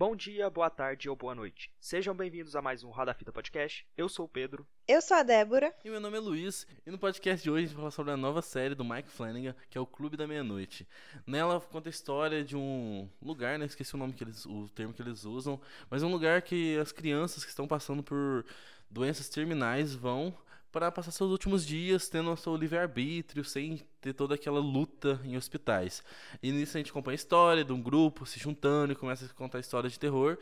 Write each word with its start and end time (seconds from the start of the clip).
Bom 0.00 0.16
dia, 0.16 0.48
boa 0.48 0.70
tarde 0.70 1.10
ou 1.10 1.14
boa 1.14 1.34
noite. 1.34 1.70
Sejam 1.78 2.14
bem-vindos 2.14 2.56
a 2.56 2.62
mais 2.62 2.82
um 2.82 2.88
Roda 2.88 3.12
Fita 3.12 3.30
Podcast. 3.30 3.86
Eu 3.94 4.08
sou 4.08 4.24
o 4.24 4.28
Pedro. 4.28 4.66
Eu 4.88 5.02
sou 5.02 5.14
a 5.14 5.22
Débora. 5.22 5.74
E 5.84 5.90
meu 5.90 6.00
nome 6.00 6.16
é 6.16 6.20
Luiz. 6.20 6.66
E 6.86 6.90
no 6.90 6.98
podcast 6.98 7.42
de 7.42 7.50
hoje 7.50 7.64
a 7.64 7.66
gente 7.66 7.74
vai 7.74 7.82
falar 7.82 7.90
sobre 7.90 8.12
a 8.14 8.16
nova 8.16 8.40
série 8.40 8.74
do 8.74 8.82
Mike 8.82 9.10
Flanagan, 9.10 9.54
que 9.68 9.76
é 9.76 9.80
o 9.80 9.84
Clube 9.84 10.16
da 10.16 10.26
Meia-Noite. 10.26 10.88
Nela 11.26 11.60
conta 11.60 11.90
a 11.90 11.92
história 11.92 12.42
de 12.42 12.56
um 12.56 13.10
lugar, 13.20 13.58
né? 13.58 13.66
Esqueci 13.66 13.94
o 13.94 13.98
nome 13.98 14.14
que 14.14 14.24
eles, 14.24 14.46
o 14.46 14.70
termo 14.70 14.94
que 14.94 15.02
eles 15.02 15.26
usam, 15.26 15.60
mas 15.90 16.02
é 16.02 16.06
um 16.06 16.10
lugar 16.10 16.40
que 16.40 16.78
as 16.78 16.92
crianças 16.92 17.44
que 17.44 17.50
estão 17.50 17.68
passando 17.68 18.02
por 18.02 18.46
doenças 18.90 19.28
terminais 19.28 19.94
vão 19.94 20.34
para 20.72 20.90
passar 20.90 21.10
seus 21.10 21.30
últimos 21.30 21.66
dias 21.66 22.08
tendo 22.08 22.32
o 22.32 22.36
seu 22.36 22.56
livre-arbítrio, 22.56 23.44
sem 23.44 23.80
ter 24.00 24.12
toda 24.12 24.34
aquela 24.34 24.60
luta 24.60 25.20
em 25.24 25.36
hospitais. 25.36 26.02
E 26.42 26.52
nisso 26.52 26.76
a 26.76 26.80
gente 26.80 26.90
acompanha 26.90 27.14
a 27.14 27.16
história 27.16 27.64
de 27.64 27.72
um 27.72 27.82
grupo 27.82 28.24
se 28.24 28.38
juntando 28.38 28.92
e 28.92 28.96
começa 28.96 29.26
a 29.26 29.28
contar 29.30 29.58
histórias 29.58 29.92
de 29.92 29.98
terror. 29.98 30.38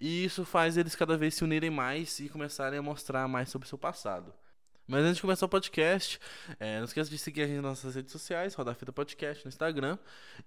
E 0.00 0.24
isso 0.24 0.44
faz 0.44 0.76
eles 0.76 0.94
cada 0.94 1.16
vez 1.16 1.34
se 1.34 1.44
unirem 1.44 1.70
mais 1.70 2.18
e 2.20 2.28
começarem 2.28 2.78
a 2.78 2.82
mostrar 2.82 3.28
mais 3.28 3.48
sobre 3.48 3.66
o 3.66 3.68
seu 3.68 3.78
passado. 3.78 4.32
Mas 4.88 5.02
antes 5.02 5.16
de 5.16 5.22
começar 5.22 5.46
o 5.46 5.48
podcast, 5.48 6.20
é, 6.60 6.78
não 6.78 6.84
esqueça 6.84 7.10
de 7.10 7.18
seguir 7.18 7.42
a 7.42 7.46
gente 7.46 7.56
nas 7.56 7.64
nossas 7.64 7.96
redes 7.96 8.12
sociais, 8.12 8.54
Roda 8.54 8.72
Fita 8.72 8.92
Podcast 8.92 9.44
no 9.44 9.48
Instagram. 9.48 9.98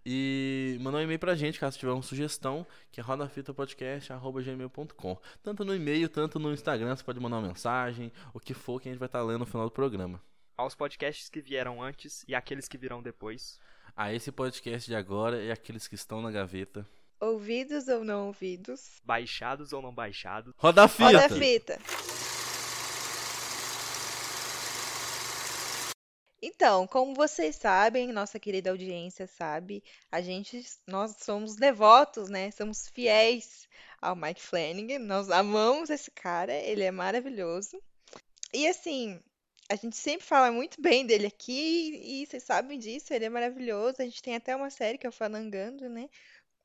E 0.05 0.77
mandar 0.79 0.99
um 0.99 1.01
e-mail 1.01 1.19
pra 1.19 1.35
gente, 1.35 1.59
caso 1.59 1.77
tiver 1.77 1.91
uma 1.91 2.01
sugestão, 2.01 2.65
que 2.89 3.01
é 3.01 3.03
rodafitapodcast.gmail.com. 3.03 5.17
Tanto 5.43 5.65
no 5.65 5.75
e-mail, 5.75 6.07
tanto 6.07 6.39
no 6.39 6.53
Instagram, 6.53 6.95
você 6.95 7.03
pode 7.03 7.19
mandar 7.19 7.39
uma 7.39 7.49
mensagem, 7.49 8.13
o 8.33 8.39
que 8.39 8.53
for 8.53 8.79
que 8.79 8.87
a 8.87 8.93
gente 8.93 8.99
vai 8.99 9.07
estar 9.07 9.21
lendo 9.21 9.39
no 9.39 9.45
final 9.45 9.65
do 9.65 9.71
programa. 9.71 10.23
Aos 10.55 10.73
podcasts 10.73 11.29
que 11.29 11.41
vieram 11.41 11.83
antes 11.83 12.23
e 12.25 12.33
aqueles 12.33 12.69
que 12.69 12.77
virão 12.77 13.01
depois. 13.01 13.59
A 13.93 14.13
esse 14.13 14.31
podcast 14.31 14.89
de 14.89 14.95
agora 14.95 15.43
e 15.43 15.51
aqueles 15.51 15.85
que 15.85 15.95
estão 15.95 16.21
na 16.21 16.31
gaveta. 16.31 16.87
Ouvidos 17.19 17.89
ou 17.89 18.05
não 18.05 18.27
ouvidos? 18.27 19.01
Baixados 19.03 19.73
ou 19.73 19.81
não 19.81 19.93
baixados. 19.93 20.53
Roda 20.57 20.85
a 20.85 20.87
fita! 20.87 21.03
Roda 21.03 21.25
a 21.25 21.29
fita! 21.29 21.77
Então, 26.59 26.85
como 26.85 27.13
vocês 27.13 27.55
sabem, 27.55 28.11
nossa 28.11 28.37
querida 28.37 28.69
audiência 28.69 29.25
sabe, 29.25 29.81
a 30.11 30.21
gente, 30.21 30.61
nós 30.85 31.15
somos 31.21 31.55
devotos, 31.55 32.29
né? 32.29 32.51
Somos 32.51 32.89
fiéis 32.89 33.65
ao 34.01 34.13
Mike 34.13 34.41
Flanagan. 34.41 34.99
Nós 34.99 35.29
amamos 35.29 35.89
esse 35.89 36.11
cara, 36.11 36.53
ele 36.53 36.83
é 36.83 36.91
maravilhoso. 36.91 37.81
E 38.53 38.67
assim, 38.67 39.21
a 39.69 39.75
gente 39.77 39.95
sempre 39.95 40.27
fala 40.27 40.51
muito 40.51 40.81
bem 40.81 41.05
dele 41.05 41.27
aqui 41.27 41.95
e 42.03 42.25
vocês 42.25 42.43
sabem 42.43 42.77
disso, 42.77 43.13
ele 43.13 43.23
é 43.23 43.29
maravilhoso. 43.29 44.01
A 44.01 44.03
gente 44.03 44.21
tem 44.21 44.35
até 44.35 44.53
uma 44.53 44.69
série 44.69 44.97
que 44.97 45.05
é 45.07 45.09
o 45.09 45.13
Falangando, 45.13 45.87
né? 45.87 46.09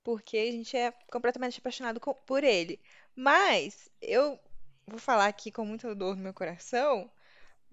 Porque 0.02 0.36
a 0.36 0.50
gente 0.50 0.76
é 0.76 0.90
completamente 1.08 1.60
apaixonado 1.60 2.00
por 2.26 2.42
ele. 2.42 2.80
Mas 3.14 3.88
eu 4.02 4.40
vou 4.88 4.98
falar 4.98 5.26
aqui 5.28 5.52
com 5.52 5.64
muita 5.64 5.94
dor 5.94 6.16
no 6.16 6.22
meu 6.24 6.34
coração 6.34 7.08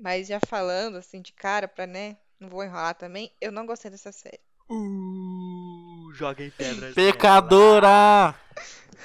mas 0.01 0.27
já 0.27 0.39
falando 0.39 0.97
assim 0.97 1.21
de 1.21 1.31
cara 1.31 1.67
pra, 1.67 1.85
né? 1.85 2.17
Não 2.39 2.49
vou 2.49 2.63
enrolar 2.63 2.95
também. 2.95 3.31
Eu 3.39 3.51
não 3.51 3.67
gostei 3.67 3.91
dessa 3.91 4.11
série. 4.11 4.39
Uh, 4.67 6.11
joguem 6.13 6.49
pedras. 6.49 6.95
Pecadora! 6.95 8.33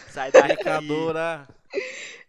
Sai 0.09 0.33
daqui. 0.33 0.57
Pecadora! 0.57 1.47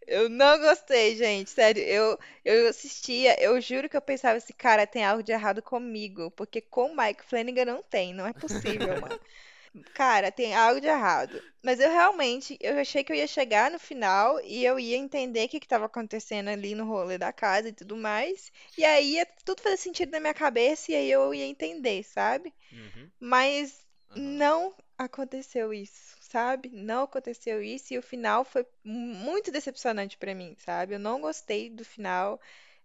Eu 0.06 0.28
não 0.30 0.60
gostei, 0.60 1.16
gente. 1.16 1.50
Sério, 1.50 1.82
eu, 1.82 2.20
eu 2.44 2.70
assistia, 2.70 3.42
eu 3.42 3.60
juro 3.62 3.90
que 3.90 3.96
eu 3.96 4.02
pensava, 4.02 4.38
esse 4.38 4.54
cara 4.54 4.86
tem 4.86 5.06
algo 5.06 5.24
de 5.24 5.32
errado 5.32 5.62
comigo. 5.62 6.30
Porque 6.32 6.60
com 6.60 6.92
o 6.92 6.98
Mike 6.98 7.24
Flanagan 7.24 7.66
não 7.66 7.82
tem, 7.82 8.14
não 8.14 8.28
é 8.28 8.34
possível, 8.34 9.00
mano. 9.00 9.20
Cara, 9.94 10.32
tem 10.32 10.56
algo 10.56 10.80
de 10.80 10.88
errado. 10.88 11.42
Mas 11.64 11.80
eu 11.80 11.90
realmente, 11.90 12.58
eu 12.62 12.78
achei 12.80 13.04
que 13.04 13.12
eu 13.12 13.16
ia 13.18 13.28
chegar 13.28 13.70
no 13.72 13.80
final 13.80 14.40
e 14.42 14.64
eu 14.64 14.80
ia 14.80 14.96
entender 14.96 15.46
o 15.46 15.50
que 15.50 15.58
estava 15.58 15.86
acontecendo 15.86 16.50
ali 16.50 16.76
no 16.76 16.86
rolê 16.86 17.18
da 17.18 17.34
casa 17.34 17.70
e 17.70 17.74
tudo 17.74 17.98
mais. 17.98 18.52
E 18.78 18.86
aí 18.86 19.14
ia 19.16 19.26
tudo 19.44 19.62
fazer 19.62 19.78
sentido 19.78 20.12
na 20.12 20.20
minha 20.20 20.34
cabeça 20.34 20.92
e 20.92 20.96
aí 20.96 21.12
eu 21.12 21.34
ia 21.34 21.46
entender, 21.46 22.04
sabe? 22.04 22.54
Uhum. 22.72 23.10
Mas 23.20 23.86
Aham. 24.12 24.22
não 24.22 24.76
aconteceu 24.98 25.74
isso, 25.74 26.16
sabe? 26.22 26.70
Não 26.72 27.04
aconteceu 27.04 27.62
isso 27.62 27.94
e 27.94 27.98
o 27.98 28.04
final 28.04 28.46
foi 28.46 28.66
muito 28.84 29.52
decepcionante 29.52 30.18
pra 30.18 30.34
mim, 30.36 30.56
sabe? 30.60 30.96
Eu 30.96 31.00
não 31.00 31.22
gostei 31.22 31.70
do 31.70 31.84
final. 31.86 32.40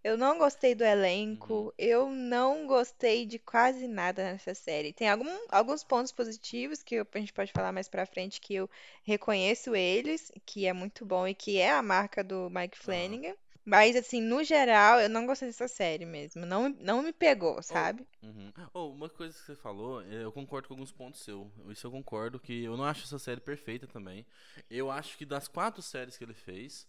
Eu 0.05 0.17
não 0.17 0.39
gostei 0.39 0.75
do 0.75 0.85
elenco, 0.85 1.55
Uhum. 1.55 1.73
eu 1.79 2.09
não 2.11 2.67
gostei 2.67 3.25
de 3.27 3.39
quase 3.39 3.87
nada 3.89 4.23
nessa 4.25 4.55
série. 4.55 4.93
Tem 4.93 5.09
algum- 5.09 5.47
alguns 5.49 5.83
pontos 5.85 6.13
positivos 6.13 6.83
que 6.83 6.97
eu- 6.97 7.07
a 7.13 7.19
gente 7.19 7.33
pode 7.33 7.53
falar 7.53 7.73
mais 7.73 7.89
pra 7.89 8.07
frente 8.07 8.41
que 8.41 8.55
eu 8.55 8.69
reconheço 9.05 9.75
eles, 9.77 10.31
que 10.47 10.67
é 10.67 10.73
muito 10.73 11.05
bom 11.07 11.27
e 11.27 11.35
que 11.35 11.59
é 11.59 11.71
a 11.73 11.83
marca 11.83 12.23
do 12.25 12.49
Mike 12.51 12.79
Flanagan. 12.79 13.35
Mas, 13.65 13.95
assim, 13.97 14.21
no 14.21 14.43
geral, 14.45 15.01
eu 15.01 15.09
não 15.09 15.25
gostei 15.27 15.49
dessa 15.49 15.69
série 15.69 16.05
mesmo. 16.05 16.45
Não, 16.47 16.69
não 16.69 17.03
me 17.03 17.13
pegou, 17.13 17.63
sabe? 17.63 18.07
Uhum. 18.23 18.53
Oh, 18.73 18.89
uma 18.91 19.09
coisa 19.09 19.37
que 19.37 19.45
você 19.45 19.57
falou, 19.57 20.01
é, 20.03 20.23
eu 20.23 20.31
concordo 20.31 20.69
com 20.69 20.75
alguns 20.75 20.93
pontos 20.93 21.21
seu. 21.21 21.51
Isso 21.69 21.87
eu 21.87 21.91
concordo, 21.91 22.39
que 22.39 22.63
eu 22.65 22.77
não 22.77 22.85
acho 22.85 23.03
essa 23.05 23.19
série 23.19 23.41
perfeita 23.41 23.87
também. 23.87 24.25
Eu 24.71 24.91
acho 24.91 25.19
que 25.19 25.27
das 25.27 25.49
quatro 25.49 25.83
séries 25.83 26.17
que 26.17 26.23
ele 26.23 26.35
fez, 26.35 26.87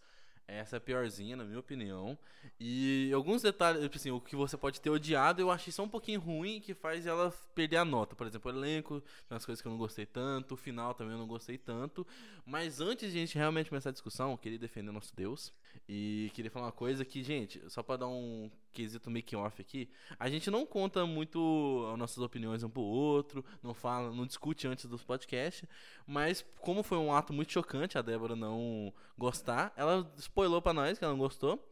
essa 0.48 0.76
é 0.76 0.78
a 0.78 0.82
piorzinha, 0.82 1.36
na 1.36 1.44
minha 1.44 1.60
opinião. 1.60 2.18
E 2.60 3.12
alguns 3.14 3.42
detalhes, 3.42 3.82
tipo 3.82 3.96
assim, 3.96 4.12
o 4.12 4.20
que 4.20 4.36
você 4.36 4.58
pode 4.58 4.82
ter 4.82 4.90
odiado, 4.90 5.42
eu 5.42 5.50
achei 5.50 5.72
só 5.72 5.84
um 5.84 5.90
pouquinho 5.90 6.20
ruim, 6.20 6.60
que 6.60 6.74
faz 6.74 7.06
ela 7.06 7.32
perder 7.56 7.78
a 7.78 7.86
nota. 7.86 8.16
Por 8.16 8.28
exemplo, 8.28 8.52
o 8.52 8.56
elenco, 8.56 9.04
umas 9.30 9.46
coisas 9.46 9.62
que 9.62 9.68
eu 9.68 9.72
não 9.72 9.78
gostei 9.78 10.06
tanto, 10.06 10.54
o 10.54 10.58
final 10.58 10.94
também 10.94 11.14
eu 11.14 11.20
não 11.20 11.28
gostei 11.28 11.58
tanto. 11.58 12.06
Mas 12.46 12.82
antes 12.82 13.12
de 13.12 13.18
a 13.18 13.22
gente 13.22 13.38
realmente 13.38 13.70
começar 13.70 13.90
a 13.90 13.94
discussão, 13.94 14.32
eu 14.32 14.38
queria 14.38 14.60
defender 14.60 14.90
o 14.90 14.94
nosso 14.94 15.16
Deus. 15.16 15.54
E 15.88 16.32
queria 16.34 16.52
falar 16.52 16.68
uma 16.68 16.72
coisa 16.72 17.04
que, 17.04 17.24
gente, 17.24 17.62
só 17.70 17.82
pra 17.82 17.98
dar 17.98 18.08
um 18.08 18.50
quesito 18.74 19.10
making 19.10 19.36
off 19.38 19.62
aqui, 19.62 19.90
a 20.20 20.30
gente 20.30 20.50
não 20.50 20.66
conta 20.66 21.06
muito 21.06 21.88
as 21.94 21.98
nossas 21.98 22.18
opiniões 22.18 22.64
um 22.64 22.70
pro 22.70 22.82
outro, 22.82 23.46
não 23.62 23.74
fala, 23.74 24.12
não 24.12 24.26
discute 24.26 24.68
antes 24.68 24.86
dos 24.86 25.04
podcasts, 25.04 25.68
mas 26.06 26.46
como 26.60 26.84
foi 26.84 26.98
um 26.98 27.14
ato 27.14 27.32
muito 27.32 27.52
chocante 27.52 27.98
a 27.98 28.02
Débora 28.02 28.36
não 28.36 28.94
gostar, 29.18 29.72
ela 29.78 30.12
spoilou 30.18 30.62
pra 30.62 30.74
nós 30.74 30.98
que 30.98 31.06
ela 31.06 31.14
não 31.14 31.20
gostou. 31.20 31.64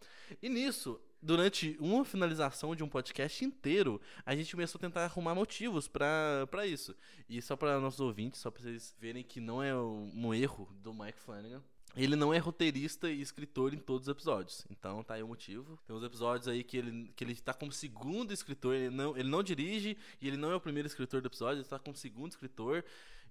E 0.41 0.47
nisso, 0.47 1.01
durante 1.21 1.77
uma 1.79 2.05
finalização 2.05 2.75
de 2.75 2.83
um 2.83 2.87
podcast 2.87 3.43
inteiro, 3.43 3.99
a 4.25 4.35
gente 4.35 4.51
começou 4.55 4.79
a 4.79 4.81
tentar 4.81 5.03
arrumar 5.03 5.35
motivos 5.35 5.87
pra 5.87 6.47
isso. 6.65 6.95
E 7.27 7.41
só 7.41 7.55
pra 7.55 7.79
nossos 7.79 7.99
ouvintes, 7.99 8.39
só 8.39 8.49
pra 8.49 8.61
vocês 8.61 8.95
verem 8.99 9.23
que 9.23 9.41
não 9.41 9.61
é 9.61 9.75
um 9.75 10.33
erro 10.33 10.69
do 10.81 10.93
Mike 10.93 11.19
Flanagan. 11.19 11.61
Ele 11.95 12.15
não 12.15 12.33
é 12.33 12.37
roteirista 12.37 13.09
e 13.09 13.21
escritor 13.21 13.73
em 13.73 13.77
todos 13.77 14.07
os 14.07 14.11
episódios. 14.11 14.65
Então 14.69 15.03
tá 15.03 15.15
aí 15.15 15.23
o 15.23 15.27
motivo. 15.27 15.77
Tem 15.85 15.95
uns 15.95 16.03
episódios 16.03 16.47
aí 16.47 16.63
que 16.63 16.77
ele, 16.77 17.11
que 17.15 17.23
ele 17.23 17.35
tá 17.35 17.53
como 17.53 17.71
segundo 17.71 18.33
escritor. 18.33 18.75
Ele 18.75 18.89
não, 18.89 19.17
ele 19.17 19.29
não 19.29 19.43
dirige 19.43 19.97
e 20.21 20.27
ele 20.27 20.37
não 20.37 20.51
é 20.51 20.55
o 20.55 20.61
primeiro 20.61 20.87
escritor 20.87 21.21
do 21.21 21.27
episódio, 21.27 21.61
ele 21.61 21.67
tá 21.67 21.79
como 21.79 21.95
segundo 21.95 22.31
escritor. 22.31 22.83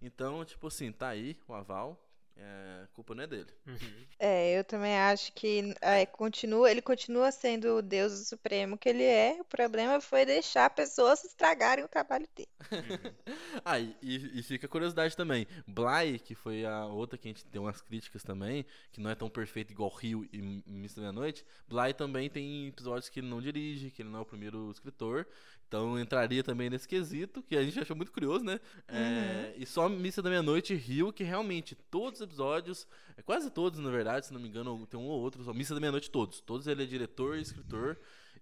Então, 0.03 0.44
tipo 0.44 0.66
assim, 0.66 0.93
tá 0.93 1.09
aí 1.09 1.37
o 1.49 1.54
aval. 1.54 1.99
É, 2.37 2.85
a 2.85 2.87
culpa 2.95 3.15
não 3.15 3.25
é 3.25 3.27
dele. 3.27 3.51
Uhum. 3.67 4.07
É, 4.19 4.59
eu 4.59 4.65
também 4.65 4.99
acho 4.99 5.33
que 5.33 5.75
é, 5.81 6.07
continua, 6.07 6.71
ele 6.71 6.81
continua 6.81 7.31
sendo 7.31 7.77
o 7.77 7.83
Deus 7.83 8.29
supremo 8.29 8.79
que 8.79 8.89
ele 8.89 9.05
é. 9.05 9.37
O 9.41 9.45
problema 9.45 10.01
foi 10.01 10.25
deixar 10.25 10.71
pessoas 10.71 11.23
estragarem 11.25 11.85
o 11.85 11.89
trabalho 11.89 12.27
dele. 12.35 12.49
ah, 13.65 13.79
e, 13.79 13.93
e 14.03 14.43
fica 14.43 14.67
a 14.67 14.71
curiosidade 14.71 15.17
também. 15.17 15.47
Bly, 15.67 16.19
que 16.19 16.35
foi 16.35 16.65
a 16.65 16.87
outra 16.87 17.19
que 17.19 17.29
a 17.29 17.31
gente 17.31 17.45
tem 17.45 17.61
umas 17.61 17.81
críticas 17.83 18.23
também, 18.23 18.65
que 18.91 19.01
não 19.01 19.11
é 19.11 19.15
tão 19.15 19.29
perfeito 19.29 19.73
igual 19.73 19.91
Rio 19.91 20.27
e 20.33 20.62
da 20.95 21.03
Meia-Noite. 21.03 21.45
Bly 21.69 21.95
também 21.95 22.31
tem 22.31 22.69
episódios 22.69 23.09
que 23.09 23.21
ele 23.21 23.29
não 23.29 23.41
dirige, 23.41 23.91
que 23.91 24.03
ele 24.03 24.09
não 24.09 24.21
é 24.21 24.23
o 24.23 24.27
primeiro 24.27 24.71
escritor. 24.71 25.27
Então 25.70 25.97
entraria 26.00 26.42
também 26.42 26.69
nesse 26.69 26.88
quesito, 26.88 27.41
que 27.44 27.56
a 27.56 27.62
gente 27.62 27.78
achou 27.78 27.94
muito 27.94 28.10
curioso, 28.10 28.44
né? 28.44 28.58
É, 28.88 29.55
e 29.56 29.64
só 29.64 29.88
Missa 29.88 30.20
da 30.20 30.28
Meia-Noite 30.28 30.75
Rio, 30.75 31.12
que 31.12 31.22
realmente 31.22 31.76
todos 31.76 32.19
os 32.19 32.26
episódios, 32.26 32.88
é, 33.17 33.22
quase 33.22 33.49
todos 33.52 33.78
na 33.78 33.88
verdade, 33.88 34.26
se 34.26 34.32
não 34.32 34.40
me 34.40 34.49
engano, 34.49 34.84
tem 34.88 34.99
um 34.99 35.05
ou 35.05 35.20
outro, 35.20 35.44
só 35.44 35.55
Missa 35.55 35.72
da 35.72 35.78
Meia-Noite 35.81 36.11
todos. 36.11 36.40
Todos 36.40 36.67
ele 36.67 36.82
é 36.82 36.87
diretor 36.87 37.38
e 37.38 37.43
escritor. 37.43 37.96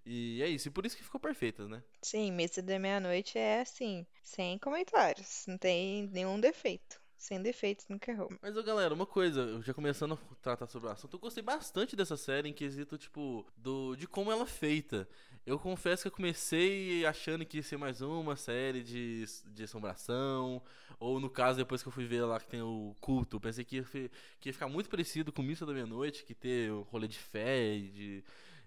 E 0.06 0.42
é 0.42 0.48
isso, 0.48 0.68
e 0.68 0.70
por 0.70 0.86
isso 0.86 0.96
que 0.96 1.04
ficou 1.04 1.20
perfeitas, 1.20 1.68
né? 1.68 1.82
Sim, 2.00 2.32
Missa 2.32 2.62
da 2.62 2.78
Meia-Noite 2.78 3.36
é 3.36 3.60
assim, 3.60 4.06
sem 4.22 4.56
comentários, 4.56 5.44
não 5.46 5.58
tem 5.58 6.06
nenhum 6.06 6.40
defeito. 6.40 6.98
Sem 7.18 7.42
defeitos, 7.42 7.88
nunca 7.88 8.12
errou. 8.12 8.30
Mas, 8.40 8.56
ô, 8.56 8.62
galera, 8.62 8.94
uma 8.94 9.04
coisa, 9.04 9.60
já 9.62 9.74
começando 9.74 10.14
a 10.14 10.34
tratar 10.36 10.68
sobre 10.68 10.88
o 10.88 10.92
assunto, 10.92 11.14
eu 11.16 11.18
gostei 11.18 11.42
bastante 11.42 11.96
dessa 11.96 12.16
série 12.16 12.48
em 12.48 12.52
quesito, 12.52 12.96
tipo, 12.96 13.44
do, 13.56 13.96
de 13.96 14.06
como 14.06 14.30
ela 14.30 14.44
é 14.44 14.46
feita. 14.46 15.08
Eu 15.44 15.58
confesso 15.58 16.02
que 16.02 16.08
eu 16.08 16.12
comecei 16.12 17.04
achando 17.04 17.44
que 17.44 17.56
ia 17.56 17.62
ser 17.62 17.76
mais 17.76 18.00
uma 18.00 18.36
série 18.36 18.84
de, 18.84 19.24
de 19.46 19.64
assombração, 19.64 20.62
ou 21.00 21.18
no 21.18 21.28
caso, 21.28 21.58
depois 21.58 21.82
que 21.82 21.88
eu 21.88 21.92
fui 21.92 22.06
ver 22.06 22.22
lá 22.22 22.38
que 22.38 22.46
tem 22.46 22.62
o 22.62 22.94
culto, 23.00 23.40
pensei 23.40 23.64
que 23.64 23.78
ia, 23.78 23.84
que 24.40 24.48
ia 24.48 24.52
ficar 24.52 24.68
muito 24.68 24.88
parecido 24.88 25.32
com 25.32 25.42
Missa 25.42 25.66
da 25.66 25.72
Meia-Noite, 25.72 26.22
que 26.22 26.34
ter 26.34 26.70
o 26.70 26.82
rolê 26.82 27.08
de 27.08 27.18
fé 27.18 27.74
e 27.74 27.88
de, 27.88 28.24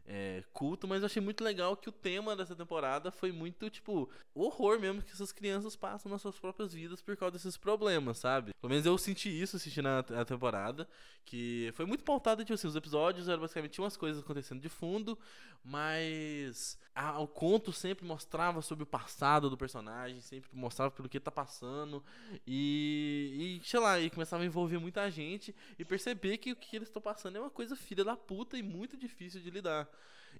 é, 0.07 0.43
culto, 0.53 0.87
mas 0.87 1.01
eu 1.01 1.05
achei 1.05 1.21
muito 1.21 1.43
legal 1.43 1.75
que 1.77 1.89
o 1.89 1.91
tema 1.91 2.35
dessa 2.35 2.55
temporada 2.55 3.11
foi 3.11 3.31
muito, 3.31 3.69
tipo, 3.69 4.09
horror 4.33 4.79
mesmo 4.79 5.01
que 5.01 5.11
essas 5.11 5.31
crianças 5.31 5.75
passam 5.75 6.11
nas 6.11 6.21
suas 6.21 6.37
próprias 6.37 6.73
vidas 6.73 7.01
por 7.01 7.15
causa 7.15 7.33
desses 7.33 7.57
problemas, 7.57 8.17
sabe? 8.17 8.53
Pelo 8.59 8.69
menos 8.69 8.85
eu 8.85 8.97
senti 8.97 9.29
isso 9.29 9.55
assistindo 9.55 9.87
a, 9.87 9.99
a 9.99 10.25
temporada, 10.25 10.87
que 11.25 11.71
foi 11.75 11.85
muito 11.85 12.03
pautado, 12.03 12.43
tipo 12.43 12.53
assim, 12.53 12.67
os 12.67 12.75
episódios 12.75 13.29
eram 13.29 13.41
basicamente 13.41 13.79
umas 13.79 13.95
coisas 13.95 14.21
acontecendo 14.21 14.59
de 14.59 14.69
fundo, 14.69 15.17
mas 15.63 16.77
a, 16.93 17.19
o 17.19 17.27
conto 17.27 17.71
sempre 17.71 18.05
mostrava 18.05 18.61
sobre 18.61 18.83
o 18.83 18.87
passado 18.87 19.49
do 19.49 19.57
personagem, 19.57 20.19
sempre 20.19 20.49
mostrava 20.53 20.91
pelo 20.91 21.07
que 21.07 21.19
tá 21.19 21.31
passando, 21.31 22.03
e, 22.45 23.59
e 23.61 23.67
sei 23.67 23.79
lá, 23.79 23.99
e 23.99 24.09
começava 24.09 24.43
a 24.43 24.45
envolver 24.45 24.77
muita 24.77 25.09
gente 25.09 25.55
e 25.77 25.85
perceber 25.85 26.37
que 26.37 26.51
o 26.51 26.55
que 26.55 26.75
eles 26.75 26.89
estão 26.89 27.01
passando 27.01 27.37
é 27.37 27.39
uma 27.39 27.49
coisa 27.49 27.75
filha 27.75 28.03
da 28.03 28.17
puta 28.17 28.57
e 28.57 28.63
muito 28.63 28.97
difícil 28.97 29.41
de 29.41 29.49
lidar. 29.49 29.87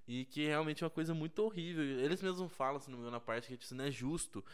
E 0.06 0.24
que 0.24 0.46
realmente 0.46 0.82
é 0.82 0.86
uma 0.86 0.90
coisa 0.90 1.14
muito 1.14 1.42
horrível. 1.42 1.82
Eles 1.82 2.20
mesmos 2.20 2.52
falam, 2.52 2.80
se 2.80 2.90
não 2.90 2.96
me 2.96 3.02
engano, 3.02 3.16
na 3.16 3.20
parte 3.20 3.56
que 3.56 3.64
isso 3.64 3.74
não 3.74 3.84
é 3.84 3.90
justo. 3.90 4.44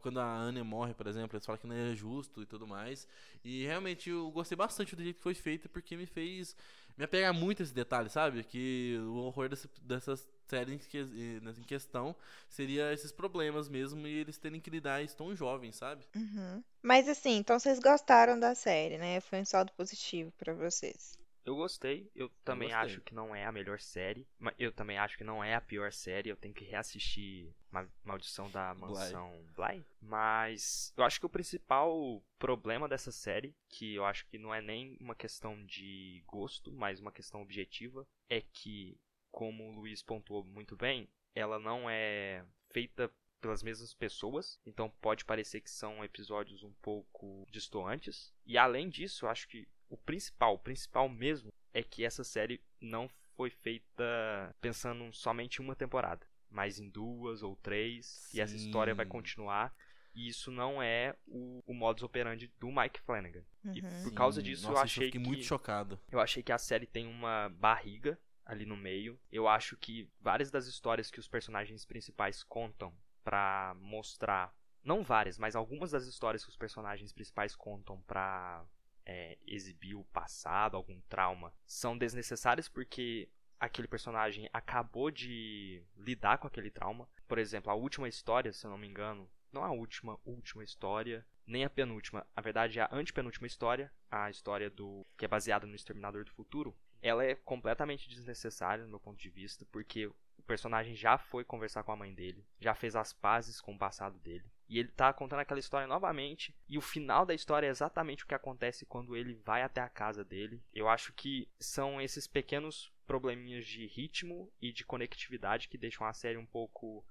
Quando 0.00 0.20
a 0.20 0.36
Anne 0.36 0.62
morre, 0.62 0.94
por 0.94 1.06
exemplo, 1.06 1.36
eles 1.36 1.44
falam 1.44 1.60
que 1.60 1.66
não 1.66 1.74
é 1.74 1.94
justo 1.94 2.42
e 2.42 2.46
tudo 2.46 2.66
mais. 2.66 3.08
E 3.44 3.64
realmente 3.64 4.10
eu 4.10 4.30
gostei 4.30 4.56
bastante 4.56 4.94
do 4.94 5.02
jeito 5.02 5.16
que 5.16 5.22
foi 5.22 5.34
feito, 5.34 5.68
porque 5.68 5.96
me 5.96 6.06
fez 6.06 6.56
me 6.96 7.04
apegar 7.04 7.34
muito 7.34 7.60
a 7.60 7.64
esse 7.64 7.74
detalhe, 7.74 8.08
sabe? 8.08 8.44
Que 8.44 8.96
o 9.02 9.16
horror 9.16 9.48
dessa, 9.48 9.68
dessas 9.82 10.28
séries 10.46 10.86
que, 10.86 10.98
em 10.98 11.64
questão 11.64 12.14
seria 12.48 12.92
esses 12.92 13.10
problemas 13.10 13.68
mesmo 13.68 14.06
e 14.06 14.20
eles 14.20 14.38
terem 14.38 14.60
que 14.60 14.70
lidar 14.70 15.02
isso 15.02 15.16
tão 15.16 15.34
jovens, 15.34 15.76
sabe? 15.76 16.04
Uhum. 16.14 16.62
Mas 16.82 17.08
assim, 17.08 17.36
então 17.38 17.58
vocês 17.58 17.80
gostaram 17.80 18.38
da 18.38 18.54
série, 18.54 18.98
né? 18.98 19.20
Foi 19.20 19.40
um 19.40 19.44
saldo 19.44 19.72
positivo 19.72 20.32
pra 20.38 20.52
vocês. 20.54 21.18
Eu 21.44 21.56
gostei, 21.56 22.10
eu 22.14 22.30
também 22.42 22.70
gostei. 22.70 22.86
acho 22.86 23.00
que 23.02 23.14
não 23.14 23.34
é 23.34 23.44
a 23.44 23.52
melhor 23.52 23.78
série, 23.78 24.26
mas 24.38 24.54
eu 24.58 24.72
também 24.72 24.96
acho 24.98 25.16
que 25.18 25.24
não 25.24 25.44
é 25.44 25.54
a 25.54 25.60
pior 25.60 25.92
série, 25.92 26.30
eu 26.30 26.36
tenho 26.36 26.54
que 26.54 26.64
reassistir 26.64 27.52
Ma- 27.70 27.86
Maldição 28.02 28.50
da 28.50 28.74
Mansão 28.74 29.30
Bly. 29.54 29.84
Mas 30.00 30.92
eu 30.96 31.04
acho 31.04 31.20
que 31.20 31.26
o 31.26 31.30
principal 31.30 32.22
problema 32.38 32.88
dessa 32.88 33.12
série, 33.12 33.54
que 33.68 33.94
eu 33.94 34.04
acho 34.06 34.26
que 34.26 34.38
não 34.38 34.54
é 34.54 34.62
nem 34.62 34.96
uma 35.00 35.14
questão 35.14 35.62
de 35.66 36.22
gosto, 36.26 36.72
mas 36.72 36.98
uma 37.00 37.12
questão 37.12 37.42
objetiva, 37.42 38.06
é 38.28 38.40
que, 38.40 38.96
como 39.30 39.64
o 39.68 39.72
Luiz 39.74 40.02
pontuou 40.02 40.44
muito 40.44 40.76
bem, 40.76 41.08
ela 41.34 41.58
não 41.58 41.90
é 41.90 42.44
feita 42.70 43.10
pelas 43.40 43.62
mesmas 43.62 43.92
pessoas, 43.92 44.58
então 44.64 44.88
pode 45.02 45.24
parecer 45.26 45.60
que 45.60 45.70
são 45.70 46.02
episódios 46.02 46.62
um 46.62 46.72
pouco 46.80 47.46
distoantes. 47.50 48.32
E 48.46 48.56
além 48.56 48.88
disso, 48.88 49.26
eu 49.26 49.28
acho 49.28 49.46
que 49.46 49.68
o 49.94 49.96
principal, 49.98 50.54
o 50.54 50.58
principal 50.58 51.08
mesmo, 51.08 51.52
é 51.72 51.82
que 51.82 52.04
essa 52.04 52.24
série 52.24 52.60
não 52.80 53.08
foi 53.36 53.50
feita 53.50 54.54
pensando 54.60 55.12
somente 55.12 55.60
em 55.60 55.64
uma 55.64 55.74
temporada, 55.76 56.26
mas 56.50 56.78
em 56.78 56.88
duas 56.88 57.42
ou 57.42 57.56
três, 57.56 58.28
e 58.34 58.40
essa 58.40 58.56
história 58.56 58.94
vai 58.94 59.04
Sim. 59.06 59.10
continuar. 59.10 59.74
E 60.14 60.28
isso 60.28 60.50
não 60.50 60.80
é 60.82 61.16
o, 61.26 61.60
o 61.66 61.74
modus 61.74 62.04
operandi 62.04 62.52
do 62.60 62.70
Mike 62.70 63.00
Flanagan. 63.00 63.44
E 63.74 63.80
Uhum. 63.82 64.02
por 64.02 64.12
causa 64.12 64.40
Sim. 64.40 64.46
disso, 64.46 64.66
eu 64.66 64.70
Nossa, 64.70 64.86
isso 64.86 64.98
achei 64.98 65.06
fiquei 65.06 65.20
que 65.20 65.26
muito 65.26 65.44
chocado. 65.44 65.98
eu 66.12 66.20
achei 66.20 66.42
que 66.42 66.52
a 66.52 66.58
série 66.58 66.86
tem 66.86 67.06
uma 67.06 67.48
barriga 67.48 68.18
ali 68.44 68.64
no 68.66 68.76
meio. 68.76 69.18
Eu 69.32 69.48
acho 69.48 69.76
que 69.76 70.08
várias 70.20 70.50
das 70.50 70.66
histórias 70.66 71.10
que 71.10 71.18
os 71.18 71.26
personagens 71.26 71.84
principais 71.84 72.44
contam 72.44 72.94
pra 73.24 73.74
mostrar, 73.80 74.54
não 74.84 75.02
várias, 75.02 75.38
mas 75.38 75.56
algumas 75.56 75.90
das 75.92 76.06
histórias 76.06 76.44
que 76.44 76.50
os 76.50 76.56
personagens 76.56 77.10
principais 77.12 77.56
contam 77.56 78.00
pra 78.02 78.64
é, 79.06 79.38
exibir 79.46 79.94
o 79.94 80.04
passado, 80.04 80.76
algum 80.76 81.00
trauma, 81.02 81.52
são 81.66 81.96
desnecessárias 81.96 82.68
porque 82.68 83.28
aquele 83.58 83.88
personagem 83.88 84.48
acabou 84.52 85.10
de 85.10 85.82
lidar 85.96 86.38
com 86.38 86.46
aquele 86.46 86.70
trauma. 86.70 87.08
Por 87.26 87.38
exemplo, 87.38 87.70
a 87.70 87.74
última 87.74 88.08
história, 88.08 88.52
se 88.52 88.66
eu 88.66 88.70
não 88.70 88.78
me 88.78 88.86
engano, 88.86 89.28
não 89.52 89.64
a 89.64 89.70
última, 89.70 90.18
última 90.24 90.64
história, 90.64 91.26
nem 91.46 91.64
a 91.64 91.70
penúltima, 91.70 92.26
na 92.34 92.42
verdade 92.42 92.78
é 92.78 92.82
a 92.82 92.88
antepenúltima 92.92 93.46
história, 93.46 93.92
a 94.10 94.30
história 94.30 94.70
do 94.70 95.06
que 95.16 95.24
é 95.24 95.28
baseada 95.28 95.66
no 95.66 95.74
Exterminador 95.74 96.24
do 96.24 96.32
Futuro, 96.32 96.76
ela 97.00 97.24
é 97.24 97.34
completamente 97.34 98.08
desnecessária 98.08 98.84
no 98.84 98.90
meu 98.90 99.00
ponto 99.00 99.20
de 99.20 99.28
vista, 99.28 99.66
porque 99.70 100.06
o 100.06 100.42
personagem 100.46 100.94
já 100.94 101.18
foi 101.18 101.44
conversar 101.44 101.82
com 101.82 101.92
a 101.92 101.96
mãe 101.96 102.14
dele, 102.14 102.44
já 102.58 102.74
fez 102.74 102.96
as 102.96 103.12
pazes 103.12 103.60
com 103.60 103.74
o 103.74 103.78
passado 103.78 104.18
dele. 104.18 104.44
E 104.68 104.78
ele 104.78 104.88
tá 104.88 105.12
contando 105.12 105.40
aquela 105.40 105.60
história 105.60 105.86
novamente, 105.86 106.54
e 106.68 106.78
o 106.78 106.80
final 106.80 107.26
da 107.26 107.34
história 107.34 107.66
é 107.66 107.70
exatamente 107.70 108.24
o 108.24 108.26
que 108.26 108.34
acontece 108.34 108.86
quando 108.86 109.16
ele 109.16 109.34
vai 109.44 109.62
até 109.62 109.80
a 109.80 109.88
casa 109.88 110.24
dele. 110.24 110.62
Eu 110.72 110.88
acho 110.88 111.12
que 111.12 111.48
são 111.58 112.00
esses 112.00 112.26
pequenos 112.26 112.92
probleminhas 113.06 113.66
de 113.66 113.86
ritmo 113.86 114.50
e 114.60 114.72
de 114.72 114.84
conectividade 114.84 115.68
que 115.68 115.78
deixam 115.78 116.06
a 116.06 116.12
série 116.12 116.38
um 116.38 116.46
pouco 116.46 117.04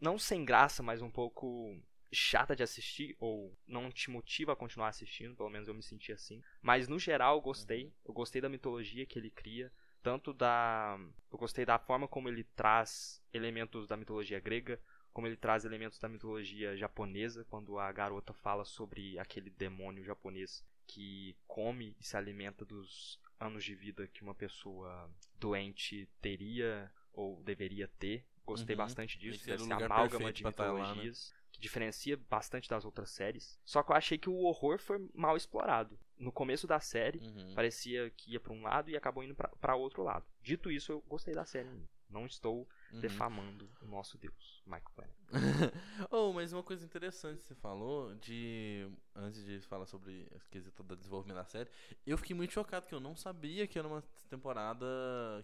não 0.00 0.18
sem 0.18 0.44
graça, 0.44 0.82
mas 0.82 1.02
um 1.02 1.10
pouco 1.10 1.78
chata 2.12 2.54
de 2.54 2.62
assistir 2.62 3.16
ou 3.18 3.56
não 3.66 3.90
te 3.90 4.10
motiva 4.10 4.52
a 4.52 4.56
continuar 4.56 4.88
assistindo, 4.88 5.34
pelo 5.34 5.48
menos 5.48 5.68
eu 5.68 5.74
me 5.74 5.82
senti 5.82 6.12
assim. 6.12 6.42
Mas 6.60 6.88
no 6.88 6.98
geral 6.98 7.36
eu 7.36 7.40
gostei, 7.40 7.92
eu 8.04 8.12
gostei 8.12 8.40
da 8.40 8.48
mitologia 8.48 9.06
que 9.06 9.18
ele 9.18 9.30
cria, 9.30 9.72
tanto 10.02 10.32
da 10.32 10.98
eu 11.30 11.38
gostei 11.38 11.64
da 11.64 11.78
forma 11.78 12.06
como 12.06 12.28
ele 12.28 12.44
traz 12.44 13.22
elementos 13.32 13.86
da 13.86 13.96
mitologia 13.96 14.40
grega, 14.40 14.80
como 15.12 15.26
ele 15.26 15.36
traz 15.36 15.64
elementos 15.64 15.98
da 15.98 16.08
mitologia 16.08 16.76
japonesa, 16.76 17.44
quando 17.50 17.78
a 17.78 17.90
garota 17.92 18.32
fala 18.32 18.64
sobre 18.64 19.18
aquele 19.18 19.50
demônio 19.50 20.04
japonês 20.04 20.64
que 20.86 21.36
come 21.46 21.94
e 22.00 22.04
se 22.04 22.16
alimenta 22.16 22.64
dos 22.64 23.20
anos 23.38 23.64
de 23.64 23.74
vida 23.74 24.06
que 24.08 24.22
uma 24.22 24.34
pessoa 24.34 25.10
doente 25.38 26.08
teria 26.20 26.90
ou 27.12 27.42
deveria 27.42 27.88
ter. 27.98 28.24
Gostei 28.44 28.74
Uhum. 28.74 28.78
bastante 28.78 29.18
disso, 29.18 29.48
o 29.50 29.56
lugar 29.56 29.82
amálgama 29.82 30.32
de 30.32 30.42
tá 30.42 30.48
lá, 30.64 30.72
né? 30.72 30.84
mitologias 31.02 31.34
que 31.52 31.60
diferencia 31.60 32.16
bastante 32.16 32.68
das 32.68 32.84
outras 32.84 33.10
séries. 33.10 33.60
Só 33.64 33.82
que 33.82 33.92
eu 33.92 33.96
achei 33.96 34.16
que 34.16 34.30
o 34.30 34.38
horror 34.44 34.78
foi 34.78 35.06
mal 35.14 35.36
explorado. 35.36 35.98
No 36.18 36.32
começo 36.32 36.66
da 36.66 36.80
série, 36.80 37.18
Uhum. 37.20 37.52
parecia 37.54 38.10
que 38.16 38.32
ia 38.32 38.40
pra 38.40 38.52
um 38.52 38.62
lado 38.62 38.88
e 38.90 38.96
acabou 38.96 39.22
indo 39.22 39.34
pra 39.34 39.74
outro 39.76 40.02
lado. 40.02 40.24
Dito 40.42 40.70
isso, 40.70 40.90
eu 40.92 41.00
gostei 41.02 41.34
da 41.34 41.44
série. 41.44 41.68
Não 42.08 42.24
estou 42.26 42.66
Uhum. 42.92 43.00
defamando 43.00 43.70
o 43.80 43.86
nosso 43.86 44.18
Deus, 44.18 44.62
Mike 44.66 44.90
Flanagan. 44.92 45.14
oh, 46.10 46.32
mas 46.32 46.52
uma 46.52 46.62
coisa 46.62 46.84
interessante 46.84 47.38
que 47.38 47.46
você 47.46 47.54
falou 47.54 48.14
de. 48.16 48.86
Antes 49.14 49.44
de 49.44 49.60
falar 49.60 49.86
sobre 49.86 50.26
a 50.34 50.50
quesito 50.50 50.82
do 50.82 50.96
desenvolvimento 50.96 51.36
da 51.36 51.44
série, 51.44 51.70
eu 52.06 52.18
fiquei 52.18 52.36
muito 52.36 52.52
chocado 52.52 52.86
que 52.86 52.94
eu 52.94 53.00
não 53.00 53.16
sabia 53.16 53.66
que 53.66 53.78
era 53.78 53.88
uma 53.88 54.02
temporada. 54.28 54.86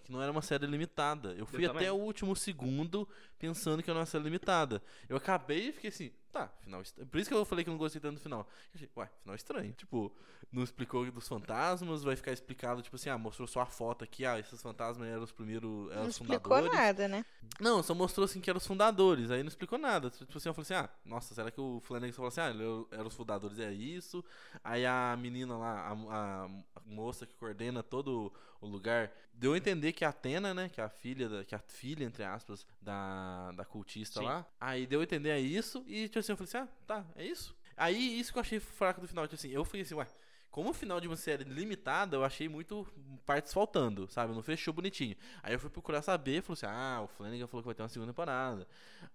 que 0.04 0.12
não 0.12 0.20
era 0.20 0.30
uma 0.30 0.42
série 0.42 0.66
limitada. 0.66 1.32
Eu 1.34 1.46
fui 1.46 1.64
Eu 1.64 1.70
até 1.70 1.90
o 1.90 1.96
último 1.96 2.36
segundo 2.36 3.08
pensando 3.38 3.82
que 3.82 3.90
era 3.90 3.98
uma 3.98 4.06
série 4.06 4.24
limitada. 4.24 4.82
Eu 5.08 5.16
acabei 5.16 5.68
e 5.68 5.72
fiquei 5.72 5.88
assim, 5.88 6.12
tá, 6.38 6.48
final 6.62 6.80
est- 6.82 7.04
Por 7.06 7.18
isso 7.20 7.28
que 7.30 7.34
eu 7.36 7.44
falei 7.44 7.64
que 7.64 7.70
eu 7.70 7.72
não 7.72 7.78
gostei 7.78 8.00
tanto 8.00 8.14
do 8.14 8.20
final. 8.20 8.40
Eu 8.40 8.70
achei, 8.74 8.90
ué, 8.96 9.10
final 9.22 9.34
estranho. 9.36 9.72
Tipo, 9.72 10.12
não 10.52 10.62
explicou 10.62 11.10
dos 11.10 11.28
fantasmas, 11.28 12.02
vai 12.02 12.16
ficar 12.16 12.32
explicado, 12.32 12.80
tipo 12.82 12.96
assim, 12.96 13.10
ah, 13.10 13.18
mostrou 13.18 13.46
só 13.46 13.60
a 13.60 13.66
foto 13.66 14.02
aqui, 14.04 14.24
ah, 14.24 14.38
esses 14.38 14.60
fantasmas 14.62 15.06
eram 15.08 15.22
os 15.22 15.32
primeiros. 15.32 15.90
Eram 15.90 16.02
Não 16.02 16.08
os 16.08 16.14
explicou 16.14 16.40
fundadores. 16.56 16.72
nada, 16.72 17.08
né? 17.08 17.24
Não, 17.60 17.82
só 17.82 17.94
mostrou 17.94 18.24
assim 18.24 18.40
que 18.40 18.48
eram 18.48 18.58
os 18.58 18.66
fundadores, 18.66 19.30
aí 19.30 19.42
não 19.42 19.48
explicou 19.48 19.78
nada. 19.78 20.10
Tipo 20.10 20.38
assim, 20.38 20.48
eu 20.48 20.54
falei 20.54 20.62
assim, 20.62 20.74
ah, 20.74 20.88
nossa, 21.04 21.34
será 21.34 21.50
que 21.50 21.60
o 21.60 21.80
Flanagan 21.84 22.12
só 22.12 22.16
falou 22.16 22.28
assim, 22.28 22.40
ah, 22.40 22.50
ele 22.50 22.86
era 22.90 23.06
os 23.06 23.14
fundadores, 23.14 23.58
é 23.58 23.72
isso. 23.72 24.24
Aí 24.64 24.86
a 24.86 25.16
menina 25.18 25.56
lá, 25.56 25.88
a- 25.88 26.44
a 26.76 26.80
moça 26.86 27.26
que 27.26 27.34
coordena 27.36 27.82
todo 27.82 28.32
o 28.60 28.66
lugar, 28.66 29.12
deu 29.32 29.52
a 29.54 29.56
entender 29.56 29.92
que 29.92 30.04
a 30.04 30.08
Atena, 30.08 30.52
né, 30.52 30.68
que 30.68 30.80
é 30.80 30.84
a 30.84 30.88
filha, 30.88 31.28
da, 31.28 31.44
que 31.44 31.54
é 31.54 31.58
a 31.58 31.60
filha, 31.60 32.04
entre 32.04 32.24
aspas, 32.24 32.66
da, 32.80 33.52
da 33.52 33.64
cultista 33.64 34.20
Sim. 34.20 34.26
lá. 34.26 34.46
Aí 34.60 34.86
deu 34.86 35.00
a 35.00 35.02
entender 35.02 35.30
é 35.30 35.40
isso, 35.40 35.84
e 35.86 36.08
tipo 36.08 36.18
assim, 36.18 36.32
eu 36.32 36.36
falei 36.36 36.48
assim, 36.48 36.58
ah, 36.58 36.68
tá, 36.86 37.04
é 37.16 37.24
isso. 37.24 37.56
Aí 37.76 38.18
isso 38.18 38.32
que 38.32 38.38
eu 38.38 38.42
achei 38.42 38.58
fraco 38.58 39.00
do 39.00 39.08
final, 39.08 39.26
tipo 39.26 39.36
assim, 39.36 39.50
eu 39.50 39.64
falei 39.64 39.82
assim, 39.82 39.94
ué, 39.94 40.06
como 40.50 40.70
o 40.70 40.74
final 40.74 41.00
de 41.00 41.06
uma 41.06 41.16
série 41.16 41.44
limitada, 41.44 42.16
eu 42.16 42.24
achei 42.24 42.48
muito 42.48 42.86
partes 43.24 43.52
faltando, 43.52 44.08
sabe? 44.08 44.34
Não 44.34 44.42
fechou 44.42 44.72
bonitinho. 44.72 45.14
Aí 45.42 45.52
eu 45.52 45.58
fui 45.58 45.70
procurar 45.70 46.02
saber, 46.02 46.42
falou 46.42 46.54
assim: 46.54 46.66
ah, 46.66 47.02
o 47.04 47.06
Flanagan 47.06 47.46
falou 47.46 47.62
que 47.62 47.66
vai 47.66 47.74
ter 47.74 47.82
uma 47.82 47.88
segunda 47.88 48.12
temporada. 48.12 48.66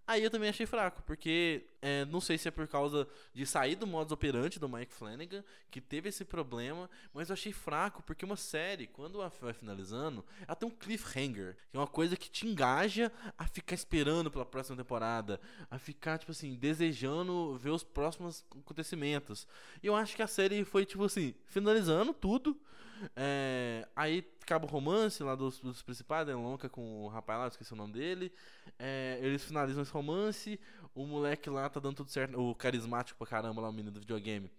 Aí 0.05 0.23
eu 0.23 0.29
também 0.29 0.49
achei 0.49 0.65
fraco, 0.65 1.01
porque 1.03 1.65
é, 1.83 2.05
não 2.05 2.21
sei 2.21 2.37
se 2.37 2.47
é 2.47 2.51
por 2.51 2.65
causa 2.65 3.05
de 3.33 3.45
sair 3.45 3.75
do 3.75 3.85
modus 3.85 4.13
operandi 4.13 4.57
do 4.57 4.69
Mike 4.69 4.93
Flanagan, 4.93 5.43
que 5.69 5.81
teve 5.81 6.07
esse 6.07 6.23
problema, 6.23 6.89
mas 7.13 7.29
eu 7.29 7.33
achei 7.33 7.51
fraco, 7.51 8.01
porque 8.03 8.23
uma 8.23 8.37
série, 8.37 8.87
quando 8.87 9.19
ela 9.19 9.29
vai 9.41 9.51
finalizando, 9.51 10.23
ela 10.47 10.55
tem 10.55 10.69
um 10.69 10.71
cliffhanger, 10.71 11.57
que 11.69 11.75
é 11.75 11.79
uma 11.79 11.85
coisa 11.85 12.15
que 12.15 12.29
te 12.29 12.47
engaja 12.47 13.11
a 13.37 13.45
ficar 13.45 13.75
esperando 13.75 14.31
pela 14.31 14.45
próxima 14.45 14.77
temporada, 14.77 15.41
a 15.69 15.77
ficar, 15.77 16.17
tipo 16.17 16.31
assim, 16.31 16.55
desejando 16.55 17.57
ver 17.57 17.71
os 17.71 17.83
próximos 17.83 18.45
acontecimentos. 18.49 19.45
E 19.81 19.87
eu 19.87 19.95
acho 19.95 20.15
que 20.15 20.21
a 20.21 20.27
série 20.27 20.63
foi, 20.63 20.85
tipo 20.85 21.03
assim, 21.03 21.35
finalizando 21.45 22.13
tudo. 22.13 22.57
É, 23.15 23.87
aí 23.95 24.25
acaba 24.41 24.65
o 24.65 24.69
romance 24.69 25.21
lá 25.23 25.35
dos, 25.35 25.59
dos 25.59 25.81
principais, 25.81 26.27
né? 26.27 26.33
Lonca 26.35 26.69
com 26.69 27.05
o 27.05 27.07
rapaz 27.07 27.39
lá, 27.39 27.47
esqueci 27.47 27.73
o 27.73 27.75
nome 27.75 27.93
dele. 27.93 28.31
É, 28.79 29.19
eles 29.21 29.43
finalizam 29.43 29.83
esse 29.83 29.91
romance. 29.91 30.59
O 30.95 31.05
moleque 31.05 31.49
lá 31.49 31.67
tá 31.69 31.79
dando 31.79 31.95
tudo 31.97 32.09
certo. 32.11 32.39
O 32.39 32.53
carismático 32.55 33.17
pra 33.17 33.27
caramba 33.27 33.61
lá, 33.61 33.69
o 33.69 33.73
menino 33.73 33.91
do 33.91 33.99
videogame. 33.99 34.51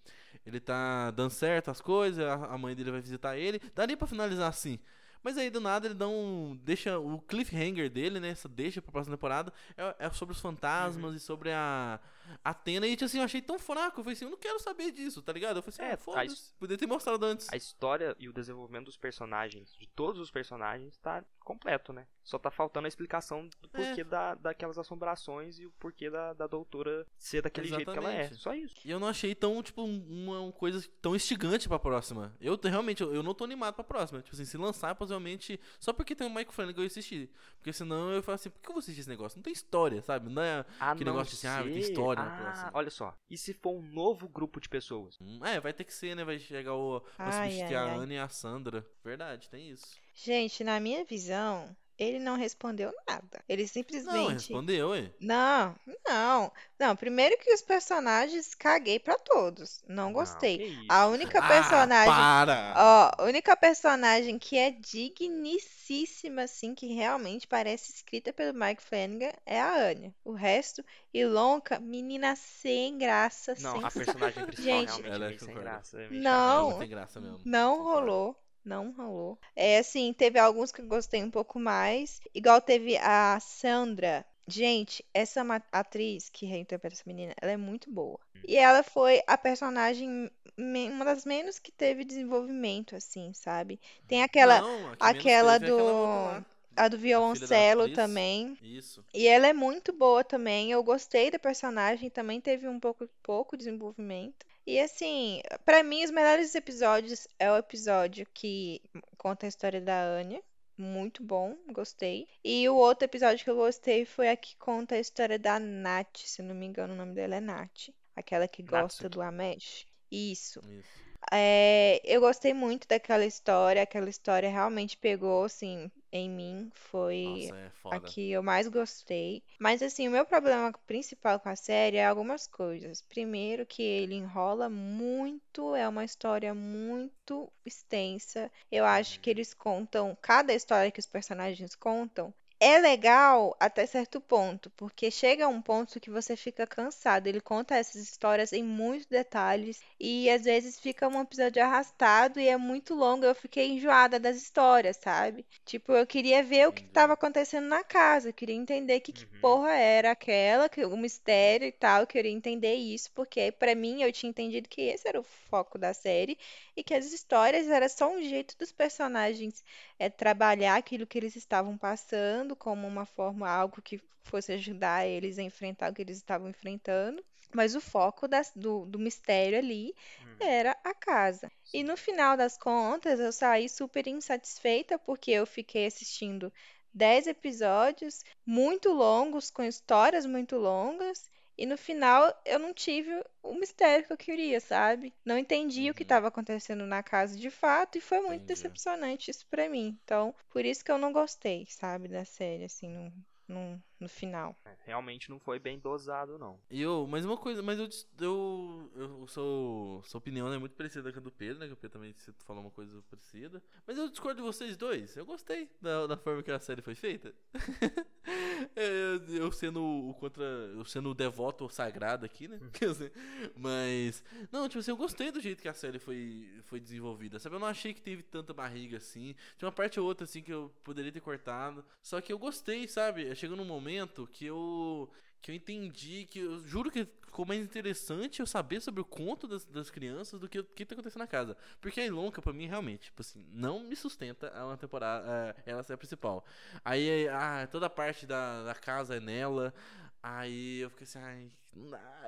Ele 0.44 0.60
tá 0.60 1.10
dando 1.12 1.30
certo 1.30 1.70
as 1.70 1.80
coisas. 1.80 2.24
A, 2.24 2.34
a 2.54 2.58
mãe 2.58 2.74
dele 2.74 2.90
vai 2.90 3.00
visitar 3.00 3.36
ele. 3.36 3.60
Daria 3.74 3.96
pra 3.96 4.06
finalizar 4.06 4.48
assim. 4.48 4.78
Mas 5.22 5.38
aí 5.38 5.48
do 5.48 5.58
nada 5.58 5.86
ele 5.86 5.94
dá 5.94 6.06
um. 6.06 6.58
Deixa 6.62 6.98
o 6.98 7.18
cliffhanger 7.18 7.88
dele, 7.88 8.20
né? 8.20 8.28
Essa 8.28 8.46
deixa 8.46 8.82
pra 8.82 8.92
próxima 8.92 9.16
temporada. 9.16 9.50
É, 9.74 9.96
é 10.00 10.10
sobre 10.10 10.34
os 10.34 10.40
fantasmas 10.40 11.12
Uhum. 11.12 11.16
e 11.16 11.20
sobre 11.20 11.50
a. 11.50 11.98
Atena. 12.42 12.86
E 12.86 12.90
tipo 12.92 13.04
assim, 13.04 13.18
eu 13.18 13.24
achei 13.24 13.40
tão 13.42 13.58
fraco. 13.58 14.00
Eu 14.00 14.04
falei 14.04 14.16
assim, 14.16 14.24
eu 14.24 14.30
não 14.30 14.38
quero 14.38 14.58
saber 14.60 14.90
disso, 14.92 15.22
tá 15.22 15.32
ligado? 15.32 15.56
Eu 15.58 15.62
falei 15.62 15.74
assim, 15.74 15.82
É, 15.82 15.94
ah, 15.94 15.96
foda-se. 15.96 16.54
Podia 16.58 16.76
ter 16.78 16.86
mostrado 16.86 17.24
antes. 17.24 17.48
A 17.52 17.56
história 17.56 18.14
e 18.18 18.28
o 18.28 18.32
desenvolvimento 18.32 18.86
dos 18.86 18.96
personagens, 18.96 19.74
de 19.78 19.86
todos 19.88 20.20
os 20.20 20.30
personagens, 20.30 20.96
tá 20.98 21.24
completo, 21.40 21.92
né? 21.92 22.06
Só 22.22 22.38
tá 22.38 22.50
faltando 22.50 22.86
a 22.86 22.88
explicação 22.88 23.46
do 23.60 23.68
É. 23.74 23.84
porquê 23.86 24.02
da, 24.02 24.34
daquelas 24.34 24.78
assombrações 24.78 25.58
e 25.58 25.66
o 25.66 25.70
porquê 25.72 26.08
da, 26.08 26.32
da 26.32 26.46
doutora 26.46 27.06
ser 27.18 27.42
daquele 27.42 27.68
jeito 27.68 27.92
que 27.92 27.98
ela 27.98 28.10
é. 28.10 28.20
Exatamente. 28.20 28.42
Só 28.42 28.54
isso. 28.54 28.74
E 28.84 28.90
eu 28.90 28.98
não 28.98 29.08
achei 29.08 29.34
tão, 29.34 29.62
tipo, 29.62 29.82
um- 29.82 30.24
uma, 30.24 30.52
coisa 30.52 30.82
tão 31.02 31.14
instigante 31.14 31.68
pra 31.68 31.78
próxima. 31.78 32.34
Eu 32.40 32.58
realmente, 32.62 33.02
eu, 33.02 33.14
eu 33.14 33.22
não 33.22 33.34
tô 33.34 33.44
animado 33.44 33.74
pra 33.74 33.84
próxima. 33.84 34.22
Tipo 34.22 34.34
assim, 34.34 34.46
se 34.46 34.56
lançar, 34.56 34.94
possivelmente. 34.94 35.60
Só 35.78 35.92
porque 35.92 36.14
tem 36.14 36.26
o 36.26 36.34
Mike 36.34 36.54
Flanagan 36.54 36.82
eu 36.82 36.86
assisti. 36.86 37.30
Porque 37.58 37.72
senão 37.74 38.10
eu 38.12 38.22
falo 38.22 38.36
assim, 38.36 38.48
por 38.48 38.60
que 38.62 38.68
eu 38.68 38.72
vou 38.74 38.78
assistir 38.80 39.00
esse 39.00 39.08
negócio? 39.08 39.36
Não 39.36 39.42
tem 39.42 39.52
história, 39.52 40.00
sabe? 40.02 40.30
Não 40.30 40.40
é. 40.42 40.64
A 40.80 40.94
Que 40.96 41.04
não 41.04 41.12
negócio 41.12 41.36
de 41.38 41.46
assim, 41.46 41.60
ah, 41.60 41.62
ter 41.62 41.82
ser- 41.82 41.92
história 42.14 42.30
na 42.30 42.36
Ah, 42.36 42.42
próxima. 42.42 42.70
olha 42.74 42.90
só. 42.90 43.16
E 43.30 43.36
se 43.36 43.52
for 43.54 43.74
um 43.76 43.82
novo 43.82 44.28
grupo 44.28 44.60
de 44.60 44.68
pessoas? 44.68 45.18
Hum, 45.20 45.40
É, 45.44 45.60
vai 45.60 45.72
ter 45.72 45.84
que 45.84 45.92
ser, 45.92 46.14
né? 46.14 46.24
Vai 46.24 46.38
chegar 46.38 46.74
o. 46.74 47.00
Vai 47.18 47.26
Ai, 47.30 47.50
substituir 47.50 47.76
ai, 47.76 47.90
a. 47.90 47.94
Ana 47.94 48.14
e 48.14 48.18
a 48.18 48.28
Sandra. 48.28 48.86
Verdade, 49.02 49.48
tem 49.50 49.70
isso. 49.70 49.96
Gente, 50.14 50.62
na 50.62 50.78
minha 50.80 51.04
visão, 51.04 51.74
ele 51.98 52.18
não 52.18 52.36
respondeu 52.36 52.92
nada. 53.06 53.42
Ele 53.48 53.62
Não, 53.62 53.68
simplesmente. 53.68 54.32
respondeu, 54.32 54.94
hein? 54.94 55.12
Não, 55.20 55.74
não. 56.06 56.52
Não, 56.78 56.96
primeiro 56.96 57.36
que 57.38 57.52
os 57.52 57.62
personagens 57.62 58.54
caguei 58.54 58.98
pra 58.98 59.16
todos. 59.18 59.82
Não 59.88 60.12
gostei. 60.12 60.76
A 60.88 61.06
única 61.06 61.38
Ah, 61.38 61.48
personagem. 61.48 62.12
para! 62.12 62.74
Ó, 62.76 63.22
a 63.22 63.24
única 63.26 63.56
personagem 63.56 64.38
que 64.38 64.56
é 64.58 64.70
digníssima, 64.70 66.42
assim, 66.42 66.74
que 66.74 66.86
realmente 66.94 67.46
parece 67.46 67.92
escrita 67.92 68.32
pelo 68.32 68.58
Mike 68.58 68.82
Flanagan 68.82 69.32
é 69.46 69.60
a 69.60 69.74
Anya. 69.90 70.14
O 70.24 70.32
resto, 70.32 70.84
Ilonka, 71.12 71.78
menina 71.78 72.34
sem 72.36 72.98
graça, 72.98 73.54
Não, 73.60 73.72
sem 73.72 73.84
a 73.84 73.90
personagem 73.90 74.44
principal 74.46 74.64
Gente- 74.64 74.86
realmente 74.88 75.06
é 75.06 75.14
Ela 75.14 75.24
é 75.24 75.28
meio 75.28 75.38
sem 75.38 75.48
concordo. 75.48 75.68
graça. 75.70 76.00
é 76.02 76.08
Não. 76.10 76.70
Não 76.70 76.78
tem 76.78 76.88
graça 76.88 77.20
mesmo. 77.20 77.40
Não 77.44 77.78
Concordo. 77.78 78.00
rolou. 78.00 78.43
Não 78.64 78.92
rolou. 78.92 79.38
É 79.54 79.78
assim, 79.78 80.12
teve 80.12 80.38
alguns 80.38 80.72
que 80.72 80.80
eu 80.80 80.86
gostei 80.86 81.22
um 81.22 81.30
pouco 81.30 81.58
mais. 81.58 82.20
Igual 82.34 82.60
teve 82.60 82.96
a 82.96 83.38
Sandra. 83.40 84.24
Gente, 84.46 85.04
essa 85.14 85.42
atriz 85.72 86.28
que 86.28 86.46
reinterpreta 86.46 86.94
essa 86.94 87.04
menina, 87.06 87.34
ela 87.40 87.52
é 87.52 87.56
muito 87.56 87.90
boa. 87.90 88.18
E 88.46 88.56
ela 88.56 88.82
foi 88.82 89.22
a 89.26 89.38
personagem, 89.38 90.30
uma 90.58 91.04
das 91.04 91.24
menos 91.24 91.58
que 91.58 91.72
teve 91.72 92.04
desenvolvimento, 92.04 92.94
assim, 92.94 93.32
sabe? 93.32 93.80
Tem 94.06 94.22
aquela, 94.22 94.60
Não, 94.60 94.92
aquela 95.00 95.52
é 95.52 95.56
aquela 95.56 95.58
do- 95.58 95.76
lá. 96.12 96.44
A 96.76 96.88
do 96.88 96.98
violoncelo 96.98 97.92
também. 97.92 98.56
Isso. 98.62 99.04
E 99.12 99.26
ela 99.26 99.46
é 99.46 99.52
muito 99.52 99.92
boa 99.92 100.24
também. 100.24 100.70
Eu 100.70 100.82
gostei 100.82 101.30
da 101.30 101.38
personagem, 101.38 102.10
também 102.10 102.40
teve 102.40 102.68
um 102.68 102.80
pouco, 102.80 103.08
pouco 103.22 103.56
desenvolvimento. 103.56 104.46
E 104.66 104.80
assim, 104.80 105.42
pra 105.64 105.82
mim, 105.82 106.04
os 106.04 106.10
melhores 106.10 106.54
episódios 106.54 107.28
é 107.38 107.50
o 107.52 107.56
episódio 107.56 108.26
que 108.32 108.80
conta 109.18 109.46
a 109.46 109.48
história 109.48 109.80
da 109.80 110.02
Anya. 110.02 110.42
Muito 110.76 111.22
bom, 111.22 111.56
gostei. 111.72 112.26
E 112.42 112.68
o 112.68 112.74
outro 112.74 113.04
episódio 113.04 113.44
que 113.44 113.50
eu 113.50 113.56
gostei 113.56 114.04
foi 114.04 114.28
a 114.28 114.36
que 114.36 114.56
conta 114.56 114.96
a 114.96 114.98
história 114.98 115.38
da 115.38 115.60
Nath, 115.60 116.18
se 116.24 116.42
não 116.42 116.54
me 116.54 116.66
engano, 116.66 116.94
o 116.94 116.96
nome 116.96 117.14
dela 117.14 117.36
é 117.36 117.40
Nath. 117.40 117.90
Aquela 118.16 118.48
que 118.48 118.62
gosta 118.62 119.08
do 119.08 119.20
Amesh. 119.20 119.86
Isso. 120.10 120.60
Isso. 120.68 121.04
É, 121.32 122.00
eu 122.04 122.20
gostei 122.20 122.52
muito 122.52 122.86
daquela 122.86 123.24
história. 123.24 123.82
Aquela 123.82 124.08
história 124.08 124.50
realmente 124.50 124.96
pegou, 124.96 125.44
assim, 125.44 125.90
em 126.14 126.30
mim. 126.30 126.70
Foi 126.72 127.24
Nossa, 127.24 127.56
é 127.56 127.96
a 127.96 128.00
que 128.00 128.30
eu 128.30 128.40
mais 128.40 128.68
gostei. 128.68 129.42
Mas 129.58 129.82
assim, 129.82 130.06
o 130.06 130.12
meu 130.12 130.24
problema 130.24 130.72
principal 130.86 131.40
com 131.40 131.48
a 131.48 131.56
série 131.56 131.96
é 131.96 132.06
algumas 132.06 132.46
coisas. 132.46 133.02
Primeiro, 133.02 133.66
que 133.66 133.82
ele 133.82 134.14
enrola 134.14 134.70
muito, 134.70 135.74
é 135.74 135.88
uma 135.88 136.04
história 136.04 136.54
muito 136.54 137.52
extensa. 137.66 138.50
Eu 138.70 138.84
acho 138.84 139.18
que 139.18 139.28
eles 139.28 139.52
contam, 139.52 140.16
cada 140.22 140.54
história 140.54 140.92
que 140.92 141.00
os 141.00 141.06
personagens 141.06 141.74
contam. 141.74 142.32
É 142.66 142.78
legal 142.78 143.54
até 143.60 143.84
certo 143.86 144.20
ponto, 144.22 144.70
porque 144.70 145.10
chega 145.10 145.44
a 145.44 145.48
um 145.48 145.60
ponto 145.60 146.00
que 146.00 146.08
você 146.10 146.34
fica 146.34 146.66
cansado. 146.66 147.26
Ele 147.26 147.38
conta 147.40 147.76
essas 147.76 148.00
histórias 148.02 148.52
em 148.54 148.62
muitos 148.62 149.04
detalhes 149.06 149.84
e 150.00 150.30
às 150.30 150.44
vezes 150.44 150.80
fica 150.80 151.06
um 151.06 151.20
episódio 151.20 151.62
arrastado 151.62 152.40
e 152.40 152.48
é 152.48 152.56
muito 152.56 152.94
longo. 152.94 153.22
Eu 153.26 153.34
fiquei 153.34 153.68
enjoada 153.70 154.18
das 154.18 154.36
histórias, 154.38 154.96
sabe? 154.96 155.44
Tipo, 155.66 155.92
eu 155.92 156.06
queria 156.06 156.42
ver 156.42 156.66
o 156.66 156.72
que 156.72 156.80
estava 156.82 157.12
acontecendo 157.12 157.66
na 157.68 157.84
casa, 157.84 158.30
eu 158.30 158.32
queria 158.32 158.56
entender 158.56 159.00
que, 159.00 159.12
que 159.12 159.26
Uhum. 159.26 159.40
porra 159.42 159.72
era 159.74 160.10
aquela, 160.12 160.66
que, 160.68 160.82
o 160.86 160.96
mistério 160.96 161.68
e 161.68 161.72
tal. 161.72 162.00
Eu 162.00 162.06
queria 162.06 162.32
entender 162.32 162.74
isso, 162.76 163.12
porque 163.12 163.52
pra 163.52 163.74
mim 163.74 164.02
eu 164.02 164.10
tinha 164.12 164.30
entendido 164.30 164.68
que 164.70 164.80
esse 164.80 165.06
era 165.06 165.20
o 165.20 165.24
foco 165.24 165.76
da 165.78 165.92
série 165.92 166.38
e 166.74 166.82
que 166.82 166.94
as 166.94 167.12
histórias 167.12 167.68
era 167.68 167.88
só 167.90 168.08
um 168.10 168.22
jeito 168.22 168.56
dos 168.58 168.72
personagens 168.72 169.62
é, 169.98 170.08
trabalhar 170.10 170.76
aquilo 170.76 171.06
que 171.06 171.18
eles 171.18 171.36
estavam 171.36 171.76
passando 171.78 172.54
como 172.56 172.86
uma 172.86 173.06
forma, 173.06 173.48
algo 173.48 173.80
que 173.82 174.00
fosse 174.22 174.52
ajudar 174.52 175.06
eles 175.06 175.38
a 175.38 175.42
enfrentar 175.42 175.90
o 175.90 175.94
que 175.94 176.02
eles 176.02 176.16
estavam 176.16 176.48
enfrentando. 176.48 177.24
Mas 177.54 177.74
o 177.74 177.80
foco 177.80 178.26
das- 178.26 178.52
do, 178.56 178.84
do 178.86 178.98
mistério 178.98 179.58
ali 179.58 179.94
Uhum. 180.20 180.36
era 180.40 180.76
a 180.84 180.94
casa. 180.94 181.50
E 181.72 181.82
no 181.84 181.96
final 181.96 182.36
das 182.36 182.56
contas, 182.58 183.20
eu 183.20 183.32
saí 183.32 183.68
super 183.68 184.06
insatisfeita 184.06 184.98
porque 184.98 185.30
eu 185.30 185.46
fiquei 185.46 185.86
assistindo 185.86 186.52
10 186.92 187.26
episódios 187.26 188.22
muito 188.46 188.92
longos, 188.92 189.50
com 189.50 189.62
histórias 189.62 190.26
muito 190.26 190.56
longas, 190.56 191.28
e 191.58 191.66
no 191.66 191.76
final 191.78 192.32
eu 192.44 192.58
não 192.58 192.72
tive 192.74 193.10
o 193.42 193.54
mistério 193.54 194.06
que 194.06 194.12
eu 194.12 194.16
queria, 194.16 194.60
sabe? 194.60 195.14
Não 195.24 195.38
entendi 195.38 195.90
o 195.90 195.94
que 195.94 196.02
Uhum. 196.02 196.04
estava 196.04 196.28
acontecendo 196.28 196.86
na 196.86 197.02
casa 197.02 197.36
de 197.38 197.50
fato, 197.50 197.98
e 197.98 198.00
foi 198.00 198.20
muito 198.20 198.42
Entendi. 198.42 198.46
decepcionante 198.46 199.30
isso 199.30 199.46
pra 199.48 199.68
mim. 199.68 199.98
Então, 200.04 200.34
por 200.50 200.64
isso 200.64 200.84
que 200.84 200.90
eu 200.92 200.98
não 200.98 201.12
gostei, 201.12 201.66
sabe, 201.68 202.08
da 202.08 202.24
série, 202.24 202.64
assim, 202.64 202.88
no, 202.88 203.12
no, 203.48 203.82
no 204.04 204.08
final. 204.08 204.56
É, 204.64 204.74
Realmente 204.84 205.30
não 205.30 205.40
foi 205.40 205.58
bem 205.58 205.78
dosado, 205.78 206.38
não. 206.38 206.60
E 206.70 206.80
eu, 206.80 207.06
mas 207.08 207.24
uma 207.24 207.36
coisa, 207.36 207.62
mas 207.62 207.78
eu, 207.78 207.88
eu, 208.20 208.90
eu 208.94 209.26
sou, 209.26 210.02
sua 210.04 210.18
opinião 210.18 210.52
é 210.52 210.58
muito 210.58 210.76
parecida 210.76 211.10
com 211.10 211.18
a 211.18 211.22
do 211.22 211.32
Pedro, 211.32 211.58
né? 211.58 211.66
Que 211.66 211.72
o 211.72 211.76
Pedro 211.76 211.98
também 211.98 212.12
você 212.12 212.32
falou 212.44 212.62
uma 212.62 212.70
coisa 212.70 213.02
parecida. 213.10 213.62
Mas 213.86 213.98
eu 213.98 214.08
discordo 214.08 214.42
de 214.42 214.46
vocês 214.46 214.76
dois. 214.76 215.16
Eu 215.16 215.24
gostei 215.24 215.70
da, 215.80 216.06
da 216.06 216.16
forma 216.16 216.42
que 216.42 216.50
a 216.50 216.60
série 216.60 216.82
foi 216.82 216.94
feita. 216.94 217.34
eu, 218.76 219.36
eu 219.36 219.52
sendo 219.52 219.82
o 219.82 220.14
contra, 220.14 220.44
eu 220.44 220.84
sendo 220.84 221.10
o 221.10 221.14
devoto 221.14 221.68
sagrado 221.70 222.26
aqui, 222.26 222.46
né? 222.46 222.60
Quer 222.72 222.88
dizer, 222.88 223.12
mas 223.56 224.22
não, 224.52 224.68
tipo 224.68 224.80
assim, 224.80 224.90
eu 224.90 224.96
gostei 224.96 225.32
do 225.32 225.40
jeito 225.40 225.62
que 225.62 225.68
a 225.68 225.74
série 225.74 225.98
foi, 225.98 226.46
foi 226.64 226.78
desenvolvida. 226.78 227.38
Sabe, 227.38 227.56
eu 227.56 227.60
não 227.60 227.66
achei 227.66 227.94
que 227.94 228.02
teve 228.02 228.22
tanta 228.22 228.52
barriga 228.52 228.98
assim. 228.98 229.34
Tinha 229.56 229.66
uma 229.66 229.72
parte 229.72 229.98
ou 229.98 230.06
outra 230.06 230.24
assim 230.24 230.42
que 230.42 230.52
eu 230.52 230.70
poderia 230.84 231.10
ter 231.10 231.20
cortado. 231.20 231.82
Só 232.02 232.20
que 232.20 232.32
eu 232.32 232.38
gostei, 232.38 232.86
sabe? 232.86 233.34
Chegou 233.34 233.56
num 233.56 233.64
momento 233.64 233.93
que 234.32 234.46
eu 234.46 235.10
que 235.40 235.50
eu 235.50 235.54
entendi 235.54 236.24
que 236.24 236.38
eu 236.38 236.58
juro 236.60 236.90
que 236.90 237.04
ficou 237.34 237.44
mais 237.44 237.60
interessante 237.60 238.40
eu 238.40 238.46
saber 238.46 238.80
sobre 238.80 239.00
o 239.00 239.04
conto 239.04 239.46
das, 239.46 239.64
das 239.64 239.90
crianças 239.90 240.40
do 240.40 240.48
que 240.48 240.60
o 240.60 240.64
que 240.64 240.86
tá 240.86 240.94
acontecendo 240.94 241.20
na 241.20 241.26
casa. 241.26 241.56
Porque 241.80 242.00
a 242.00 242.06
Ilonka, 242.06 242.40
pra 242.40 242.52
mim, 242.52 242.66
realmente, 242.66 243.06
tipo 243.06 243.20
assim, 243.20 243.44
não 243.52 243.80
me 243.84 243.96
sustenta 243.96 244.50
a 244.56 244.64
uma 244.64 244.76
temporada, 244.78 245.54
é, 245.66 245.70
ela 245.72 245.82
ser 245.82 245.92
a 245.92 245.98
principal. 245.98 246.46
Aí, 246.84 247.28
ah, 247.28 247.68
toda 247.70 247.86
a 247.86 247.90
parte 247.90 248.24
da, 248.24 248.62
da 248.64 248.74
casa 248.74 249.16
é 249.16 249.20
nela. 249.20 249.74
Aí 250.22 250.78
eu 250.78 250.90
fiquei 250.90 251.04
assim, 251.04 251.18
ai, 251.18 251.52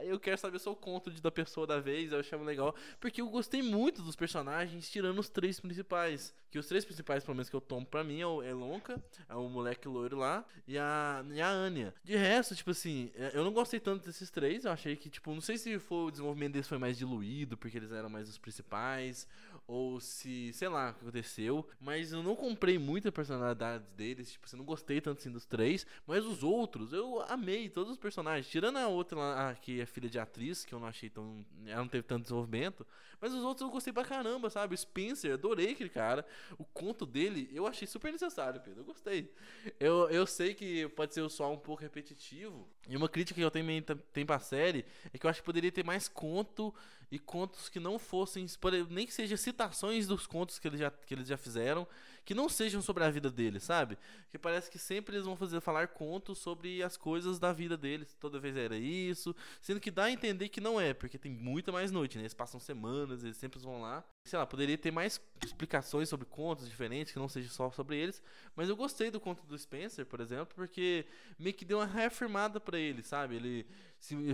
eu 0.02 0.18
quero 0.18 0.38
saber 0.38 0.58
só 0.58 0.72
o 0.72 0.76
conto 0.76 1.10
da 1.10 1.30
pessoa 1.30 1.66
da 1.66 1.80
vez, 1.80 2.12
eu 2.12 2.20
achava 2.20 2.44
legal. 2.44 2.74
Porque 3.00 3.20
eu 3.20 3.28
gostei 3.28 3.62
muito 3.62 4.02
dos 4.02 4.16
personagens, 4.16 4.90
tirando 4.90 5.18
os 5.18 5.28
três 5.28 5.60
principais. 5.60 6.34
Que 6.50 6.58
os 6.58 6.66
três 6.66 6.84
principais, 6.84 7.24
pelo 7.24 7.34
menos 7.36 7.48
que 7.48 7.56
eu 7.56 7.60
tomo 7.60 7.84
pra 7.84 8.04
mim, 8.04 8.20
é 8.20 8.26
o 8.26 8.42
Elonka, 8.42 9.02
é 9.28 9.34
o 9.34 9.48
moleque 9.48 9.88
loiro 9.88 10.16
lá, 10.16 10.44
e 10.66 10.78
a, 10.78 11.24
e 11.30 11.40
a 11.40 11.48
Anya. 11.48 11.94
De 12.02 12.16
resto, 12.16 12.54
tipo 12.54 12.70
assim, 12.70 13.10
é, 13.14 13.32
eu 13.34 13.44
não 13.44 13.52
gostei 13.52 13.80
tanto 13.80 14.06
desses 14.06 14.30
três, 14.30 14.64
eu 14.64 14.72
achei 14.72 14.96
que, 14.96 15.10
tipo, 15.10 15.32
não 15.32 15.40
sei 15.40 15.58
se 15.58 15.78
foi, 15.78 16.06
o 16.06 16.10
desenvolvimento 16.10 16.52
deles 16.52 16.68
foi 16.68 16.78
mais 16.78 16.96
diluído, 16.96 17.56
porque 17.56 17.76
eles 17.76 17.92
eram 17.92 18.08
mais 18.08 18.28
os 18.28 18.38
principais, 18.38 19.26
ou 19.66 20.00
se, 20.00 20.52
sei 20.52 20.68
lá, 20.68 20.90
o 20.90 20.94
que 20.94 21.00
aconteceu. 21.00 21.68
Mas 21.80 22.12
eu 22.12 22.22
não 22.22 22.36
comprei 22.36 22.78
muita 22.78 23.10
personalidade 23.10 23.84
deles, 23.96 24.32
tipo, 24.32 24.46
assim, 24.46 24.56
não 24.56 24.64
gostei 24.64 25.00
tanto 25.00 25.18
assim 25.18 25.30
dos 25.30 25.44
três, 25.44 25.86
mas 26.06 26.24
os 26.24 26.42
outros, 26.42 26.92
eu 26.92 27.22
amei 27.28 27.68
todos 27.68 27.92
os 27.92 27.98
personagens, 27.98 28.48
tirando 28.48 28.76
a 28.78 28.88
outra 28.88 29.18
lá, 29.18 29.35
a 29.36 29.54
que 29.54 29.80
é 29.80 29.86
filha 29.86 30.08
de 30.08 30.18
atriz, 30.18 30.64
que 30.64 30.72
eu 30.72 30.80
não 30.80 30.86
achei 30.86 31.10
tão. 31.10 31.44
Ela 31.66 31.82
não 31.82 31.88
teve 31.88 32.02
tanto 32.02 32.22
desenvolvimento. 32.22 32.86
Mas 33.20 33.32
os 33.32 33.42
outros 33.42 33.66
eu 33.66 33.72
gostei 33.72 33.92
pra 33.92 34.04
caramba, 34.04 34.50
sabe? 34.50 34.74
O 34.74 34.78
Spencer, 34.78 35.32
adorei 35.34 35.72
aquele 35.72 35.88
cara. 35.88 36.26
O 36.58 36.64
conto 36.64 37.06
dele 37.06 37.48
eu 37.52 37.66
achei 37.66 37.86
super 37.86 38.12
necessário, 38.12 38.60
Pedro. 38.60 38.80
Eu 38.80 38.84
gostei. 38.84 39.32
Eu, 39.78 40.08
eu 40.10 40.26
sei 40.26 40.54
que 40.54 40.88
pode 40.90 41.14
ser 41.14 41.28
só 41.30 41.52
um 41.52 41.58
pouco 41.58 41.82
repetitivo. 41.82 42.68
E 42.88 42.96
uma 42.96 43.08
crítica 43.08 43.38
que 43.38 43.44
eu 43.44 43.50
tenho, 43.50 43.82
tenho 44.12 44.26
pra 44.26 44.38
série 44.38 44.84
é 45.12 45.18
que 45.18 45.26
eu 45.26 45.30
acho 45.30 45.40
que 45.40 45.46
poderia 45.46 45.72
ter 45.72 45.84
mais 45.84 46.08
conto 46.08 46.74
e 47.10 47.18
contos 47.18 47.68
que 47.68 47.80
não 47.80 47.98
fossem. 47.98 48.46
Nem 48.90 49.06
que 49.06 49.14
seja 49.14 49.36
citações 49.36 50.06
dos 50.06 50.26
contos 50.26 50.58
que 50.58 50.68
eles 50.68 50.80
já, 50.80 50.90
que 50.90 51.14
eles 51.14 51.28
já 51.28 51.36
fizeram. 51.36 51.86
Que 52.26 52.34
não 52.34 52.48
sejam 52.48 52.82
sobre 52.82 53.04
a 53.04 53.10
vida 53.10 53.30
deles, 53.30 53.62
sabe? 53.62 53.96
Que 54.32 54.36
parece 54.36 54.68
que 54.68 54.80
sempre 54.80 55.14
eles 55.14 55.24
vão 55.24 55.36
fazer 55.36 55.60
falar 55.60 55.86
contos 55.86 56.38
sobre 56.38 56.82
as 56.82 56.96
coisas 56.96 57.38
da 57.38 57.52
vida 57.52 57.76
deles. 57.76 58.16
Toda 58.18 58.40
vez 58.40 58.56
era 58.56 58.76
isso, 58.76 59.34
sendo 59.62 59.78
que 59.78 59.92
dá 59.92 60.04
a 60.04 60.10
entender 60.10 60.48
que 60.48 60.60
não 60.60 60.80
é, 60.80 60.92
porque 60.92 61.18
tem 61.18 61.30
muita 61.30 61.70
mais 61.70 61.92
noite, 61.92 62.18
né? 62.18 62.24
Eles 62.24 62.34
passam 62.34 62.58
semanas, 62.58 63.22
eles 63.22 63.36
sempre 63.36 63.60
vão 63.60 63.80
lá. 63.80 64.04
Sei 64.24 64.36
lá, 64.36 64.44
poderia 64.44 64.76
ter 64.76 64.90
mais 64.90 65.20
explicações 65.44 66.08
sobre 66.08 66.26
contos 66.26 66.68
diferentes, 66.68 67.12
que 67.12 67.18
não 67.18 67.28
seja 67.28 67.48
só 67.48 67.70
sobre 67.70 67.96
eles, 67.96 68.20
mas 68.56 68.68
eu 68.68 68.74
gostei 68.74 69.08
do 69.08 69.20
conto 69.20 69.46
do 69.46 69.56
Spencer, 69.56 70.04
por 70.04 70.20
exemplo, 70.20 70.52
porque 70.56 71.06
meio 71.38 71.54
que 71.54 71.64
deu 71.64 71.78
uma 71.78 71.86
reafirmada 71.86 72.58
para 72.58 72.76
ele, 72.76 73.04
sabe? 73.04 73.36
Ele, 73.36 73.66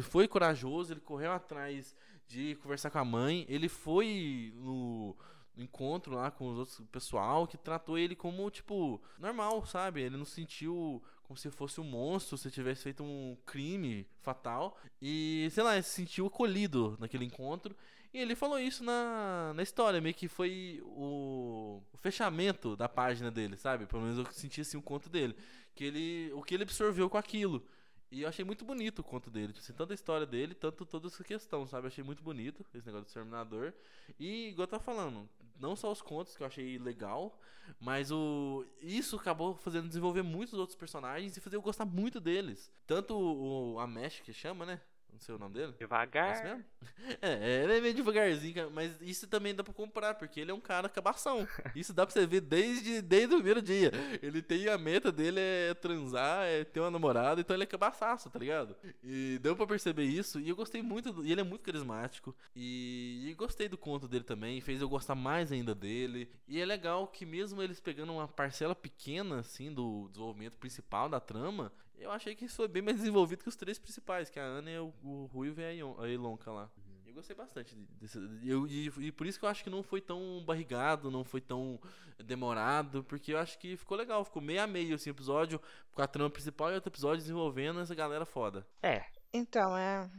foi 0.00 0.26
corajoso, 0.26 0.94
ele 0.94 1.00
correu 1.00 1.32
atrás 1.32 1.94
de 2.26 2.54
conversar 2.62 2.88
com 2.88 2.98
a 2.98 3.04
mãe. 3.04 3.44
Ele 3.50 3.68
foi 3.68 4.54
no 4.56 5.14
encontro 5.56 6.14
lá 6.14 6.30
com 6.30 6.50
os 6.50 6.58
outros 6.58 6.80
pessoal 6.90 7.46
que 7.46 7.56
tratou 7.56 7.98
ele 7.98 8.14
como, 8.16 8.50
tipo, 8.50 9.00
normal, 9.18 9.64
sabe? 9.66 10.02
Ele 10.02 10.16
não 10.16 10.24
sentiu 10.24 11.02
como 11.24 11.36
se 11.36 11.50
fosse 11.50 11.80
um 11.80 11.84
monstro, 11.84 12.36
se 12.36 12.50
tivesse 12.50 12.82
feito 12.82 13.02
um 13.02 13.36
crime 13.46 14.06
fatal. 14.20 14.78
E, 15.00 15.48
sei 15.50 15.62
lá, 15.62 15.80
se 15.80 15.90
sentiu 15.90 16.26
acolhido 16.26 16.96
naquele 17.00 17.24
encontro. 17.24 17.74
E 18.12 18.18
ele 18.18 18.36
falou 18.36 18.58
isso 18.58 18.84
na, 18.84 19.52
na 19.54 19.62
história, 19.62 20.00
meio 20.00 20.14
que 20.14 20.28
foi 20.28 20.82
o, 20.84 21.82
o 21.90 21.96
fechamento 21.96 22.76
da 22.76 22.88
página 22.88 23.30
dele, 23.30 23.56
sabe? 23.56 23.86
Pelo 23.86 24.02
menos 24.02 24.18
eu 24.18 24.30
senti 24.32 24.60
assim 24.60 24.76
o 24.76 24.82
conto 24.82 25.08
dele. 25.08 25.34
Que 25.74 25.84
ele, 25.84 26.32
o 26.34 26.42
que 26.42 26.54
ele 26.54 26.64
absorveu 26.64 27.08
com 27.08 27.16
aquilo. 27.16 27.64
E 28.10 28.20
eu 28.20 28.28
achei 28.28 28.44
muito 28.44 28.62
bonito 28.62 28.98
o 28.98 29.02
conto 29.02 29.30
dele. 29.30 29.54
Tipo 29.54 29.60
assim, 29.60 29.72
tanto 29.72 29.92
a 29.92 29.94
história 29.94 30.26
dele, 30.26 30.54
tanto 30.54 30.84
toda 30.84 31.06
essa 31.06 31.24
questão, 31.24 31.66
sabe? 31.66 31.86
Eu 31.86 31.88
achei 31.88 32.04
muito 32.04 32.22
bonito 32.22 32.62
esse 32.74 32.84
negócio 32.84 33.06
do 33.06 33.08
Exterminador. 33.08 33.72
E, 34.20 34.50
igual 34.50 34.64
eu 34.64 34.70
tava 34.70 34.82
falando, 34.82 35.26
não 35.62 35.76
só 35.76 35.90
os 35.90 36.02
contos 36.02 36.36
que 36.36 36.42
eu 36.42 36.46
achei 36.46 36.76
legal, 36.76 37.38
mas 37.80 38.10
o 38.10 38.66
isso 38.80 39.16
acabou 39.16 39.54
fazendo 39.54 39.86
desenvolver 39.86 40.22
muitos 40.22 40.54
outros 40.58 40.76
personagens 40.76 41.36
e 41.36 41.40
fazer 41.40 41.56
eu 41.56 41.62
gostar 41.62 41.84
muito 41.84 42.20
deles. 42.20 42.70
Tanto 42.86 43.16
o, 43.16 43.78
a 43.78 43.86
Mesh, 43.86 44.20
que 44.20 44.32
chama, 44.32 44.66
né? 44.66 44.80
Não 45.12 45.20
sei 45.20 45.34
o 45.34 45.38
nome 45.38 45.54
dele. 45.54 45.74
Devagar. 45.78 46.36
É 46.38 46.42
mesmo? 46.44 46.64
É, 47.20 47.64
ele 47.64 47.78
é 47.78 47.80
meio 47.80 47.94
devagarzinho, 47.94 48.70
mas 48.70 49.00
isso 49.00 49.26
também 49.26 49.54
dá 49.54 49.64
pra 49.64 49.74
comprar, 49.74 50.14
porque 50.14 50.40
ele 50.40 50.50
é 50.52 50.54
um 50.54 50.60
cara 50.60 50.88
cabação. 50.88 51.46
Isso 51.74 51.92
dá 51.92 52.06
pra 52.06 52.12
você 52.12 52.26
ver 52.26 52.40
desde, 52.40 53.02
desde 53.02 53.34
o 53.34 53.38
primeiro 53.38 53.60
dia. 53.60 53.90
Ele 54.22 54.40
tem 54.40 54.68
a 54.68 54.78
meta 54.78 55.10
dele 55.10 55.40
é 55.40 55.74
transar, 55.74 56.44
é 56.44 56.62
ter 56.64 56.78
uma 56.78 56.90
namorada, 56.90 57.40
então 57.40 57.54
ele 57.54 57.64
é 57.64 57.66
cabaçaço, 57.66 58.30
tá 58.30 58.38
ligado? 58.38 58.76
E 59.02 59.38
deu 59.42 59.56
pra 59.56 59.66
perceber 59.66 60.04
isso, 60.04 60.38
e 60.38 60.48
eu 60.48 60.54
gostei 60.54 60.80
muito, 60.80 61.12
do, 61.12 61.24
e 61.24 61.32
ele 61.32 61.40
é 61.40 61.44
muito 61.44 61.62
carismático, 61.62 62.34
e, 62.54 63.28
e 63.28 63.34
gostei 63.34 63.68
do 63.68 63.78
conto 63.78 64.06
dele 64.06 64.24
também, 64.24 64.60
fez 64.60 64.80
eu 64.80 64.88
gostar 64.88 65.16
mais 65.16 65.50
ainda 65.50 65.74
dele. 65.74 66.30
E 66.46 66.60
é 66.60 66.64
legal 66.64 67.08
que 67.08 67.26
mesmo 67.26 67.60
eles 67.60 67.80
pegando 67.80 68.12
uma 68.12 68.28
parcela 68.28 68.74
pequena, 68.76 69.40
assim, 69.40 69.72
do 69.72 70.08
desenvolvimento 70.08 70.56
principal 70.56 71.08
da 71.08 71.18
trama, 71.18 71.72
eu 72.02 72.10
achei 72.10 72.34
que 72.34 72.44
isso 72.44 72.56
foi 72.56 72.68
bem 72.68 72.82
mais 72.82 72.96
desenvolvido 72.96 73.42
que 73.42 73.48
os 73.48 73.56
três 73.56 73.78
principais, 73.78 74.28
que 74.28 74.38
a 74.38 74.44
Ana, 74.44 74.82
o, 74.82 74.94
o 75.02 75.26
Ruivo 75.26 75.60
e 75.60 75.64
a 75.64 76.08
Ilonka 76.08 76.50
lá. 76.50 76.70
Uhum. 76.76 76.92
Eu 77.06 77.14
gostei 77.14 77.36
bastante 77.36 77.74
desse. 78.00 78.18
Eu, 78.42 78.66
e, 78.66 78.90
e, 78.98 79.12
por 79.12 79.26
isso 79.26 79.38
que 79.38 79.44
eu 79.44 79.48
acho 79.48 79.62
que 79.62 79.68
não 79.68 79.82
foi 79.82 80.00
tão 80.00 80.42
barrigado, 80.46 81.10
não 81.10 81.24
foi 81.24 81.42
tão 81.42 81.78
demorado, 82.18 83.04
porque 83.04 83.34
eu 83.34 83.38
acho 83.38 83.58
que 83.58 83.76
ficou 83.76 83.98
legal, 83.98 84.24
ficou 84.24 84.40
meio 84.40 84.62
a 84.62 84.66
meio 84.66 84.86
esse 84.86 84.94
assim, 84.94 85.10
episódio, 85.10 85.60
com 85.92 86.00
a 86.00 86.06
trama 86.06 86.30
principal 86.30 86.70
e 86.70 86.74
outro 86.74 86.88
episódio 86.88 87.18
desenvolvendo 87.18 87.80
essa 87.80 87.94
galera 87.94 88.24
foda. 88.24 88.66
É. 88.82 89.04
Então, 89.32 89.76
é. 89.76 90.10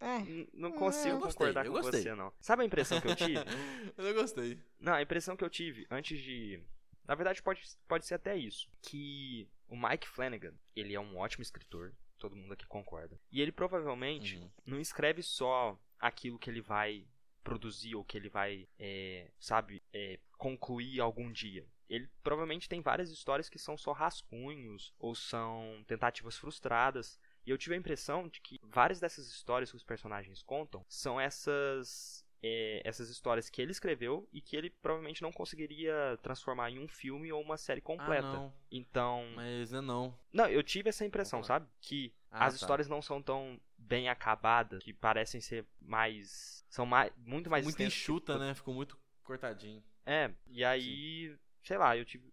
é. 0.00 0.46
Não 0.52 0.72
consigo 0.72 1.18
gostei, 1.18 1.46
concordar 1.46 1.66
com 1.66 1.72
gostei. 1.72 2.02
você, 2.02 2.14
não. 2.14 2.32
Sabe 2.40 2.62
a 2.62 2.66
impressão 2.66 3.00
que 3.00 3.08
eu 3.08 3.16
tive? 3.16 3.34
eu 3.96 4.04
não 4.04 4.14
gostei. 4.14 4.58
Não, 4.80 4.94
a 4.94 5.02
impressão 5.02 5.36
que 5.36 5.44
eu 5.44 5.50
tive 5.50 5.86
antes 5.90 6.18
de. 6.18 6.62
Na 7.06 7.14
verdade, 7.14 7.42
pode, 7.42 7.62
pode 7.86 8.06
ser 8.06 8.14
até 8.14 8.36
isso. 8.36 8.68
Que 8.80 9.46
o 9.68 9.76
Mike 9.76 10.08
Flanagan, 10.08 10.54
ele 10.74 10.94
é 10.94 11.00
um 11.00 11.16
ótimo 11.16 11.42
escritor, 11.42 11.94
todo 12.18 12.36
mundo 12.36 12.52
aqui 12.52 12.66
concorda. 12.66 13.18
E 13.30 13.40
ele 13.40 13.52
provavelmente 13.52 14.36
uhum. 14.36 14.50
não 14.66 14.80
escreve 14.80 15.22
só 15.22 15.78
aquilo 15.98 16.38
que 16.38 16.50
ele 16.50 16.60
vai 16.60 17.06
produzir 17.42 17.94
ou 17.94 18.04
que 18.04 18.16
ele 18.16 18.28
vai, 18.28 18.66
é, 18.78 19.30
sabe, 19.38 19.82
é, 19.92 20.18
concluir 20.38 21.00
algum 21.00 21.30
dia. 21.30 21.66
Ele 21.88 22.08
provavelmente 22.22 22.68
tem 22.68 22.80
várias 22.80 23.10
histórias 23.10 23.50
que 23.50 23.58
são 23.58 23.76
só 23.76 23.92
rascunhos 23.92 24.94
ou 24.98 25.14
são 25.14 25.84
tentativas 25.86 26.36
frustradas. 26.36 27.20
E 27.46 27.50
eu 27.50 27.58
tive 27.58 27.74
a 27.74 27.78
impressão 27.78 28.26
de 28.26 28.40
que 28.40 28.58
várias 28.62 28.98
dessas 28.98 29.28
histórias 29.28 29.70
que 29.70 29.76
os 29.76 29.84
personagens 29.84 30.42
contam 30.42 30.84
são 30.88 31.20
essas 31.20 32.23
é, 32.46 32.82
essas 32.84 33.08
histórias 33.08 33.48
que 33.48 33.62
ele 33.62 33.72
escreveu 33.72 34.28
e 34.30 34.40
que 34.40 34.54
ele 34.54 34.68
provavelmente 34.68 35.22
não 35.22 35.32
conseguiria 35.32 36.18
transformar 36.22 36.70
em 36.70 36.78
um 36.78 36.86
filme 36.86 37.32
ou 37.32 37.40
uma 37.40 37.56
série 37.56 37.80
completa. 37.80 38.26
Ah, 38.26 38.32
não. 38.32 38.52
Então. 38.70 39.24
Mas 39.34 39.72
é 39.72 39.80
não. 39.80 40.14
Não, 40.30 40.46
eu 40.46 40.62
tive 40.62 40.90
essa 40.90 41.06
impressão, 41.06 41.42
sabe? 41.42 41.66
Que 41.80 42.12
ah, 42.30 42.44
as 42.44 42.54
tá. 42.54 42.60
histórias 42.60 42.86
não 42.86 43.00
são 43.00 43.22
tão 43.22 43.58
bem 43.78 44.10
acabadas, 44.10 44.82
que 44.82 44.92
parecem 44.92 45.40
ser 45.40 45.64
mais. 45.80 46.64
São 46.68 46.84
mais, 46.84 47.10
muito 47.16 47.48
mais. 47.48 47.64
Muito 47.64 47.82
enxuta, 47.82 48.34
que... 48.34 48.38
né? 48.40 48.54
Ficou 48.54 48.74
muito 48.74 48.98
cortadinho. 49.22 49.82
É, 50.04 50.30
e 50.48 50.62
aí. 50.62 51.30
Sim. 51.30 51.43
Sei 51.64 51.76
lá, 51.76 51.96
eu 51.96 52.04
tive 52.04 52.32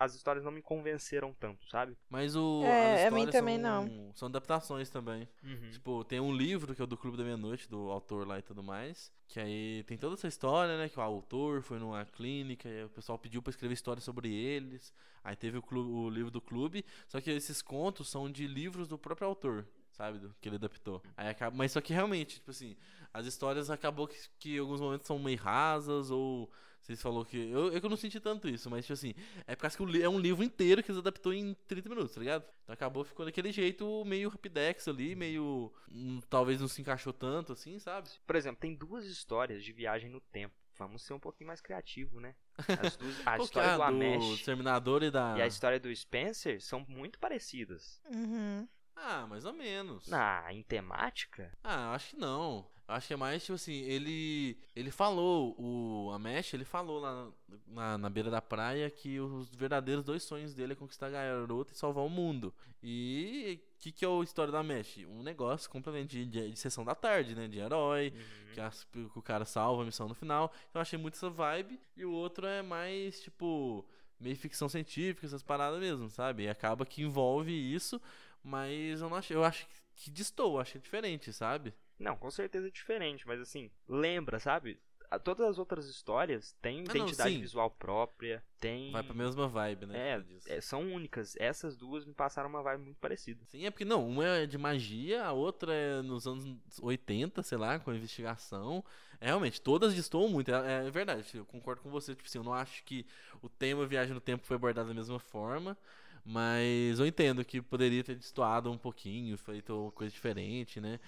as 0.00 0.14
histórias 0.14 0.42
não 0.42 0.50
me 0.50 0.62
convenceram 0.62 1.34
tanto, 1.38 1.68
sabe? 1.68 1.94
Mas 2.08 2.34
o. 2.34 2.64
É, 2.64 3.06
a 3.06 3.10
mim 3.10 3.26
também 3.26 3.60
são, 3.60 3.84
não. 3.84 4.12
São 4.14 4.28
adaptações 4.28 4.88
também. 4.88 5.28
Uhum. 5.44 5.70
Tipo, 5.70 6.04
tem 6.04 6.18
um 6.18 6.34
livro 6.34 6.74
que 6.74 6.80
é 6.80 6.84
o 6.84 6.86
do 6.86 6.96
Clube 6.96 7.18
da 7.18 7.22
Meia-Noite, 7.22 7.68
do 7.68 7.90
autor 7.90 8.26
lá 8.26 8.38
e 8.38 8.42
tudo 8.42 8.62
mais. 8.62 9.12
Que 9.28 9.38
aí 9.38 9.84
tem 9.84 9.98
toda 9.98 10.14
essa 10.14 10.26
história, 10.26 10.78
né? 10.78 10.88
Que 10.88 10.98
o 10.98 11.02
autor 11.02 11.60
foi 11.60 11.78
numa 11.78 12.06
clínica 12.06 12.66
e 12.66 12.84
o 12.84 12.88
pessoal 12.88 13.18
pediu 13.18 13.42
pra 13.42 13.50
escrever 13.50 13.74
histórias 13.74 14.02
sobre 14.02 14.32
eles. 14.32 14.90
Aí 15.22 15.36
teve 15.36 15.58
o, 15.58 15.62
clube, 15.62 15.90
o 15.90 16.08
livro 16.08 16.30
do 16.30 16.40
clube. 16.40 16.82
Só 17.06 17.20
que 17.20 17.30
esses 17.30 17.60
contos 17.60 18.08
são 18.08 18.32
de 18.32 18.46
livros 18.46 18.88
do 18.88 18.98
próprio 18.98 19.28
autor 19.28 19.66
sabe? 19.92 20.18
Do, 20.18 20.34
que 20.40 20.48
ele 20.48 20.56
adaptou. 20.56 21.02
Aí 21.14 21.28
acaba, 21.28 21.54
mas 21.54 21.72
só 21.72 21.80
que 21.82 21.92
realmente, 21.92 22.36
tipo 22.36 22.50
assim, 22.50 22.74
as 23.12 23.26
histórias 23.26 23.68
acabou 23.68 24.08
que, 24.08 24.16
que 24.38 24.56
em 24.56 24.58
alguns 24.58 24.80
momentos 24.80 25.06
são 25.06 25.18
meio 25.18 25.36
rasas 25.36 26.10
ou 26.10 26.50
vocês 26.80 27.00
falou 27.00 27.24
que. 27.24 27.36
Eu, 27.36 27.72
eu 27.72 27.88
não 27.88 27.96
senti 27.96 28.18
tanto 28.18 28.48
isso, 28.48 28.70
mas, 28.70 28.84
tipo 28.84 28.94
assim, 28.94 29.14
é 29.46 29.54
por 29.54 29.62
causa 29.62 29.76
que 29.76 30.02
é 30.02 30.08
um 30.08 30.18
livro 30.18 30.42
inteiro 30.42 30.82
que 30.82 30.90
eles 30.90 30.98
adaptou 30.98 31.32
em 31.32 31.54
30 31.66 31.88
minutos, 31.88 32.14
tá 32.14 32.20
ligado? 32.20 32.44
Então 32.64 32.72
acabou 32.72 33.04
ficou 33.04 33.24
daquele 33.24 33.52
jeito 33.52 34.04
meio 34.04 34.28
rapidex 34.28 34.88
ali, 34.88 35.14
meio. 35.14 35.72
Hum, 35.90 36.20
talvez 36.28 36.60
não 36.60 36.68
se 36.68 36.80
encaixou 36.80 37.12
tanto, 37.12 37.52
assim, 37.52 37.78
sabe? 37.78 38.08
Por 38.26 38.36
exemplo, 38.36 38.60
tem 38.60 38.74
duas 38.74 39.04
histórias 39.04 39.62
de 39.62 39.72
viagem 39.72 40.10
no 40.10 40.20
tempo. 40.20 40.54
Vamos 40.78 41.02
ser 41.02 41.12
um 41.12 41.20
pouquinho 41.20 41.48
mais 41.48 41.60
criativo, 41.60 42.20
né? 42.20 42.34
As 42.56 42.96
duas, 42.96 43.14
a 43.26 43.38
história 43.38 43.68
é 43.68 43.76
do 43.76 43.82
Amesh 43.82 44.42
Terminador 44.42 45.02
e 45.02 45.10
da. 45.10 45.36
E 45.36 45.42
a 45.42 45.46
história 45.46 45.78
do 45.78 45.94
Spencer 45.94 46.62
são 46.62 46.84
muito 46.88 47.18
parecidas. 47.18 48.00
Uhum. 48.10 48.66
Ah, 49.02 49.26
mais 49.26 49.44
ou 49.44 49.52
menos. 49.52 50.12
Ah, 50.12 50.52
em 50.52 50.62
temática? 50.62 51.50
Ah, 51.64 51.94
acho 51.94 52.10
que 52.10 52.16
não. 52.16 52.66
Acho 52.86 53.06
que 53.06 53.14
é 53.14 53.16
mais, 53.16 53.42
tipo 53.44 53.54
assim, 53.54 53.82
ele 53.82 54.58
ele 54.74 54.90
falou, 54.90 55.54
o 55.56 56.10
Amesh, 56.10 56.54
ele 56.54 56.64
falou 56.64 56.98
lá 56.98 57.30
na, 57.68 57.96
na 57.96 58.10
beira 58.10 58.30
da 58.30 58.42
praia 58.42 58.90
que 58.90 59.20
os 59.20 59.54
verdadeiros 59.54 60.04
dois 60.04 60.24
sonhos 60.24 60.54
dele 60.54 60.72
é 60.72 60.76
conquistar 60.76 61.06
a 61.06 61.10
garota 61.10 61.72
e 61.72 61.76
salvar 61.76 62.04
o 62.04 62.08
mundo. 62.08 62.52
E 62.82 63.60
o 63.76 63.78
que, 63.78 63.92
que 63.92 64.04
é 64.04 64.08
a 64.08 64.24
história 64.24 64.50
da 64.50 64.58
Amesh? 64.58 65.06
Um 65.08 65.22
negócio 65.22 65.70
completamente 65.70 66.10
de, 66.10 66.26
de, 66.26 66.50
de, 66.50 66.58
sessão 66.58 66.84
da 66.84 66.94
tarde, 66.94 67.36
né? 67.36 67.46
De 67.46 67.60
herói, 67.60 68.12
uhum. 68.12 68.54
que, 68.54 68.60
as, 68.60 68.82
que 68.84 68.98
o 69.14 69.22
cara 69.22 69.44
salva 69.44 69.82
a 69.82 69.86
missão 69.86 70.08
no 70.08 70.14
final. 70.14 70.52
Então 70.68 70.80
eu 70.80 70.82
achei 70.82 70.98
muito 70.98 71.14
essa 71.14 71.30
vibe. 71.30 71.80
E 71.96 72.04
o 72.04 72.10
outro 72.10 72.44
é 72.44 72.60
mais, 72.60 73.20
tipo, 73.20 73.86
meio 74.20 74.36
ficção 74.36 74.68
científica, 74.68 75.26
essas 75.26 75.42
paradas 75.42 75.80
mesmo, 75.80 76.10
sabe? 76.10 76.44
E 76.44 76.48
acaba 76.48 76.84
que 76.84 77.02
envolve 77.02 77.52
isso, 77.52 78.00
mas 78.42 79.00
eu 79.00 79.08
não 79.08 79.16
achei, 79.16 79.36
eu 79.36 79.44
acho 79.44 79.66
que 79.94 80.10
distou, 80.10 80.58
acho 80.58 80.78
é 80.78 80.80
diferente, 80.80 81.32
sabe? 81.32 81.74
Não, 81.98 82.16
com 82.16 82.30
certeza 82.30 82.68
é 82.68 82.70
diferente, 82.70 83.26
mas 83.26 83.40
assim, 83.40 83.70
lembra, 83.86 84.38
sabe? 84.38 84.80
Todas 85.24 85.44
as 85.44 85.58
outras 85.58 85.86
histórias 85.86 86.56
têm 86.62 86.78
ah, 86.78 86.82
identidade 86.82 87.34
não, 87.34 87.40
visual 87.40 87.68
própria, 87.68 88.44
tem. 88.60 88.92
Vai 88.92 89.02
pra 89.02 89.12
mesma 89.12 89.48
vibe, 89.48 89.86
né? 89.86 90.24
É, 90.46 90.56
é, 90.56 90.60
são 90.60 90.82
únicas. 90.82 91.34
Essas 91.36 91.76
duas 91.76 92.04
me 92.04 92.14
passaram 92.14 92.48
uma 92.48 92.62
vibe 92.62 92.84
muito 92.84 92.98
parecida. 92.98 93.44
Sim, 93.46 93.66
é 93.66 93.70
porque 93.70 93.84
não, 93.84 94.06
uma 94.06 94.24
é 94.24 94.46
de 94.46 94.56
magia, 94.56 95.24
a 95.24 95.32
outra 95.32 95.74
é 95.74 96.00
nos 96.00 96.28
anos 96.28 96.56
80, 96.80 97.42
sei 97.42 97.58
lá, 97.58 97.80
com 97.80 97.92
investigação. 97.92 98.84
É, 99.20 99.26
realmente, 99.26 99.60
todas 99.60 99.94
destoam 99.94 100.28
muito. 100.28 100.52
É, 100.52 100.86
é, 100.86 100.90
verdade, 100.90 101.26
eu 101.34 101.44
concordo 101.44 101.82
com 101.82 101.90
você. 101.90 102.14
Tipo 102.14 102.28
assim, 102.28 102.38
eu 102.38 102.44
não 102.44 102.54
acho 102.54 102.84
que 102.84 103.04
o 103.42 103.48
tema 103.48 103.84
Viagem 103.86 104.14
no 104.14 104.20
Tempo 104.20 104.46
foi 104.46 104.54
abordado 104.54 104.88
da 104.88 104.94
mesma 104.94 105.18
forma. 105.18 105.76
Mas 106.24 106.98
eu 107.00 107.06
entendo 107.06 107.44
que 107.44 107.62
poderia 107.62 108.04
ter 108.04 108.14
destoado 108.16 108.70
um 108.70 108.78
pouquinho, 108.78 109.36
feito 109.38 109.74
uma 109.84 109.92
coisa 109.92 110.12
diferente, 110.12 110.80
né? 110.80 111.00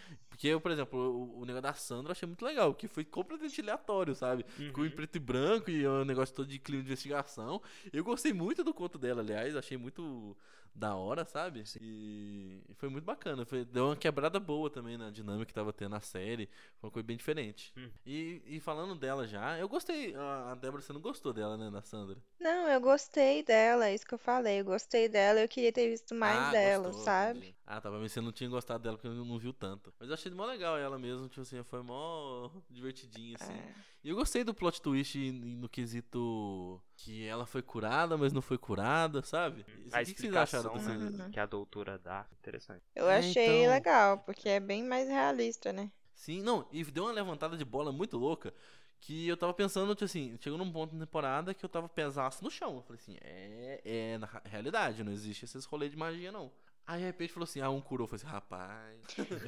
Porque 0.43 0.49
eu, 0.49 0.61
por 0.61 0.73
exemplo, 0.73 0.99
o, 0.99 1.41
o 1.43 1.45
negócio 1.45 1.63
da 1.63 1.73
Sandra 1.75 2.09
eu 2.09 2.13
achei 2.13 2.27
muito 2.27 2.45
legal, 2.45 2.75
que 2.75 2.89
foi 2.89 3.05
completamente 3.05 3.61
aleatório, 3.61 4.13
sabe? 4.13 4.45
Ficou 4.67 4.85
em 4.85 4.89
Uhum. 4.89 4.91
preto 4.91 5.15
e 5.15 5.21
branco 5.21 5.71
e 5.71 5.85
é 5.85 5.89
um 5.89 6.05
negócio 6.05 6.35
todo 6.35 6.49
de 6.49 6.59
clima 6.59 6.83
de 6.83 6.89
investigação. 6.89 7.63
Eu 7.93 8.03
gostei 8.03 8.33
muito 8.33 8.65
do 8.65 8.75
conto 8.75 8.99
dela, 8.99 9.21
aliás, 9.23 9.55
achei 9.55 9.77
muito 9.77 10.37
da 10.75 10.97
hora, 10.97 11.25
sabe? 11.25 11.63
E 11.81 12.61
e 12.69 12.75
foi 12.75 12.89
muito 12.89 13.05
bacana. 13.05 13.45
Foi, 13.47 13.65
deu 13.65 13.87
uma 13.87 13.97
quebrada 13.97 14.41
boa 14.41 14.69
também 14.71 14.99
na 14.99 15.11
dinâmica 15.11 15.47
que 15.47 15.55
tava 15.55 15.73
tendo 15.73 15.91
na 15.91 16.01
série. 16.01 16.49
Foi 16.81 16.89
uma 16.89 16.93
coisa 16.93 17.07
bem 17.07 17.17
diferente. 17.17 17.73
Hum. 17.77 17.91
E, 18.05 18.43
e 18.47 18.61
falando 18.61 18.95
dela 18.97 19.27
já, 19.29 19.59
eu 19.59 19.69
gostei. 19.69 20.15
A 20.17 20.53
a 20.53 20.55
Débora, 20.57 20.83
você 20.83 20.93
não 20.93 21.01
gostou 21.01 21.33
dela, 21.33 21.57
né, 21.57 21.71
da 21.71 21.83
Sandra? 21.83 22.19
Não, 22.39 22.69
eu 22.69 22.81
gostei 22.81 23.43
dela, 23.43 23.89
é 23.89 23.95
isso 23.95 24.05
que 24.07 24.13
eu 24.15 24.19
falei. 24.19 24.61
Eu 24.61 24.65
gostei 24.67 25.09
dela, 25.09 25.41
eu 25.41 25.49
queria 25.49 25.73
ter 25.73 25.89
visto 25.89 26.15
mais 26.15 26.47
ah, 26.47 26.51
dela, 26.51 26.91
gostou, 26.91 26.93
sabe? 26.93 27.39
entendi. 27.39 27.57
Ah, 27.75 27.81
tá, 27.81 27.89
pra 27.89 27.99
mim 27.99 28.07
você 28.07 28.21
não 28.21 28.33
tinha 28.33 28.51
gostado 28.51 28.83
dela 28.83 28.99
porque 28.99 29.09
não, 29.09 29.25
não 29.25 29.39
viu 29.39 29.51
tanto. 29.51 29.95
Mas 29.99 30.09
eu 30.11 30.15
achei 30.15 30.31
mó 30.31 30.45
legal 30.45 30.77
ela 30.77 30.99
mesmo, 30.99 31.27
tipo 31.27 31.41
assim, 31.41 31.63
foi 31.63 31.83
mó 31.83 32.51
divertidinha, 32.69 33.37
assim. 33.41 33.55
É. 33.55 33.75
E 34.05 34.11
eu 34.11 34.17
gostei 34.17 34.45
do 34.45 34.53
plot 34.53 34.83
twist 34.83 35.17
no 35.33 35.69
quesito 35.71 36.83
que 36.97 37.25
ela 37.25 37.47
foi 37.47 37.63
curada, 37.63 38.19
mas 38.19 38.31
não 38.31 38.43
foi 38.43 38.59
curada, 38.59 39.23
sabe? 39.23 39.65
A 39.91 40.03
o 40.03 40.05
que, 40.05 40.13
que 40.13 40.21
vocês 40.21 40.37
acharam 40.37 40.77
explicação 40.77 40.99
dessa... 40.99 41.19
né, 41.19 41.31
que 41.33 41.41
a 41.41 41.47
doutora 41.47 41.99
dá, 41.99 42.27
interessante. 42.39 42.83
Eu 42.95 43.09
É, 43.09 43.19
achei 43.19 43.61
então. 43.63 43.73
legal, 43.73 44.19
porque 44.19 44.51
é 44.51 44.61
bem 44.61 44.85
mais 44.85 45.09
realista, 45.09 45.73
né? 45.73 45.91
Sim, 46.15 46.43
não, 46.43 46.69
e 46.71 46.85
deu 46.85 47.05
uma 47.05 47.13
levantada 47.13 47.57
de 47.57 47.65
bola 47.65 47.91
muito 47.91 48.19
louca 48.19 48.53
que 49.01 49.27
eu 49.27 49.37
tava 49.37 49.53
pensando, 49.53 49.95
tipo 49.95 50.05
assim, 50.05 50.39
chegou 50.41 50.59
num 50.59 50.71
ponto 50.71 50.95
da 50.95 51.05
temporada 51.05 51.53
que 51.55 51.65
eu 51.65 51.69
tava 51.69 51.89
pesaço 51.89 52.45
no 52.45 52.51
chão. 52.51 52.77
Eu 52.77 52.83
falei 52.83 53.01
assim, 53.01 53.17
é, 53.21 53.81
é 53.85 54.19
na 54.19 54.29
realidade, 54.45 55.03
não 55.03 55.11
existe 55.13 55.45
esses 55.45 55.65
rolês 55.65 55.91
de 55.91 55.97
magia, 55.97 56.31
não. 56.31 56.53
Aí 56.87 56.99
de 56.99 57.05
repente 57.07 57.33
falou 57.33 57.45
assim, 57.45 57.61
ah, 57.61 57.71
um 57.71 57.81
curou. 57.81 58.05
Eu 58.05 58.09
falei 58.09 58.25
assim, 58.25 58.33
rapaz. 58.33 58.99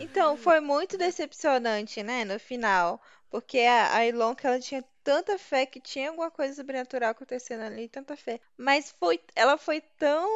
Então, 0.01 0.37
foi 0.37 0.61
muito 0.61 0.97
decepcionante, 0.97 2.03
né, 2.03 2.25
no 2.25 2.39
final. 2.39 3.01
Porque 3.31 3.59
a, 3.61 3.97
a 3.97 4.07
Ilonka, 4.07 4.47
ela 4.47 4.61
tinha 4.61 4.85
tanta 5.03 5.37
fé 5.39 5.67
que 5.67 5.81
tinha 5.81 6.09
alguma 6.11 6.31
coisa 6.31 6.55
sobrenatural 6.55 7.11
acontecendo 7.11 7.63
ali, 7.63 7.89
tanta 7.89 8.17
fé. 8.17 8.41
Mas 8.57 8.93
foi, 8.93 9.21
ela 9.35 9.59
foi 9.59 9.81
tão. 9.81 10.29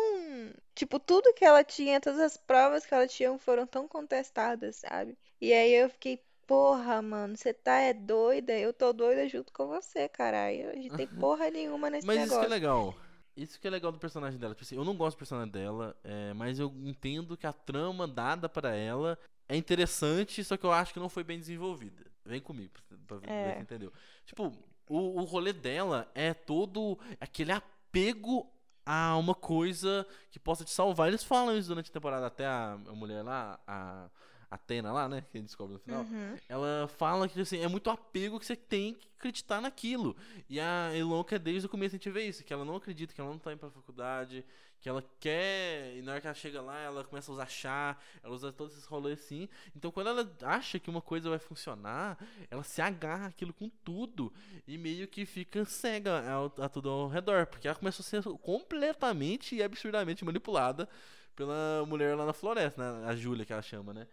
Tipo, 0.75 0.99
tudo 0.99 1.33
que 1.35 1.45
ela 1.45 1.65
tinha, 1.65 2.01
todas 2.01 2.21
as 2.21 2.37
provas 2.37 2.85
que 2.85 2.95
ela 2.95 3.07
tinha 3.07 3.37
foram 3.39 3.67
tão 3.67 3.87
contestadas, 3.89 4.77
sabe? 4.77 5.17
E 5.41 5.53
aí 5.53 5.73
eu 5.73 5.89
fiquei, 5.91 6.21
porra, 6.47 7.01
mano, 7.03 7.37
você 7.37 7.53
tá 7.53 7.81
é 7.81 7.93
doida? 7.93 8.53
Eu 8.59 8.73
tô 8.73 8.93
doida 8.93 9.29
junto 9.29 9.53
com 9.53 9.67
você, 9.69 10.09
caralho. 10.09 10.71
A 10.71 10.75
gente 10.75 10.95
tem 10.97 11.07
porra 11.19 11.51
nenhuma 11.51 11.91
nesse 11.91 12.07
Mas 12.07 12.25
isso 12.25 12.39
que 12.39 12.47
é 12.47 12.49
negócio. 12.49 12.49
legal. 12.49 12.95
Isso 13.43 13.61
que 13.61 13.67
é 13.67 13.71
legal 13.71 13.93
do 13.93 13.99
personagem 13.99 14.39
dela. 14.39 14.55
Tipo 14.55 14.65
assim, 14.65 14.77
eu 14.77 14.85
não 14.85 14.97
gosto 14.97 15.17
do 15.17 15.19
personagem 15.19 15.51
dela, 15.53 15.97
é, 16.03 16.33
mas 16.35 16.59
eu 16.59 16.73
entendo 16.85 17.37
que 17.37 17.47
a 17.47 17.53
trama 17.53 18.07
dada 18.07 18.49
pra 18.49 18.75
ela 18.75 19.19
é 19.49 19.57
interessante, 19.57 20.43
só 20.43 20.57
que 20.57 20.67
eu 20.67 20.73
acho 20.73 20.93
que 20.93 21.01
não 21.01 21.09
foi 21.09 21.23
bem 21.25 21.39
desenvolvida. 21.39 22.05
Vem 22.25 22.41
comigo, 22.41 22.73
pra, 22.89 22.99
pra 23.07 23.17
ver 23.19 23.31
É. 23.31 23.55
se 23.55 23.63
entendeu. 23.63 23.93
Tipo, 24.27 24.53
o, 24.89 25.21
o 25.21 25.25
rolê 25.25 25.53
dela 25.53 26.11
é 26.15 26.35
todo 26.35 26.99
aquele 27.21 27.53
apego 27.53 28.51
a 28.85 29.17
uma 29.17 29.35
coisa 29.35 30.07
que 30.31 30.39
possa 30.39 30.65
te 30.65 30.71
salvar. 30.71 31.09
Eles 31.09 31.23
falam 31.23 31.57
isso 31.57 31.69
durante 31.69 31.91
a 31.91 31.93
temporada, 31.93 32.27
até 32.27 32.47
a, 32.47 32.73
a 32.73 32.93
mulher 32.95 33.23
lá, 33.23 33.61
a 33.67 34.09
Atena 34.51 34.93
lá, 34.93 35.09
né? 35.09 35.21
Que 35.31 35.37
a 35.37 35.41
gente 35.41 35.47
descobre 35.49 35.75
no 35.75 35.79
final. 35.81 36.03
Uhum. 36.03 36.37
Ela 36.49 36.89
fala 36.97 37.29
que 37.29 37.39
assim, 37.41 37.63
é 37.63 37.69
muito 37.69 37.91
apego 37.91 38.39
que 38.41 38.47
você 38.47 38.57
tem 38.57 38.95
que 38.95 39.07
acreditar 39.19 39.61
naquilo. 39.61 40.17
E 40.49 40.59
a 40.59 40.91
Elonka, 40.97 41.39
desde 41.39 41.67
o 41.67 41.69
começo 41.69 41.95
a 41.95 41.99
gente 41.99 42.11
vê 42.11 42.27
isso, 42.27 42.43
que 42.45 42.53
ela 42.53 42.65
não 42.65 42.77
acredita, 42.77 43.13
que 43.13 43.21
ela 43.21 43.31
não 43.31 43.39
tá 43.39 43.53
indo 43.53 43.59
pra 43.59 43.69
faculdade, 43.71 44.45
que 44.81 44.89
ela 44.89 45.05
quer, 45.19 45.97
e 45.97 46.03
na 46.03 46.13
hora 46.13 46.21
que 46.21 46.27
ela 46.29 46.35
chega 46.35 46.63
lá, 46.63 46.79
ela 46.79 47.03
começa 47.05 47.31
a 47.31 47.35
usar 47.35 47.47
chá, 47.51 47.97
ela 48.23 48.33
usa 48.33 48.53
todos 48.53 48.73
esses 48.75 48.87
rolês 48.87 49.19
assim. 49.21 49.49
Então 49.77 49.91
quando 49.91 50.07
ela 50.09 50.37
acha 50.43 50.79
que 50.79 50.89
uma 50.89 51.03
coisa 51.03 51.29
vai 51.29 51.39
funcionar, 51.39 52.17
ela 52.51 52.63
se 52.63 52.81
agarra 52.81 53.27
aquilo 53.27 53.53
com 53.53 53.69
tudo 53.85 54.33
e 54.67 54.79
meio 54.79 55.07
que 55.09 55.27
fica 55.27 55.65
cega 55.65 56.27
ao- 56.31 56.55
a, 56.59 56.69
tudo 56.69 56.89
ao 56.89 57.09
redor, 57.09 57.47
porque 57.49 57.67
ela 57.69 57.77
começou 57.77 58.03
a 58.03 58.07
ser 58.07 58.23
completamente 58.39 59.57
e 59.57 59.63
absurdamente 59.63 60.25
manipulada 60.25 60.89
pela 61.35 61.85
mulher 61.87 62.17
lá 62.17 62.25
na 62.27 62.33
floresta, 62.33 62.81
né? 63.01 63.07
A 63.09 63.15
Júlia 63.15 63.45
que 63.45 63.53
ela 63.53 63.63
chama, 63.63 63.93
né? 63.93 64.07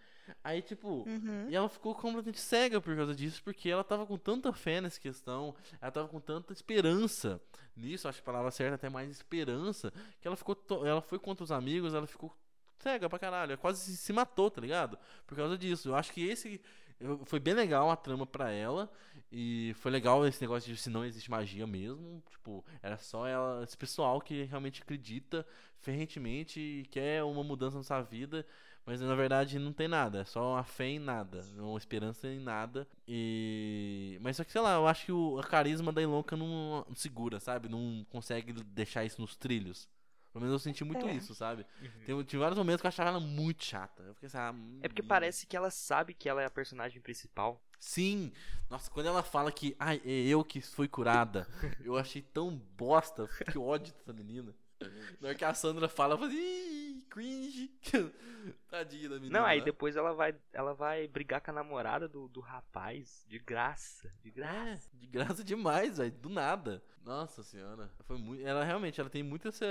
Aí, 0.44 0.62
tipo, 0.62 1.04
Uhum. 1.08 1.48
e 1.50 1.56
ela 1.56 1.70
ficou 1.70 1.94
completamente 1.96 2.40
cega 2.40 2.80
por 2.82 2.96
causa 2.96 3.14
disso, 3.16 3.42
porque 3.44 3.70
ela 3.70 3.84
tava 3.84 4.06
com 4.06 4.18
tanta 4.18 4.52
fé 4.54 4.82
nessa 4.82 5.00
questão, 5.00 5.56
ela 5.82 5.92
tava 5.92 6.08
com 6.08 6.20
tanta 6.20 6.52
esperança 6.54 7.42
nisso, 7.76 8.08
acho 8.08 8.18
que 8.20 8.24
a 8.24 8.32
palavra 8.32 8.52
certa 8.52 8.74
é 8.74 8.76
até 8.76 8.90
mais 8.90 9.10
esperança, 9.12 9.92
que 10.22 10.28
ela 10.28 10.36
ficou, 10.36 10.58
ela 10.86 11.02
foi 11.02 11.20
contra 11.20 11.44
os 11.44 11.52
amigos, 11.52 11.94
ela 11.94 12.08
ficou 12.08 12.36
cega 12.80 13.10
pra 13.10 13.18
caralho, 13.20 13.58
quase 13.58 13.96
se- 13.98 14.14
matou, 14.14 14.50
tá 14.52 14.62
ligado? 14.62 14.98
Por 15.26 15.36
causa 15.36 15.58
disso. 15.58 15.90
Eu 15.90 15.96
acho 15.96 16.12
que 16.14 16.22
esse 16.28 16.62
foi 17.26 17.40
bem 17.40 17.54
legal 17.54 17.90
a 17.92 17.96
trama 17.96 18.26
pra 18.26 18.52
ela 18.52 18.90
e 19.32 19.74
foi 19.80 19.92
legal 19.92 20.26
esse 20.26 20.40
negócio 20.42 20.72
de 20.74 20.80
se 20.80 20.90
não 20.90 21.04
existe 21.04 21.30
magia 21.30 21.66
mesmo, 21.68 22.24
tipo, 22.30 22.64
era 22.82 22.98
só 22.98 23.28
ela, 23.28 23.64
esse 23.64 23.76
pessoal 23.78 24.22
que 24.22 24.44
realmente 24.44 24.82
acredita 24.82 25.46
ferrentemente 25.80 26.60
e 26.60 26.86
quer 26.86 27.24
uma 27.24 27.44
mudança 27.44 27.78
na 27.78 27.84
sua 27.84 28.02
vida 28.02 28.46
mas 28.86 29.02
na 29.02 29.15
verdade 29.15 29.58
não 29.58 29.74
tem 29.74 29.88
nada, 29.88 30.21
é 30.21 30.26
só 30.26 30.54
uma 30.54 30.63
fé 30.63 30.86
em 30.88 31.00
nada, 31.00 31.41
uma 31.58 31.78
esperança 31.78 32.28
em 32.28 32.39
nada. 32.39 32.88
E. 33.08 34.17
Mas 34.21 34.38
só 34.38 34.43
que 34.43 34.52
sei 34.52 34.62
lá, 34.62 34.76
eu 34.76 34.88
acho 34.88 35.06
que 35.06 35.12
o 35.12 35.39
a 35.39 35.43
carisma 35.43 35.91
da 35.91 36.02
Ilonka 36.02 36.36
não 36.38 36.86
segura, 36.95 37.39
sabe? 37.39 37.67
Não 37.67 38.06
consegue 38.10 38.54
deixar 38.54 39.04
isso 39.04 39.19
nos 39.21 39.36
trilhos. 39.36 39.88
Pelo 40.32 40.43
menos 40.43 40.54
eu 40.54 40.60
senti 40.60 40.84
muito 40.84 41.08
É. 41.08 41.13
isso, 41.13 41.34
sabe? 41.34 41.65
Tem, 42.06 42.21
tinha 42.24 42.39
vários 42.41 42.58
momentos 42.58 42.82
que 42.82 42.88
eu 42.88 42.89
achava 42.89 43.10
ela 43.10 43.21
muito 43.21 43.63
chata. 43.63 44.04
Eu 44.04 44.13
fiquei 44.15 44.28
assim, 44.28 44.38
ah, 44.38 44.54
É 44.84 44.89
porque 44.89 45.02
hum, 45.02 45.08
parece 45.08 45.48
que 45.48 45.56
ela 45.56 45.71
sabe 45.71 46.13
que 46.13 46.28
ela 46.28 46.41
é 46.41 46.45
a 46.45 46.50
personagem 46.50 47.02
principal. 47.02 47.62
Sim! 47.80 48.34
Nossa, 48.69 48.91
quando 48.91 49.06
ela 49.08 49.24
fala 49.24 49.50
que 49.50 49.76
ai, 49.80 50.02
é 50.06 50.12
eu 50.28 50.43
que 50.43 50.60
fui 50.60 50.89
curada, 50.89 51.48
eu 51.80 51.98
achei 51.98 52.21
tão 52.21 52.62
bosta, 52.78 53.30
que 53.50 53.58
ódio 53.58 53.93
dessa 53.93 54.12
menina. 54.12 54.54
Na 55.22 55.30
hora 55.30 55.36
que 55.36 55.46
a 55.46 55.54
Sandra 55.54 55.88
fala, 55.88 56.18
falei, 56.18 56.36
ih, 56.36 57.06
cringe. 57.10 57.72
Tadinha 58.70 59.10
da 59.10 59.16
menina. 59.16 59.40
Não, 59.40 59.46
aí 59.46 59.62
depois 59.62 59.96
ela 59.96 60.14
vai, 60.14 60.36
ela 60.54 60.74
vai 60.74 61.08
brigar 61.08 61.42
com 61.42 61.52
a 61.52 61.54
namorada 61.54 62.08
do, 62.08 62.28
do 62.28 62.40
rapaz. 62.40 63.26
De 63.28 63.40
graça. 63.40 64.14
De 64.22 64.30
graça. 64.30 64.90
É, 64.94 65.00
de 65.00 65.08
graça 65.08 65.44
demais, 65.44 65.98
velho, 65.98 66.12
do 66.12 66.30
nada. 66.30 66.84
Nossa 67.04 67.44
senhora, 67.44 67.92
foi 68.06 68.18
muito, 68.18 68.46
ela 68.46 68.64
realmente, 68.64 69.00
ela 69.00 69.10
tem 69.10 69.22
muito 69.22 69.48
esse, 69.48 69.64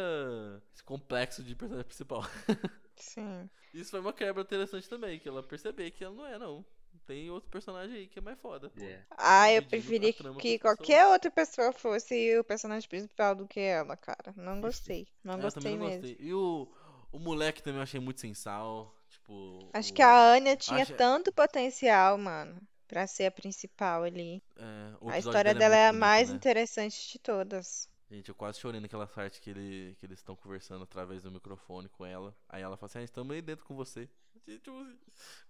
esse 0.73 0.85
complexo 0.85 1.43
de 1.43 1.55
personagem 1.55 1.87
principal. 1.87 2.23
Sim. 2.95 3.51
Isso 3.73 3.91
foi 3.91 3.99
uma 3.99 4.13
quebra 4.13 4.43
interessante 4.43 4.89
também, 4.89 5.19
que 5.19 5.29
ela 5.29 5.43
perceber 5.43 5.91
que 5.91 6.05
ela 6.05 6.15
não 6.15 6.27
é 6.27 6.39
não. 6.39 6.65
Tem 7.07 7.31
outro 7.31 7.51
personagem 7.51 7.97
aí 7.97 8.07
que 8.09 8.19
é 8.19 8.23
mais 8.23 8.39
foda. 8.41 8.73
É. 8.77 9.03
Ah, 9.17 9.51
eu 9.53 9.63
preferi 9.63 10.11
a 10.11 10.13
que 10.39 10.59
qualquer 10.59 11.07
outra 11.09 11.31
pessoa 11.31 11.73
fosse 11.73 12.39
o 12.39 12.45
personagem 12.45 12.89
principal 12.89 13.35
do 13.35 13.47
que 13.49 13.59
ela, 13.61 13.97
cara. 13.97 14.33
Não 14.37 14.61
gostei. 14.61 15.09
Não 15.23 15.37
É, 15.37 15.45
eu 15.45 15.51
gostei 15.51 15.53
também 15.53 15.77
não 15.77 15.87
mesmo. 15.87 15.87
gostei. 15.87 16.17
E 16.21 16.33
o, 16.33 16.69
o 17.13 17.19
moleque 17.19 17.63
também 17.63 17.79
eu 17.79 17.83
achei 17.83 18.01
muito 18.01 18.21
sem 18.21 18.35
sal. 18.35 18.95
Tipo. 19.09 19.33
Acho 19.75 19.93
o- 19.93 19.93
que 19.93 20.01
a 20.01 20.33
Anya 20.33 20.57
tinha 20.57 20.87
acho- 20.87 20.95
tanto 20.97 21.31
potencial, 21.31 22.17
mano, 22.17 22.59
pra 22.89 23.07
ser 23.07 23.27
a 23.27 23.31
principal 23.31 24.03
ali. 24.03 24.43
é, 24.57 24.97
o 25.01 25.09
A 25.09 25.19
história 25.19 25.55
dela 25.55 25.55
dela 25.55 25.77
é 25.77 25.89
a 25.89 25.93
muito 25.93 26.01
mais 26.01 26.31
né? 26.31 26.35
interessante 26.35 27.13
de 27.13 27.19
todas. 27.19 27.89
Gente, 28.11 28.29
eu 28.29 28.35
quase 28.35 28.61
chorei 28.61 28.81
naquela 28.81 29.07
parte 29.07 29.41
que, 29.41 29.51
ele, 29.51 29.97
que 29.99 30.07
eles 30.07 30.19
estão 30.19 30.37
conversando 30.37 30.85
através 30.85 31.23
do 31.23 31.31
microfone 31.31 31.89
com 31.89 32.05
ela. 32.07 32.35
Aí 32.49 32.63
ela 32.63 32.77
fala 32.77 32.87
assim: 32.91 32.99
ah, 32.99 33.03
estamos 33.05 33.35
aí 33.35 33.43
dentro 33.43 33.65
com 33.65 33.75
você. 33.75 34.09
Tipo, 34.47 34.87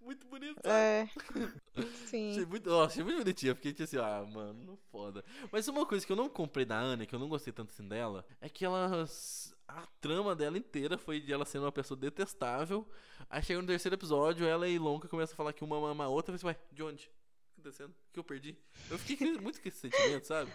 muito 0.00 0.26
bonito. 0.28 0.60
É. 0.64 1.08
Achei 1.76 2.34
Sim. 2.34 2.46
muito, 2.46 2.70
ó, 2.70 2.84
achei 2.84 3.02
muito 3.02 3.18
bonitinha, 3.18 3.54
fiquei 3.54 3.72
tipo 3.72 3.82
assim, 3.82 3.96
ah, 3.98 4.24
mano, 4.32 4.78
foda. 4.92 5.24
Mas 5.50 5.66
uma 5.66 5.84
coisa 5.84 6.06
que 6.06 6.12
eu 6.12 6.16
não 6.16 6.28
comprei 6.28 6.64
da 6.64 6.78
Anne, 6.78 7.06
que 7.06 7.14
eu 7.14 7.18
não 7.18 7.28
gostei 7.28 7.52
tanto 7.52 7.70
assim 7.70 7.86
dela, 7.88 8.24
é 8.40 8.48
que 8.48 8.64
ela. 8.64 9.06
A 9.66 9.86
trama 10.00 10.36
dela 10.36 10.58
inteira 10.58 10.96
foi 10.98 11.20
de 11.20 11.32
ela 11.32 11.44
sendo 11.44 11.64
uma 11.64 11.72
pessoa 11.72 11.98
detestável. 11.98 12.86
Aí 13.28 13.42
chega 13.42 13.60
no 13.60 13.66
terceiro 13.66 13.96
episódio, 13.96 14.46
ela 14.46 14.68
e 14.68 14.78
Longa 14.78 15.08
começam 15.08 15.32
a 15.32 15.36
falar 15.36 15.52
que 15.52 15.64
uma 15.64 15.76
ama 15.90 16.04
a 16.04 16.08
outra. 16.08 16.34
Eu 16.34 16.38
falei 16.38 16.54
assim, 16.54 16.60
ué, 16.60 16.68
de 16.70 16.82
onde? 16.82 17.04
O 17.04 17.08
que 17.08 17.62
tá 17.62 17.70
acontecendo? 17.70 17.90
O 17.90 18.12
que 18.12 18.20
eu 18.20 18.24
perdi? 18.24 18.56
Eu 18.90 18.98
fiquei 18.98 19.32
muito 19.38 19.60
com 19.60 19.68
esse 19.68 19.78
sentimento, 19.78 20.26
sabe? 20.26 20.52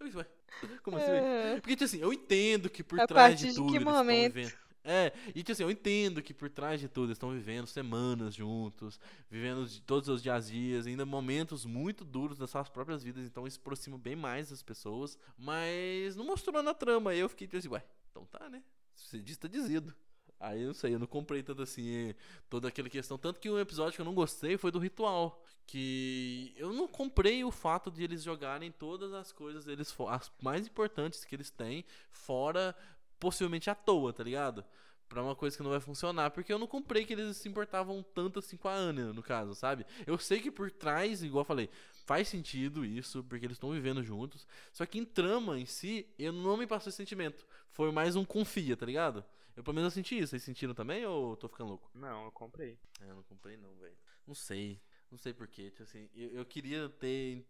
Eu 0.00 0.06
disse, 0.06 0.18
ué, 0.18 0.26
como 0.82 0.96
assim? 0.96 1.10
É. 1.12 1.60
Porque, 1.60 1.76
tipo 1.76 1.84
assim, 1.84 2.00
eu 2.00 2.12
entendo 2.12 2.68
que 2.68 2.82
por 2.82 3.00
A 3.00 3.06
trás 3.06 3.38
de 3.38 3.48
de 3.48 3.54
tudo 3.54 3.70
que 3.70 3.76
eles 3.76 3.86
estão 3.86 3.96
momento? 3.96 4.67
É, 4.90 5.12
e 5.28 5.42
tipo 5.42 5.52
assim, 5.52 5.64
eu 5.64 5.70
entendo 5.70 6.22
que 6.22 6.32
por 6.32 6.48
trás 6.48 6.80
de 6.80 6.88
tudo 6.88 7.08
eles 7.08 7.16
estão 7.16 7.30
vivendo 7.30 7.66
semanas 7.66 8.34
juntos, 8.34 8.98
vivendo 9.30 9.68
todos 9.82 10.08
os 10.08 10.22
dias 10.22 10.48
dias, 10.48 10.86
ainda 10.86 11.04
momentos 11.04 11.66
muito 11.66 12.06
duros 12.06 12.38
das 12.38 12.48
suas 12.48 12.70
próprias 12.70 13.02
vidas, 13.02 13.26
então 13.26 13.46
isso 13.46 13.58
aproxima 13.60 13.98
bem 13.98 14.16
mais 14.16 14.48
das 14.48 14.62
pessoas, 14.62 15.18
mas 15.36 16.16
não 16.16 16.24
mostrou 16.24 16.62
na 16.62 16.72
trama, 16.72 17.10
aí 17.10 17.18
eu 17.18 17.28
fiquei 17.28 17.46
tipo 17.46 17.58
assim, 17.58 17.68
ué, 17.68 17.84
então 18.10 18.24
tá, 18.24 18.48
né? 18.48 18.62
Você 18.94 19.18
diz, 19.18 19.36
tá 19.36 19.46
dizido. 19.46 19.94
Aí 20.40 20.62
eu 20.62 20.68
não 20.68 20.74
sei, 20.74 20.94
eu 20.94 20.98
não 21.00 21.06
comprei 21.06 21.42
tanto 21.42 21.62
assim, 21.62 22.14
toda 22.48 22.68
aquela 22.68 22.88
questão. 22.88 23.18
Tanto 23.18 23.40
que 23.40 23.50
um 23.50 23.58
episódio 23.58 23.94
que 23.94 24.00
eu 24.00 24.04
não 24.04 24.14
gostei 24.14 24.56
foi 24.56 24.70
do 24.70 24.78
ritual. 24.78 25.44
Que 25.66 26.54
eu 26.56 26.72
não 26.72 26.86
comprei 26.86 27.42
o 27.44 27.50
fato 27.50 27.90
de 27.90 28.04
eles 28.04 28.22
jogarem 28.22 28.70
todas 28.70 29.12
as 29.12 29.32
coisas 29.32 29.64
deles, 29.64 29.90
fo- 29.90 30.08
as 30.08 30.30
mais 30.40 30.66
importantes 30.66 31.24
que 31.24 31.34
eles 31.34 31.50
têm, 31.50 31.84
fora 32.10 32.74
possivelmente 33.18 33.70
à 33.70 33.74
toa, 33.74 34.12
tá 34.12 34.22
ligado? 34.22 34.64
pra 35.08 35.22
uma 35.22 35.34
coisa 35.34 35.56
que 35.56 35.62
não 35.62 35.70
vai 35.70 35.80
funcionar. 35.80 36.30
Porque 36.30 36.52
eu 36.52 36.58
não 36.58 36.66
comprei 36.66 37.04
que 37.04 37.12
eles 37.12 37.36
se 37.36 37.48
importavam 37.48 38.04
tanto 38.14 38.38
assim 38.38 38.56
com 38.56 38.68
a 38.68 38.74
Anya, 38.74 39.12
no 39.12 39.22
caso, 39.22 39.54
sabe? 39.54 39.86
Eu 40.06 40.18
sei 40.18 40.40
que 40.40 40.50
por 40.50 40.70
trás, 40.70 41.22
igual 41.22 41.40
eu 41.42 41.46
falei, 41.46 41.70
faz 42.04 42.28
sentido 42.28 42.84
isso, 42.84 43.24
porque 43.24 43.46
eles 43.46 43.56
estão 43.56 43.70
vivendo 43.70 44.02
juntos. 44.02 44.46
Só 44.72 44.84
que 44.86 44.98
em 44.98 45.04
trama 45.04 45.58
em 45.58 45.66
si, 45.66 46.06
eu 46.18 46.32
não 46.32 46.56
me 46.56 46.66
passou 46.66 46.90
esse 46.90 46.96
sentimento. 46.96 47.46
Foi 47.72 47.90
mais 47.90 48.16
um 48.16 48.24
confia, 48.24 48.76
tá 48.76 48.84
ligado? 48.84 49.24
Eu 49.56 49.64
pelo 49.64 49.74
menos 49.74 49.92
eu 49.92 49.94
senti 49.94 50.18
isso. 50.18 50.30
Vocês 50.30 50.42
sentiram 50.42 50.74
também 50.74 51.04
ou 51.06 51.30
eu 51.30 51.36
tô 51.36 51.48
ficando 51.48 51.70
louco? 51.70 51.90
Não, 51.94 52.26
eu 52.26 52.32
comprei. 52.32 52.78
É, 53.00 53.10
eu 53.10 53.16
não 53.16 53.22
comprei 53.24 53.56
não, 53.56 53.74
velho. 53.76 53.96
Não 54.26 54.34
sei. 54.34 54.80
Não 55.10 55.18
sei 55.18 55.32
porquê. 55.32 55.70
Tipo 55.70 55.82
assim, 55.82 56.08
eu, 56.14 56.30
eu 56.30 56.44
queria 56.44 56.88
ter. 56.88 57.44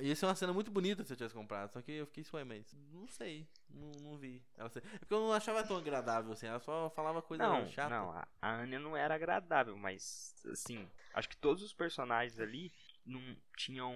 Ia 0.00 0.14
ser 0.16 0.26
uma 0.26 0.34
cena 0.34 0.52
muito 0.52 0.70
bonita 0.70 1.04
se 1.04 1.12
eu 1.12 1.16
tivesse 1.16 1.34
comprado. 1.34 1.72
Só 1.72 1.80
que 1.82 1.92
eu 1.92 2.06
fiquei 2.06 2.24
ué, 2.32 2.44
mas 2.44 2.72
não 2.92 3.06
sei. 3.08 3.46
Não, 3.70 3.90
não 4.02 4.18
vi. 4.18 4.42
Ela 4.56 4.70
É 4.74 4.98
porque 4.98 5.14
eu 5.14 5.20
não 5.20 5.32
achava 5.32 5.64
tão 5.64 5.76
agradável 5.76 6.32
assim. 6.32 6.46
Ela 6.46 6.60
só 6.60 6.90
falava 6.90 7.22
coisa 7.22 7.42
Não, 7.46 7.66
chata. 7.68 7.90
não, 7.90 8.10
a, 8.10 8.26
a 8.40 8.54
Anya 8.62 8.78
não 8.78 8.96
era 8.96 9.14
agradável, 9.14 9.76
mas 9.76 10.34
assim, 10.50 10.88
acho 11.14 11.28
que 11.28 11.36
todos 11.36 11.62
os 11.62 11.72
personagens 11.72 12.38
ali 12.38 12.72
não 13.04 13.20
tinham 13.56 13.94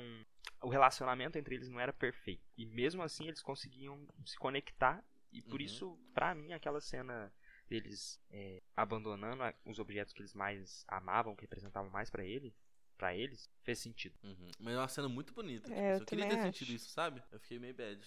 o 0.63 0.69
relacionamento 0.69 1.37
entre 1.39 1.55
eles 1.55 1.69
não 1.69 1.79
era 1.81 1.93
perfeito. 1.93 2.43
E 2.57 2.65
mesmo 2.67 3.03
assim 3.03 3.29
eles 3.29 3.43
conseguiam 3.43 4.07
se 4.25 4.37
conectar 4.39 5.05
e 5.33 5.43
por 5.43 5.61
Uhum. 5.61 5.67
isso, 5.67 5.99
pra 6.15 6.35
mim, 6.35 6.53
aquela 6.53 6.81
cena 6.81 7.33
deles 7.69 8.21
é, 8.31 8.63
abandonando 8.77 9.43
os 9.67 9.79
objetos 9.79 10.13
que 10.15 10.23
eles 10.23 10.33
mais 10.33 10.85
amavam, 10.89 11.35
que 11.35 11.43
representavam 11.43 11.91
mais 11.91 12.09
pra 12.09 12.25
ele, 12.25 12.55
para 12.97 13.15
eles, 13.15 13.51
fez 13.63 13.79
sentido. 13.79 14.15
Uhum. 14.23 14.51
Mas 14.59 14.75
é 14.75 14.79
uma 14.79 14.89
cena 14.89 15.09
muito 15.09 15.33
bonita. 15.35 15.73
É, 15.73 15.93
tipo, 15.93 16.01
eu 16.01 16.01
eu 16.01 16.07
queria 16.07 16.25
ter 16.27 16.37
também 16.37 16.53
sentido 16.53 16.69
acho. 16.69 16.77
isso, 16.77 16.91
sabe? 16.91 17.23
Eu 17.33 17.39
fiquei 17.41 17.59
meio 17.59 17.75
bad. 17.75 18.01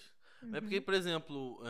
Mas 0.50 0.58
é 0.58 0.60
Uhum. 0.60 0.60
porque, 0.62 0.80
por 0.80 0.94
exemplo, 0.94 1.60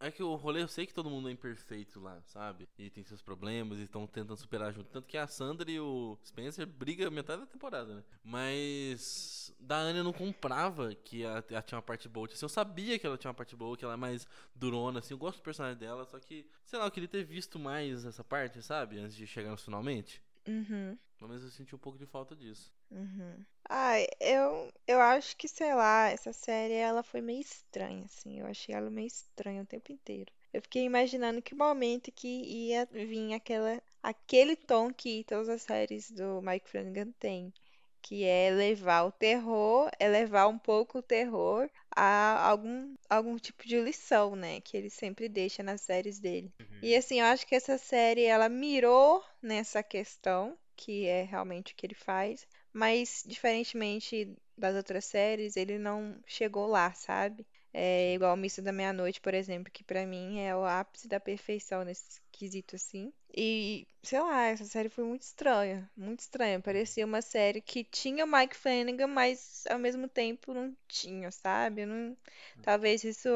é, 0.00 0.06
é 0.06 0.10
que 0.12 0.22
o 0.22 0.34
rolê, 0.36 0.62
eu 0.62 0.68
sei 0.68 0.86
que 0.86 0.94
todo 0.94 1.10
mundo 1.10 1.28
é 1.28 1.32
imperfeito 1.32 2.00
lá, 2.00 2.22
sabe? 2.22 2.68
E 2.78 2.88
tem 2.90 3.02
seus 3.04 3.20
problemas 3.20 3.78
e 3.78 3.82
estão 3.82 4.06
tentando 4.06 4.36
superar 4.36 4.72
junto. 4.72 4.88
Tanto 4.90 5.06
que 5.08 5.16
a 5.18 5.26
Sandra 5.26 5.68
e 5.70 5.80
o 5.80 6.16
Spencer 6.24 6.66
brigam 6.66 7.10
metade 7.10 7.40
da 7.40 7.46
temporada, 7.46 7.96
né? 7.96 8.04
Mas 8.22 9.52
da 9.58 9.76
Anya 9.78 9.98
eu 10.00 10.04
não 10.04 10.12
comprava 10.12 10.94
que 10.94 11.22
ela, 11.24 11.44
ela 11.50 11.62
tinha 11.62 11.76
uma 11.76 11.82
parte 11.82 12.08
boa. 12.08 12.28
Assim, 12.32 12.44
eu 12.44 12.48
sabia 12.48 12.98
que 12.98 13.06
ela 13.06 13.18
tinha 13.18 13.28
uma 13.30 13.34
parte 13.34 13.56
boa, 13.56 13.76
que 13.76 13.84
ela 13.84 13.94
é 13.94 13.96
mais 13.96 14.26
durona, 14.54 15.00
assim. 15.00 15.14
Eu 15.14 15.18
gosto 15.18 15.38
do 15.38 15.42
personagem 15.42 15.78
dela, 15.78 16.04
só 16.06 16.18
que, 16.20 16.46
sei 16.64 16.78
lá, 16.78 16.86
eu 16.86 16.90
queria 16.90 17.08
ter 17.08 17.24
visto 17.24 17.58
mais 17.58 18.04
essa 18.04 18.22
parte, 18.22 18.62
sabe? 18.62 18.98
Antes 19.00 19.16
de 19.16 19.26
chegar 19.26 19.50
no 19.50 19.56
finalmente. 19.56 20.22
Uhum. 20.48 20.96
Pelo 21.18 21.28
menos 21.28 21.44
eu 21.44 21.50
senti 21.50 21.74
um 21.74 21.78
pouco 21.78 21.98
de 21.98 22.06
falta 22.06 22.34
disso. 22.34 22.72
Uhum. 22.90 23.44
Ai, 23.68 24.06
eu, 24.18 24.72
eu 24.86 24.98
acho 25.00 25.36
que, 25.36 25.46
sei 25.46 25.74
lá, 25.74 26.08
essa 26.08 26.32
série 26.32 26.72
ela 26.72 27.02
foi 27.02 27.20
meio 27.20 27.40
estranha, 27.40 28.04
assim. 28.06 28.40
Eu 28.40 28.46
achei 28.46 28.74
ela 28.74 28.88
meio 28.88 29.08
estranha 29.08 29.62
o 29.62 29.66
tempo 29.66 29.92
inteiro. 29.92 30.32
Eu 30.52 30.62
fiquei 30.62 30.84
imaginando 30.84 31.42
que 31.42 31.54
momento 31.54 32.10
que 32.10 32.26
ia 32.28 32.86
vir 32.90 33.34
aquela, 33.34 33.82
aquele 34.02 34.56
tom 34.56 34.90
que 34.90 35.24
todas 35.24 35.50
as 35.50 35.62
séries 35.62 36.10
do 36.10 36.40
Mike 36.40 36.70
Flanagan 36.70 37.10
têm, 37.18 37.52
que 38.00 38.24
é 38.24 38.50
levar 38.50 39.02
o 39.02 39.12
terror, 39.12 39.90
é 39.98 40.08
levar 40.08 40.46
um 40.46 40.58
pouco 40.58 40.98
o 40.98 41.02
terror 41.02 41.68
a 41.94 42.48
algum, 42.48 42.94
algum 43.10 43.36
tipo 43.36 43.66
de 43.66 43.78
lição, 43.80 44.34
né? 44.34 44.62
Que 44.62 44.78
ele 44.78 44.88
sempre 44.88 45.28
deixa 45.28 45.62
nas 45.62 45.82
séries 45.82 46.18
dele. 46.18 46.50
Uhum. 46.82 46.88
E 46.88 46.96
assim, 46.96 47.20
eu 47.20 47.26
acho 47.26 47.46
que 47.46 47.54
essa 47.54 47.78
série 47.78 48.24
ela 48.24 48.48
mirou 48.48 49.24
nessa 49.42 49.82
questão, 49.82 50.56
que 50.76 51.06
é 51.06 51.22
realmente 51.22 51.72
o 51.72 51.76
que 51.76 51.86
ele 51.86 51.94
faz, 51.94 52.46
mas 52.72 53.24
diferentemente 53.26 54.36
das 54.56 54.74
outras 54.74 55.04
séries, 55.04 55.56
ele 55.56 55.78
não 55.78 56.20
chegou 56.26 56.66
lá, 56.66 56.92
sabe? 56.92 57.46
É 57.72 58.14
igual 58.14 58.34
o 58.34 58.36
Missa 58.36 58.62
da 58.62 58.72
Meia-Noite, 58.72 59.20
por 59.20 59.34
exemplo, 59.34 59.70
que 59.70 59.84
pra 59.84 60.06
mim 60.06 60.40
é 60.40 60.56
o 60.56 60.64
ápice 60.64 61.06
da 61.06 61.20
perfeição 61.20 61.84
nesse 61.84 62.20
quesito 62.32 62.76
assim. 62.76 63.12
E, 63.36 63.86
sei 64.02 64.20
lá, 64.20 64.46
essa 64.46 64.64
série 64.64 64.88
foi 64.88 65.04
muito 65.04 65.22
estranha, 65.22 65.88
muito 65.96 66.20
estranha. 66.20 66.60
Parecia 66.60 67.04
uma 67.04 67.20
série 67.20 67.60
que 67.60 67.84
tinha 67.84 68.24
o 68.24 68.28
Mike 68.28 68.56
Flanagan, 68.56 69.06
mas 69.06 69.64
ao 69.68 69.78
mesmo 69.78 70.08
tempo 70.08 70.54
não 70.54 70.74
tinha, 70.88 71.30
sabe? 71.30 71.84
Não... 71.84 72.16
Talvez 72.62 73.04
isso 73.04 73.28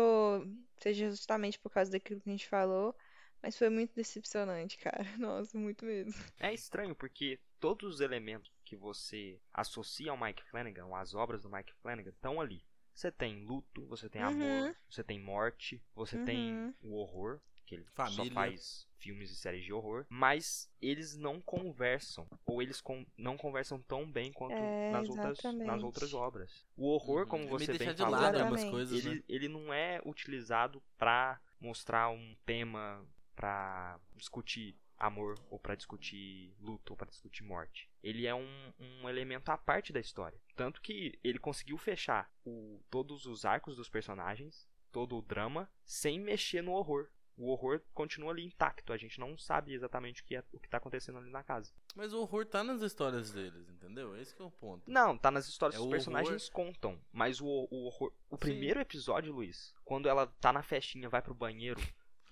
seja 0.81 1.11
justamente 1.11 1.59
por 1.59 1.71
causa 1.71 1.91
daquilo 1.91 2.21
que 2.21 2.29
a 2.29 2.33
gente 2.33 2.49
falou. 2.49 2.97
Mas 3.43 3.59
foi 3.59 3.69
muito 3.69 3.95
decepcionante, 3.95 4.79
cara. 4.79 5.03
Nossa, 5.19 5.59
muito 5.59 5.85
mesmo. 5.85 6.15
É 6.39 6.53
estranho 6.55 6.95
porque 6.95 7.39
todos 7.59 7.95
os 7.95 8.01
elementos 8.01 8.51
que 8.65 8.77
você 8.77 9.39
associa 9.53 10.11
ao 10.11 10.17
Mike 10.21 10.45
Flanagan, 10.45 10.95
às 10.97 11.15
obras 11.15 11.43
do 11.43 11.51
Mike 11.51 11.73
Flanagan, 11.83 12.11
estão 12.11 12.41
ali. 12.41 12.63
Você 12.95 13.11
tem 13.11 13.45
luto, 13.45 13.85
você 13.87 14.09
tem 14.09 14.23
amor, 14.23 14.67
Uhum. 14.69 14.75
você 14.89 15.03
tem 15.03 15.19
morte, 15.19 15.83
você 15.95 16.19
tem 16.19 16.53
Uhum. 16.53 16.75
o 16.83 16.95
horror, 16.97 17.41
que 17.67 17.75
ele 17.77 17.85
só 17.85 18.05
Família. 18.05 18.33
faz 18.35 18.87
filmes 18.99 19.31
e 19.31 19.35
séries 19.37 19.65
de 19.65 19.73
horror, 19.73 20.05
mas 20.11 20.71
eles 20.81 21.17
não 21.17 21.41
conversam, 21.41 22.27
ou 22.45 22.61
eles 22.63 22.81
con- 22.83 23.07
não 23.17 23.37
conversam 23.39 23.81
tão 23.83 24.11
bem 24.11 24.31
quanto 24.33 24.53
É, 24.63 24.91
nas, 24.93 25.09
outras, 25.09 25.43
nas 25.43 25.83
outras 25.83 26.13
obras. 26.15 26.67
O 26.77 26.87
horror, 26.89 27.23
Uhum. 27.23 27.29
como 27.29 27.45
É 27.45 27.49
você 27.49 27.73
bem 27.79 27.79
falou, 27.97 28.71
coisas, 28.71 29.05
né? 29.05 29.11
ele, 29.13 29.25
ele 29.29 29.49
não 29.49 29.73
é 29.73 30.01
utilizado 30.05 30.83
pra 30.99 31.41
mostrar 31.59 32.11
um 32.11 32.37
tema 32.45 33.05
pra 33.35 33.99
discutir 34.15 34.77
amor 34.99 35.37
ou 35.51 35.59
pra 35.59 35.75
discutir 35.75 36.55
luto 36.61 36.93
ou 36.93 36.97
pra 36.97 37.09
discutir 37.09 37.43
morte. 37.43 37.91
Ele 38.03 38.27
é 38.27 38.35
um, 38.35 38.73
um 38.79 39.09
elemento 39.09 39.49
à 39.51 39.59
parte 39.59 39.93
da 39.93 39.99
história. 39.99 40.41
Tanto 40.55 40.81
que 40.81 41.19
ele 41.25 41.39
conseguiu 41.39 41.77
fechar 41.77 42.31
o- 42.47 42.81
todos 42.89 43.27
os 43.27 43.45
arcos 43.45 43.77
dos 43.77 43.89
personagens, 43.89 44.69
todo 44.93 45.17
o 45.17 45.23
drama, 45.23 45.69
sem 45.85 46.21
mexer 46.21 46.63
no 46.63 46.73
horror. 46.73 47.09
O 47.37 47.49
horror 47.51 47.81
continua 47.95 48.31
ali 48.31 48.45
intacto. 48.45 48.93
A 48.93 48.97
gente 48.97 49.19
não 49.19 49.37
sabe 49.39 49.73
exatamente 49.73 50.21
o 50.23 50.25
que, 50.25 50.37
é, 50.37 50.45
o 50.53 50.61
que 50.61 50.69
tá 50.69 50.77
acontecendo 50.77 51.19
ali 51.19 51.31
na 51.31 51.43
casa. 51.43 51.73
Mas 51.97 52.13
o 52.13 52.21
horror 52.21 52.45
tá 52.47 52.63
nas 52.63 52.83
histórias 52.83 53.33
deles, 53.33 53.69
entendeu? 53.71 54.15
Esse 54.15 54.37
que 54.37 54.43
é 54.43 54.45
o 54.45 54.51
ponto. 54.51 54.89
Não, 54.89 55.17
tá 55.17 55.31
nas 55.31 55.49
histórias 55.49 55.75
É 55.75 55.79
que 55.79 55.85
os 55.85 55.91
personagens 55.91 56.49
contam. 56.51 57.01
Mas 57.11 57.41
o, 57.41 57.47
o 57.71 57.87
horror. 57.87 58.13
O 58.31 58.37
primeiro 58.37 58.79
episódio, 58.81 59.33
Luiz, 59.33 59.75
quando 59.83 60.09
ela 60.09 60.27
tá 60.27 60.53
na 60.53 60.63
festinha, 60.63 61.09
vai 61.09 61.23
pro 61.23 61.35
banheiro 61.35 61.81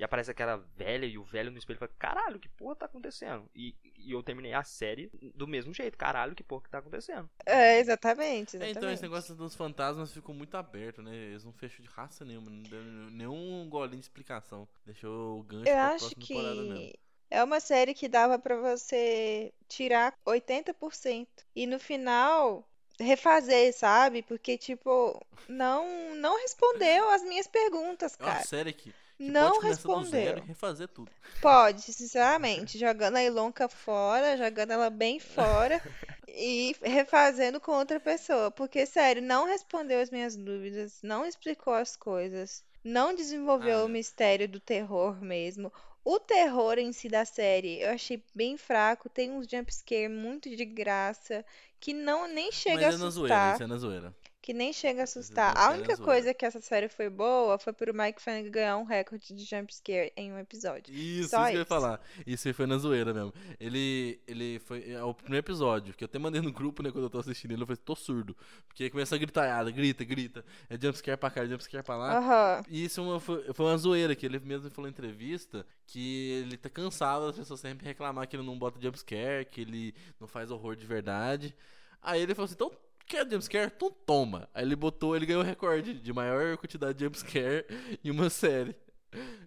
e 0.00 0.04
aparece 0.04 0.30
aquela 0.30 0.56
velha 0.76 1.06
e 1.06 1.18
o 1.18 1.24
velho 1.24 1.50
no 1.50 1.58
espelho 1.58 1.78
fala: 1.78 1.92
Caralho, 1.98 2.40
que 2.40 2.48
porra 2.48 2.76
tá 2.76 2.86
acontecendo? 2.86 3.50
E, 3.54 3.76
e 3.98 4.12
eu 4.12 4.22
terminei 4.22 4.54
a 4.54 4.64
série 4.64 5.10
do 5.34 5.46
mesmo 5.46 5.74
jeito: 5.74 5.98
Caralho, 5.98 6.34
que 6.34 6.42
porra 6.44 6.64
que 6.64 6.70
tá 6.70 6.78
acontecendo? 6.78 7.30
É, 7.46 7.78
exatamente, 7.80 8.56
É, 8.58 8.70
então 8.70 8.90
esse 8.90 9.02
exatamente. 9.02 9.02
negócio 9.02 9.34
dos 9.34 9.54
fantasmas 9.56 10.12
ficou 10.12 10.34
muito 10.34 10.56
aberto, 10.56 11.02
né? 11.02 11.14
Eles 11.14 11.44
não 11.44 11.52
fecham 11.52 11.82
de 11.84 11.90
raça 11.90 12.24
nenhuma, 12.24 12.50
não 12.50 12.62
deu 12.62 12.82
nenhum 13.10 13.68
golinho 13.68 13.98
de 14.00 14.04
explicação. 14.06 14.68
Deixou 14.84 15.40
o 15.40 15.42
gancho 15.42 15.72
Eu 15.72 15.76
pra 15.76 15.88
acho 15.94 16.14
próxima 16.14 16.26
temporada 16.26 16.62
mesmo. 16.62 16.88
que 16.88 16.98
é 17.30 17.42
uma 17.42 17.60
série 17.60 17.94
que 17.94 18.08
dava 18.08 18.38
pra 18.38 18.56
você 18.56 19.52
tirar 19.68 20.14
80% 20.26 21.44
e 21.56 21.66
no 21.66 21.78
final 21.78 22.68
refazer, 22.98 23.72
sabe? 23.74 24.22
Porque 24.22 24.58
tipo, 24.58 25.24
não 25.48 26.14
não 26.16 26.38
respondeu 26.42 27.08
as 27.10 27.22
minhas 27.22 27.46
perguntas, 27.46 28.16
É 28.20 28.24
uma 28.24 28.34
cara. 28.34 28.38
série 28.38 28.72
que, 28.72 28.94
que 29.20 29.32
Não 29.32 29.60
pode 29.60 29.66
respondeu. 29.68 30.38
e 30.38 30.40
refazer 30.40 30.88
tudo. 30.88 31.10
Pode, 31.40 31.82
sinceramente, 31.82 32.78
jogando 32.78 33.16
a 33.16 33.22
Ilonka 33.24 33.68
fora, 33.68 34.36
jogando 34.36 34.72
ela 34.72 34.90
bem 34.90 35.18
fora 35.20 35.80
e 36.28 36.74
refazendo 36.82 37.60
com 37.60 37.72
outra 37.72 37.98
pessoa. 38.00 38.50
Porque, 38.50 38.86
sério, 38.86 39.22
não 39.22 39.46
respondeu 39.46 40.00
as 40.00 40.10
minhas 40.10 40.36
dúvidas, 40.36 41.00
não 41.02 41.24
explicou 41.26 41.72
as 41.74 41.96
coisas, 41.96 42.64
não 42.84 43.14
desenvolveu 43.14 43.80
Ah, 43.80 43.84
o 43.84 43.88
mistério 43.88 44.48
do 44.48 44.60
terror 44.60 45.20
mesmo. 45.22 45.72
O 46.04 46.18
terror 46.18 46.78
em 46.78 46.92
si 46.92 47.08
da 47.08 47.24
série 47.24 47.80
eu 47.80 47.90
achei 47.90 48.24
bem 48.34 48.56
fraco, 48.56 49.08
tem 49.08 49.30
uns 49.30 49.46
jumpscare 49.46 50.08
muito 50.08 50.48
de 50.54 50.64
graça 50.64 51.44
que 51.78 51.92
não 51.92 52.26
nem 52.28 52.50
chega 52.52 52.88
a 52.88 52.90
Mas 52.90 52.94
é 52.94 52.98
na 52.98 53.10
zoeira, 53.10 53.46
assustar 53.46 53.54
isso 53.54 53.62
é 53.62 53.66
na 53.66 53.76
zoeira. 53.78 54.14
Que 54.50 54.54
nem 54.54 54.72
chega 54.72 55.02
a 55.02 55.04
Esses 55.04 55.16
assustar. 55.16 55.56
A 55.56 55.72
é 55.72 55.76
única 55.76 55.96
coisa 55.96 56.34
que 56.34 56.44
essa 56.44 56.60
série 56.60 56.88
foi 56.88 57.08
boa 57.08 57.56
foi 57.56 57.72
pro 57.72 57.94
Mike 57.94 58.20
Flanagan 58.20 58.50
ganhar 58.50 58.76
um 58.78 58.82
recorde 58.82 59.32
de 59.32 59.44
jumpscare 59.44 60.12
em 60.16 60.32
um 60.32 60.38
episódio. 60.40 60.92
Isso, 60.92 61.28
Só 61.28 61.42
isso 61.42 61.50
que 61.50 61.52
eu 61.52 61.58
ia 61.58 61.62
isso. 61.62 61.68
falar. 61.68 62.00
Isso 62.26 62.48
aí 62.48 62.52
foi 62.52 62.66
na 62.66 62.76
zoeira 62.76 63.14
mesmo. 63.14 63.32
Ele, 63.60 64.20
ele 64.26 64.58
foi. 64.58 64.90
É 64.90 65.04
o 65.04 65.14
primeiro 65.14 65.46
episódio, 65.46 65.94
que 65.94 66.02
eu 66.02 66.06
até 66.06 66.18
mandei 66.18 66.40
no 66.40 66.50
grupo, 66.52 66.82
né, 66.82 66.90
quando 66.90 67.04
eu 67.04 67.10
tô 67.10 67.20
assistindo 67.20 67.52
ele, 67.52 67.62
eu 67.62 67.66
falei, 67.66 67.80
tô 67.84 67.94
surdo. 67.94 68.36
Porque 68.66 68.90
começa 68.90 69.14
a 69.14 69.18
gritar, 69.18 69.64
grita, 69.70 70.02
grita. 70.02 70.44
É 70.68 70.76
jumpscare 70.76 71.16
pra 71.16 71.30
cá, 71.30 71.46
jumpscare 71.46 71.84
pra 71.84 71.96
lá. 71.96 72.18
Aham. 72.18 72.64
E 72.68 72.84
isso 72.86 73.00
é 73.00 73.04
uma- 73.04 73.20
foi, 73.20 73.52
foi 73.54 73.66
uma 73.66 73.78
zoeira, 73.78 74.16
que 74.16 74.26
ele 74.26 74.40
mesmo 74.40 74.68
falou 74.70 74.88
em 74.88 74.90
entrevista 74.90 75.64
que 75.86 76.42
ele 76.44 76.56
tá 76.56 76.68
cansado 76.68 77.28
das 77.28 77.36
pessoas 77.36 77.60
sempre 77.60 77.86
reclamar 77.86 78.26
que 78.26 78.34
ele 78.34 78.42
não 78.44 78.58
bota 78.58 78.80
jumpscare, 78.80 79.44
que 79.44 79.60
ele 79.60 79.94
não 80.18 80.26
faz 80.26 80.50
horror 80.50 80.74
de 80.74 80.86
verdade. 80.86 81.54
Aí 82.02 82.20
ele 82.20 82.34
falou 82.34 82.46
assim, 82.46 82.54
então 82.54 82.72
quer 83.10 83.28
jumpscare? 83.30 83.72
Então 83.74 83.90
toma. 83.90 84.48
Aí 84.54 84.64
ele 84.64 84.76
botou, 84.76 85.16
ele 85.16 85.26
ganhou 85.26 85.42
o 85.42 85.44
recorde 85.44 85.94
de 85.94 86.12
maior 86.12 86.56
quantidade 86.56 86.98
de 86.98 87.04
jumpscare 87.04 87.66
em 88.04 88.10
uma 88.10 88.30
série. 88.30 88.74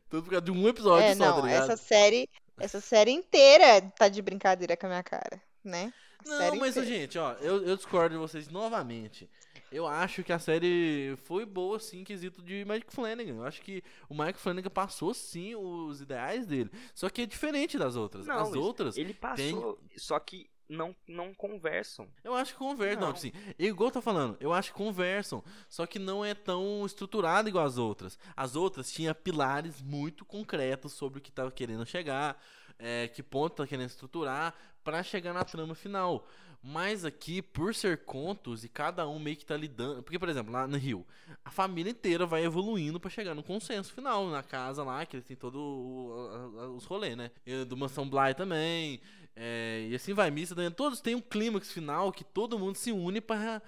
Tudo 0.10 0.24
por 0.24 0.30
causa 0.32 0.46
de 0.46 0.52
um 0.52 0.68
episódio 0.68 1.08
É, 1.08 1.16
só, 1.16 1.26
não, 1.26 1.36
tá 1.36 1.42
ligado? 1.48 1.72
essa 1.72 1.78
série, 1.78 2.30
essa 2.60 2.82
série 2.82 3.12
inteira 3.12 3.82
tá 3.98 4.08
de 4.10 4.22
brincadeira 4.22 4.76
com 4.76 4.86
a 4.86 4.90
minha 4.90 5.04
cara, 5.04 5.42
né? 5.64 5.94
Não, 6.26 6.38
série 6.38 6.60
mas, 6.60 6.78
inteira. 6.78 6.88
gente, 6.88 7.18
ó, 7.18 7.34
eu, 7.34 7.66
eu 7.66 7.76
discordo 7.76 8.16
de 8.16 8.20
vocês 8.20 8.50
novamente. 8.50 9.30
Eu 9.72 9.88
acho 9.88 10.24
que 10.24 10.32
a 10.32 10.38
série 10.38 11.16
foi 11.24 11.46
boa, 11.46 11.80
sim, 11.80 12.02
em 12.02 12.04
quesito 12.04 12.44
de 12.44 12.64
Mike 12.64 12.94
Flanagan. 12.94 13.38
Eu 13.38 13.46
acho 13.46 13.60
que 13.62 13.84
o 14.08 14.14
Mike 14.14 14.40
Flanagan 14.40 14.70
passou, 14.70 15.14
sim, 15.16 15.56
os 15.56 16.00
ideais 16.00 16.46
dele. 16.46 16.70
Só 16.94 17.10
que 17.10 17.24
é 17.24 17.26
diferente 17.26 17.78
das 17.78 17.96
outras. 17.96 18.28
Não, 18.28 18.38
As 18.38 18.54
outras, 18.54 18.98
Ele 18.98 19.16
passou, 19.16 19.80
só 19.98 20.20
que 20.20 20.48
não, 20.70 20.96
não 21.08 21.34
conversam. 21.34 22.08
eu 22.24 22.34
acho 22.36 22.54
que 22.54 22.60
conversam. 22.60 23.02
Não, 23.02 23.08
Não. 23.10 23.16
assim, 23.16 23.32
igual 23.60 23.90
eu 23.90 23.94
tô 23.94 24.02
falando, 24.02 24.38
eu 24.40 24.52
acho 24.54 24.72
que 24.72 24.78
conversam. 24.78 25.44
Só 25.70 25.86
que 25.86 26.00
não 26.00 26.24
é 26.24 26.34
tão 26.34 26.86
estruturado 26.86 27.48
igual 27.50 27.66
as 27.66 27.78
outras. 27.78 28.18
As 28.36 28.56
outras 28.56 28.92
tinha 28.92 29.14
pilares 29.14 29.82
muito 29.82 30.26
concretos 30.26 30.94
sobre 30.94 31.20
o 31.20 31.22
que 31.22 31.32
tava 31.32 31.52
querendo 31.52 31.86
chegar, 31.86 32.42
é, 32.80 33.08
que 33.08 33.22
ponto 33.24 33.56
tá 33.58 33.68
querendo 33.68 33.88
estruturar, 33.90 34.54
pra 34.84 35.02
chegar 35.04 35.34
na 35.34 35.44
trama 35.44 35.76
final. 35.76 36.28
Mas 36.66 37.04
aqui, 37.04 37.42
por 37.42 37.76
ser 37.76 38.06
contos 38.06 38.64
e 38.64 38.70
cada 38.70 39.06
um 39.06 39.20
meio 39.20 39.36
que 39.36 39.46
tá 39.46 39.58
lidando. 39.58 40.02
Porque, 40.02 40.18
por 40.18 40.30
exemplo, 40.30 40.52
lá 40.54 40.66
no 40.66 40.78
Rio, 40.78 41.06
a 41.44 41.52
família 41.52 41.92
inteira 41.92 42.26
vai 42.26 42.46
evoluindo 42.46 43.02
pra 43.02 43.10
chegar 43.10 43.36
no 43.36 43.44
consenso 43.44 43.92
final, 43.94 44.30
na 44.30 44.42
casa 44.42 44.82
lá, 44.82 45.06
que 45.06 45.18
eles 45.18 45.26
têm 45.26 45.36
todo 45.36 45.60
o- 45.60 46.76
os 46.78 46.86
rolês, 46.86 47.18
né? 47.18 47.32
Do 47.68 47.76
Mansão 47.76 48.08
Bly 48.10 48.34
também. 48.34 49.02
É, 49.36 49.88
e 49.90 49.96
assim 49.96 50.14
vai, 50.14 50.30
missa 50.30 50.56
também. 50.56 50.72
Todos 50.72 51.02
têm 51.02 51.16
um 51.16 51.22
clímax 51.22 51.72
final 51.72 52.12
que 52.12 52.24
todo 52.24 52.60
mundo 52.60 52.76
se 52.76 52.92
une 52.92 53.20
pra 53.20 53.62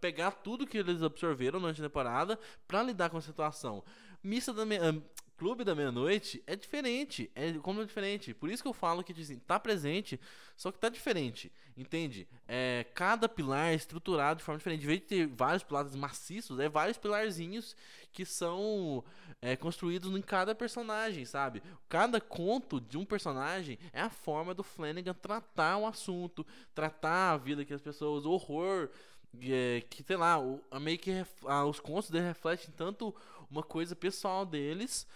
pegar 0.00 0.32
tudo 0.32 0.66
que 0.66 0.78
eles 0.78 1.02
absorveram 1.02 1.60
durante 1.60 1.80
a 1.80 1.84
temporada 1.84 2.38
pra 2.66 2.82
lidar 2.82 3.10
com 3.10 3.16
a 3.16 3.22
situação. 3.22 3.82
Missa 4.22 4.52
ah, 4.52 5.02
Clube 5.42 5.64
da 5.64 5.74
Meia-Noite 5.74 6.40
é 6.46 6.54
diferente, 6.54 7.28
é 7.34 7.52
como 7.54 7.82
é 7.82 7.84
diferente. 7.84 8.32
Por 8.32 8.48
isso 8.48 8.62
que 8.62 8.68
eu 8.68 8.72
falo 8.72 9.02
que 9.02 9.10
assim, 9.10 9.40
tá 9.40 9.58
presente, 9.58 10.20
só 10.56 10.70
que 10.70 10.78
tá 10.78 10.88
diferente, 10.88 11.50
entende? 11.76 12.28
É, 12.46 12.86
cada 12.94 13.28
pilar 13.28 13.72
é 13.72 13.74
estruturado 13.74 14.38
de 14.38 14.44
forma 14.44 14.58
diferente. 14.58 14.84
Em 14.84 14.86
vez 14.86 15.00
de 15.00 15.06
ter 15.06 15.26
vários 15.26 15.64
pilares 15.64 15.96
maciços, 15.96 16.60
é 16.60 16.68
vários 16.68 16.96
pilarzinhos 16.96 17.74
que 18.12 18.24
são 18.24 19.02
é, 19.40 19.56
construídos 19.56 20.16
em 20.16 20.22
cada 20.22 20.54
personagem, 20.54 21.24
sabe? 21.24 21.60
Cada 21.88 22.20
conto 22.20 22.80
de 22.80 22.96
um 22.96 23.04
personagem 23.04 23.80
é 23.92 24.00
a 24.00 24.10
forma 24.10 24.54
do 24.54 24.62
Flanagan 24.62 25.12
tratar 25.12 25.76
o 25.76 25.86
assunto, 25.88 26.46
tratar 26.72 27.32
a 27.32 27.36
vida 27.36 27.64
que 27.64 27.74
as 27.74 27.82
pessoas, 27.82 28.24
o 28.24 28.30
horror, 28.30 28.90
é, 29.40 29.82
que 29.90 30.04
sei 30.04 30.16
lá, 30.16 30.38
o, 30.38 30.62
meio 30.80 31.00
que 31.00 31.10
ref- 31.10 31.44
os 31.68 31.80
contos 31.80 32.10
refletem 32.10 32.70
tanto 32.76 33.12
uma 33.50 33.62
coisa 33.64 33.96
pessoal 33.96 34.46
deles, 34.46 35.06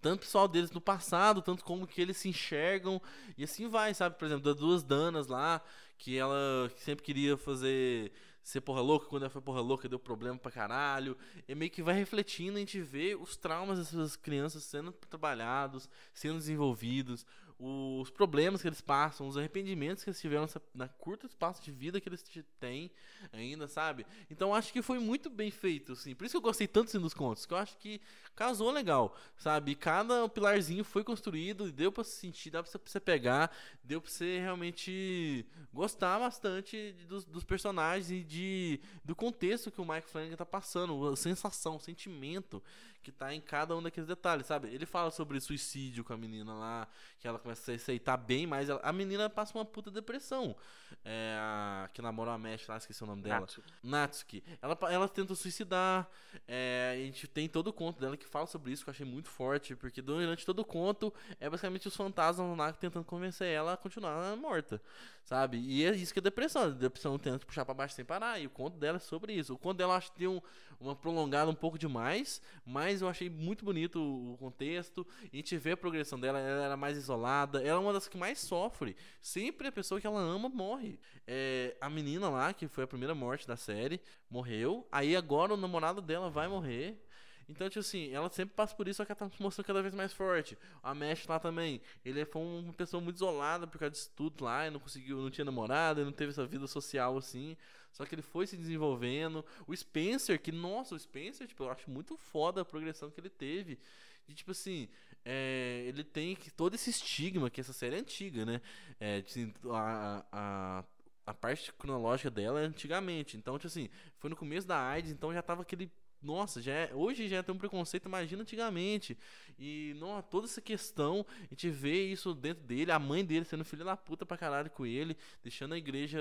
tanto 0.00 0.20
pessoal 0.20 0.48
deles 0.48 0.70
no 0.70 0.80
passado, 0.80 1.42
tanto 1.42 1.64
como 1.64 1.86
que 1.86 2.00
eles 2.00 2.16
se 2.16 2.28
enxergam 2.28 3.00
e 3.36 3.44
assim 3.44 3.68
vai, 3.68 3.94
sabe? 3.94 4.18
Por 4.18 4.26
exemplo, 4.26 4.44
das 4.44 4.56
duas 4.56 4.82
danas 4.82 5.26
lá, 5.26 5.62
que 5.98 6.16
ela 6.16 6.70
sempre 6.76 7.04
queria 7.04 7.36
fazer 7.36 8.12
ser 8.42 8.60
porra 8.60 8.82
louca, 8.82 9.06
quando 9.06 9.22
ela 9.22 9.30
foi 9.30 9.40
porra 9.40 9.62
louca 9.62 9.88
deu 9.88 9.98
problema 9.98 10.38
pra 10.38 10.52
caralho. 10.52 11.16
E 11.48 11.54
meio 11.54 11.70
que 11.70 11.82
vai 11.82 11.94
refletindo, 11.94 12.56
a 12.56 12.60
gente 12.60 12.78
vê 12.80 13.16
os 13.18 13.36
traumas 13.36 13.78
dessas 13.78 14.16
crianças 14.16 14.62
sendo 14.64 14.92
trabalhados, 14.92 15.88
sendo 16.12 16.36
desenvolvidos, 16.36 17.24
os 17.58 18.10
problemas 18.10 18.60
que 18.60 18.68
eles 18.68 18.80
passam, 18.80 19.28
os 19.28 19.36
arrependimentos 19.36 20.02
que 20.02 20.10
eles 20.10 20.20
tiveram 20.20 20.42
nessa, 20.42 20.60
na 20.74 20.88
curto 20.88 21.26
espaço 21.26 21.62
de 21.62 21.70
vida 21.70 22.00
que 22.00 22.08
eles 22.08 22.24
têm 22.58 22.90
ainda, 23.32 23.68
sabe? 23.68 24.04
Então 24.30 24.54
acho 24.54 24.72
que 24.72 24.82
foi 24.82 24.98
muito 24.98 25.30
bem 25.30 25.50
feito, 25.50 25.92
assim. 25.92 26.14
Por 26.14 26.24
isso 26.24 26.32
que 26.32 26.36
eu 26.36 26.40
gostei 26.42 26.66
tanto 26.66 26.88
assim, 26.88 26.98
dos 27.00 27.14
contos, 27.14 27.46
que 27.46 27.54
eu 27.54 27.58
acho 27.58 27.76
que 27.78 28.00
casou 28.34 28.70
legal, 28.70 29.16
sabe? 29.36 29.74
Cada 29.76 30.28
pilarzinho 30.28 30.82
foi 30.84 31.04
construído 31.04 31.68
e 31.68 31.72
deu 31.72 31.92
pra 31.92 32.02
se 32.02 32.16
sentir, 32.16 32.50
dá 32.50 32.62
pra 32.62 32.70
você- 32.70 33.00
pegar, 33.00 33.54
deu 33.82 34.00
pra 34.00 34.10
você 34.10 34.40
realmente 34.40 35.46
gostar 35.72 36.18
bastante 36.18 36.92
dos, 37.08 37.24
dos 37.24 37.44
personagens 37.44 38.10
e 38.10 38.24
de, 38.24 38.80
do 39.04 39.14
contexto 39.14 39.70
que 39.70 39.80
o 39.80 39.84
Mike 39.84 40.08
Flanagan 40.08 40.36
tá 40.36 40.46
passando, 40.46 41.08
a 41.08 41.16
sensação, 41.16 41.76
o 41.76 41.80
sentimento 41.80 42.62
que 43.04 43.12
tá 43.12 43.32
em 43.34 43.40
cada 43.40 43.76
um 43.76 43.82
daqueles 43.82 44.08
detalhes, 44.08 44.46
sabe? 44.46 44.68
Ele 44.74 44.86
fala 44.86 45.10
sobre 45.10 45.38
suicídio 45.40 46.02
com 46.02 46.12
a 46.12 46.16
menina 46.16 46.52
lá, 46.54 46.88
que 47.20 47.28
ela 47.28 47.38
começa 47.38 47.60
a 47.60 47.64
se 47.66 47.72
aceitar 47.72 48.16
bem, 48.16 48.46
mas 48.46 48.68
ela- 48.68 48.80
a 48.82 48.92
menina 48.92 49.30
passa 49.30 49.56
uma 49.56 49.64
puta 49.64 49.90
depressão. 49.90 50.56
É, 51.04 51.36
a, 51.38 51.88
que 51.92 52.00
namora 52.00 52.32
a 52.32 52.38
Mesh 52.38 52.66
lá, 52.66 52.76
esqueci 52.78 53.02
o 53.04 53.06
nome 53.06 53.22
dela. 53.22 53.40
Natsu. 53.40 53.62
Natsuki. 53.82 54.42
Ela, 54.62 54.78
ela 54.90 55.08
tenta 55.08 55.34
suicidar. 55.34 56.08
é, 56.48 56.92
a 56.94 57.04
gente 57.04 57.28
tem 57.28 57.48
todo 57.48 57.68
o 57.68 57.72
conto 57.72 58.00
dela 58.00 58.16
que 58.16 58.26
fala 58.26 58.46
sobre 58.46 58.72
isso, 58.72 58.82
que 58.82 58.90
eu 58.90 58.92
achei 58.92 59.06
muito 59.06 59.28
forte, 59.28 59.76
porque 59.76 60.00
durante 60.02 60.44
todo 60.46 60.60
o 60.60 60.64
conto 60.64 61.12
é 61.38 61.48
basicamente 61.50 61.86
os 61.88 61.94
fantasmas 61.96 62.56
lá 62.56 62.72
tentando 62.72 63.04
convencer 63.04 63.48
ela 63.48 63.74
a 63.74 63.76
continuar 63.76 64.34
morta, 64.36 64.80
sabe? 65.24 65.58
E 65.58 65.84
é 65.84 65.94
isso 65.94 66.12
que 66.12 66.18
é 66.18 66.22
depressão. 66.22 66.64
A 66.64 66.68
depressão 66.68 67.18
tenta 67.18 67.44
puxar 67.44 67.64
pra 67.64 67.74
baixo 67.74 67.94
sem 67.94 68.04
parar, 68.04 68.38
e 68.38 68.46
o 68.46 68.50
conto 68.50 68.78
dela 68.78 68.96
é 68.96 69.00
sobre 69.00 69.32
isso. 69.32 69.54
O 69.54 69.58
conto 69.58 69.78
dela 69.78 69.94
eu 69.94 69.96
acho 69.96 70.12
que 70.12 70.18
tem 70.18 70.28
um, 70.28 70.40
uma 70.78 70.94
prolongada 70.94 71.50
um 71.50 71.54
pouco 71.54 71.78
demais, 71.78 72.40
mas 72.64 73.02
eu 73.02 73.08
achei 73.08 73.28
muito 73.28 73.64
bonito 73.64 73.98
o 73.98 74.34
o 74.34 74.36
contexto. 74.36 75.06
A 75.32 75.36
gente 75.36 75.56
vê 75.56 75.72
a 75.72 75.76
progressão 75.76 76.18
dela, 76.18 76.38
ela 76.38 76.64
era 76.64 76.76
mais 76.76 76.96
isolada, 76.96 77.60
ela 77.62 77.78
é 77.78 77.82
uma 77.82 77.92
das 77.92 78.08
que 78.08 78.16
mais 78.16 78.38
sofre. 78.40 78.96
Sempre 79.20 79.68
a 79.68 79.72
pessoa 79.72 80.00
que 80.00 80.06
ela 80.06 80.20
ama 80.20 80.48
morre. 80.48 80.98
É, 81.26 81.76
a 81.80 81.88
menina 81.88 82.28
lá, 82.28 82.52
que 82.52 82.68
foi 82.68 82.84
a 82.84 82.86
primeira 82.86 83.14
morte 83.14 83.46
da 83.46 83.56
série, 83.56 84.00
morreu. 84.28 84.86
Aí 84.90 85.16
agora 85.16 85.54
o 85.54 85.56
namorado 85.56 86.02
dela 86.02 86.28
vai 86.28 86.48
morrer. 86.48 87.00
Então, 87.48 87.68
tipo 87.68 87.80
assim, 87.80 88.10
ela 88.10 88.30
sempre 88.30 88.54
passa 88.54 88.74
por 88.74 88.88
isso, 88.88 88.98
só 88.98 89.04
que 89.04 89.12
ela 89.12 89.18
tá 89.18 89.30
mostrando 89.38 89.66
cada 89.66 89.82
vez 89.82 89.94
mais 89.94 90.12
forte. 90.12 90.56
A 90.82 90.94
Mesh 90.94 91.26
lá 91.26 91.38
também, 91.38 91.80
ele 92.04 92.24
foi 92.24 92.42
uma 92.42 92.72
pessoa 92.72 93.00
muito 93.00 93.16
isolada 93.16 93.66
por 93.66 93.78
causa 93.78 93.92
disso 93.92 94.10
tudo 94.16 94.44
lá, 94.44 94.66
e 94.66 94.70
não 94.70 94.80
conseguiu, 94.80 95.18
não 95.18 95.30
tinha 95.30 95.44
namorada, 95.44 96.00
e 96.00 96.04
não 96.04 96.12
teve 96.12 96.30
essa 96.30 96.46
vida 96.46 96.66
social 96.66 97.16
assim. 97.16 97.56
Só 97.92 98.04
que 98.04 98.14
ele 98.14 98.22
foi 98.22 98.46
se 98.46 98.56
desenvolvendo. 98.56 99.44
O 99.66 99.76
Spencer, 99.76 100.40
que, 100.40 100.50
nossa, 100.50 100.94
o 100.94 100.98
Spencer, 100.98 101.46
tipo, 101.46 101.62
eu 101.62 101.70
acho 101.70 101.88
muito 101.88 102.16
foda 102.16 102.60
a 102.60 102.64
progressão 102.64 103.10
que 103.10 103.20
ele 103.20 103.30
teve. 103.30 103.78
De 104.26 104.34
tipo 104.34 104.50
assim, 104.50 104.88
é, 105.24 105.84
ele 105.86 106.02
tem 106.02 106.36
todo 106.56 106.74
esse 106.74 106.90
estigma, 106.90 107.50
que 107.50 107.60
essa 107.60 107.72
série 107.72 107.96
é 107.96 107.98
antiga, 108.00 108.44
né? 108.44 108.60
É, 108.98 109.22
assim, 109.26 109.52
a, 109.70 110.24
a, 110.32 110.84
a 111.26 111.34
parte 111.34 111.72
cronológica 111.72 112.30
dela 112.30 112.60
é 112.60 112.64
antigamente. 112.64 113.36
Então, 113.36 113.58
tipo 113.58 113.68
assim, 113.68 113.88
foi 114.18 114.28
no 114.28 114.36
começo 114.36 114.66
da 114.66 114.78
AIDS, 114.78 115.10
então 115.10 115.32
já 115.32 115.42
tava 115.42 115.62
aquele. 115.62 115.90
Nossa, 116.24 116.62
já 116.62 116.72
é- 116.72 116.94
hoje 116.94 117.28
já 117.28 117.42
tem 117.42 117.54
um 117.54 117.58
preconceito, 117.58 118.06
imagina 118.06 118.40
antigamente. 118.42 119.16
E 119.58 119.94
não, 119.98 120.22
toda 120.22 120.46
essa 120.46 120.60
questão, 120.60 121.24
a 121.38 121.46
gente 121.50 121.68
vê 121.68 122.06
isso 122.06 122.34
dentro 122.34 122.64
dele, 122.64 122.90
a 122.90 122.98
mãe 122.98 123.22
dele 123.22 123.44
sendo 123.44 123.62
filha 123.62 123.84
da 123.84 123.94
puta 123.94 124.24
pra 124.24 124.38
caralho 124.38 124.70
com 124.70 124.86
ele, 124.86 125.16
deixando 125.42 125.74
a 125.74 125.78
igreja 125.78 126.18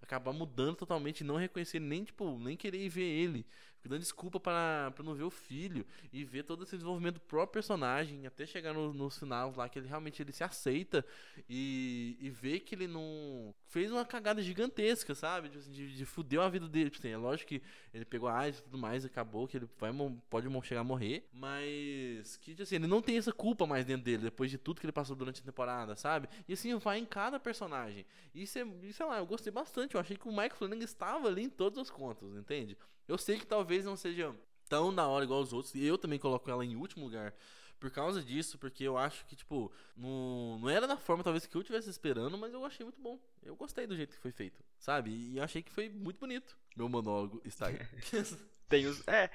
acabar 0.00 0.32
mudando 0.32 0.76
totalmente, 0.76 1.22
não 1.22 1.36
reconhecer 1.36 1.78
nem, 1.80 2.02
tipo, 2.02 2.38
nem 2.38 2.56
querer 2.56 2.78
ir 2.82 2.88
ver 2.88 3.02
ele. 3.04 3.46
Dando 3.84 4.00
desculpa 4.00 4.40
pra 4.40 4.92
não 5.04 5.14
ver 5.14 5.22
o 5.24 5.30
filho 5.30 5.86
e 6.12 6.24
ver 6.24 6.42
todo 6.42 6.64
esse 6.64 6.72
desenvolvimento 6.76 7.14
do 7.14 7.20
próprio 7.20 7.52
personagem, 7.52 8.26
até 8.26 8.44
chegar 8.44 8.72
no- 8.72 8.92
nos 8.92 9.16
finais 9.18 9.54
lá 9.56 9.68
que 9.68 9.78
ele 9.78 9.86
realmente 9.88 10.20
ele 10.20 10.32
se 10.32 10.42
aceita 10.42 11.04
e, 11.48 12.16
e 12.20 12.30
ver 12.30 12.60
que 12.60 12.74
ele 12.74 12.86
não 12.86 13.54
fez 13.68 13.90
uma 13.92 14.04
cagada 14.04 14.42
gigantesca, 14.42 15.14
sabe? 15.14 15.48
Tipo 15.48 15.60
assim, 15.60 15.70
de, 15.72 15.94
de 15.96 16.04
fudeu 16.04 16.42
a 16.42 16.48
vida 16.48 16.68
dele. 16.68 16.90
Tipo 16.90 17.06
assim, 17.06 17.14
é 17.14 17.16
lógico 17.16 17.48
que 17.48 17.62
ele 17.92 18.04
pegou 18.04 18.28
AIDS 18.28 18.58
e 18.60 18.62
tudo 18.62 18.78
mais, 18.78 19.04
acabou, 19.04 19.46
que 19.46 19.56
ele 19.56 19.68
vai, 19.78 19.90
pode 20.28 20.48
chegar 20.66 20.80
a 20.80 20.84
morrer, 20.84 21.28
mas 21.32 22.36
que 22.38 22.50
tipo 22.52 22.62
assim, 22.62 22.76
ele 22.76 22.86
não 22.86 23.00
tem 23.02 23.16
essa 23.18 23.32
culpa 23.32 23.66
mais 23.66 23.84
dentro 23.84 24.04
dele, 24.04 24.24
depois 24.24 24.50
de 24.50 24.58
tudo 24.58 24.80
que 24.80 24.86
ele 24.86 24.92
passou 24.92 25.14
durante 25.14 25.40
a 25.40 25.44
temporada, 25.44 25.96
sabe? 25.96 26.28
E 26.48 26.52
assim 26.52 26.74
vai 26.78 26.98
em 26.98 27.04
cada 27.04 27.38
personagem. 27.38 28.04
E 28.34 28.42
isso 28.42 28.58
é, 28.58 28.64
sei 28.92 29.06
lá, 29.06 29.18
eu 29.18 29.26
gostei 29.26 29.52
bastante. 29.52 29.94
Eu 29.94 30.00
achei 30.00 30.16
que 30.16 30.28
o 30.28 30.36
Mike 30.36 30.56
Flanagan 30.56 30.84
estava 30.84 31.28
ali 31.28 31.42
em 31.44 31.50
todos 31.50 31.78
os 31.78 31.90
contos, 31.90 32.34
entende? 32.36 32.76
Eu 33.08 33.18
sei 33.18 33.38
que 33.38 33.46
talvez 33.46 33.84
não 33.84 33.96
seja 33.96 34.34
tão 34.68 34.94
da 34.94 35.06
hora 35.06 35.24
igual 35.24 35.40
os 35.40 35.52
outros, 35.52 35.74
e 35.74 35.84
eu 35.84 35.96
também 35.96 36.18
coloco 36.18 36.50
ela 36.50 36.64
em 36.64 36.76
último 36.76 37.04
lugar 37.04 37.32
por 37.78 37.90
causa 37.90 38.22
disso, 38.22 38.58
porque 38.58 38.84
eu 38.84 38.96
acho 38.96 39.24
que, 39.26 39.36
tipo, 39.36 39.70
não, 39.96 40.58
não 40.58 40.68
era 40.68 40.86
da 40.86 40.96
forma 40.96 41.22
talvez 41.22 41.46
que 41.46 41.54
eu 41.54 41.62
tivesse 41.62 41.90
esperando, 41.90 42.36
mas 42.38 42.52
eu 42.52 42.64
achei 42.64 42.84
muito 42.84 43.00
bom. 43.00 43.20
Eu 43.42 43.54
gostei 43.54 43.86
do 43.86 43.94
jeito 43.94 44.14
que 44.16 44.22
foi 44.22 44.32
feito, 44.32 44.64
sabe? 44.78 45.10
E 45.10 45.36
eu 45.36 45.44
achei 45.44 45.62
que 45.62 45.70
foi 45.70 45.88
muito 45.88 46.18
bonito. 46.18 46.56
Meu 46.74 46.88
monólogo 46.88 47.40
está 47.44 47.68
aí. 47.68 47.78
Tem 48.68 48.86
os. 48.86 49.06
É, 49.06 49.30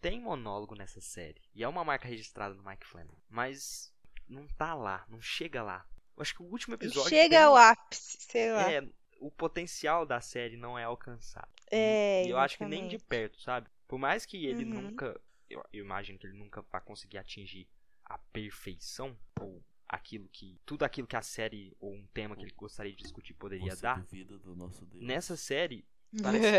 tem 0.00 0.20
monólogo 0.20 0.74
nessa 0.74 1.00
série. 1.00 1.40
E 1.54 1.62
é 1.62 1.68
uma 1.68 1.84
marca 1.84 2.08
registrada 2.08 2.54
no 2.54 2.62
Mike 2.64 2.86
Flanagan. 2.86 3.14
Mas 3.28 3.94
não 4.28 4.48
tá 4.48 4.74
lá, 4.74 5.04
não 5.08 5.20
chega 5.20 5.62
lá. 5.62 5.86
Eu 6.16 6.22
acho 6.22 6.34
que 6.34 6.42
o 6.42 6.46
último 6.46 6.74
episódio. 6.74 7.08
Chega 7.08 7.36
tem- 7.36 7.38
ao 7.38 7.56
ápice, 7.56 8.18
sei 8.20 8.52
lá. 8.52 8.72
É, 8.72 8.88
o 9.20 9.30
potencial 9.30 10.04
da 10.04 10.20
série 10.20 10.56
não 10.56 10.76
é 10.76 10.84
alcançado. 10.84 11.48
É, 11.70 12.24
e 12.26 12.30
eu 12.30 12.38
acho 12.38 12.58
que 12.58 12.64
nem 12.64 12.88
de 12.88 12.98
perto, 12.98 13.40
sabe? 13.40 13.68
Por 13.86 13.98
mais 13.98 14.24
que 14.26 14.46
ele 14.46 14.64
Uhum. 14.64 14.82
nunca. 14.82 15.20
Eu, 15.48 15.64
eu 15.72 15.84
imagino 15.84 16.18
que 16.18 16.26
ele 16.26 16.36
nunca 16.36 16.62
vai 16.62 16.80
conseguir 16.80 17.18
atingir 17.18 17.66
a 18.04 18.18
perfeição. 18.18 19.18
Ou 19.40 19.62
aquilo 19.88 20.28
que. 20.28 20.60
Tudo 20.66 20.82
aquilo 20.84 21.06
que 21.06 21.16
a 21.16 21.22
série 21.22 21.74
ou 21.80 21.94
um 21.94 22.06
tema 22.08 22.36
que 22.36 22.42
ele 22.42 22.52
gostaria 22.54 22.92
de 22.92 23.02
discutir 23.02 23.34
poderia 23.34 23.74
Você 23.74 23.82
dar. 23.82 24.00
duvida 24.00 24.38
do 24.38 24.54
nosso 24.54 24.84
Deus. 24.86 25.02
Nessa 25.04 25.36
série, 25.36 25.86
Parece 26.22 26.50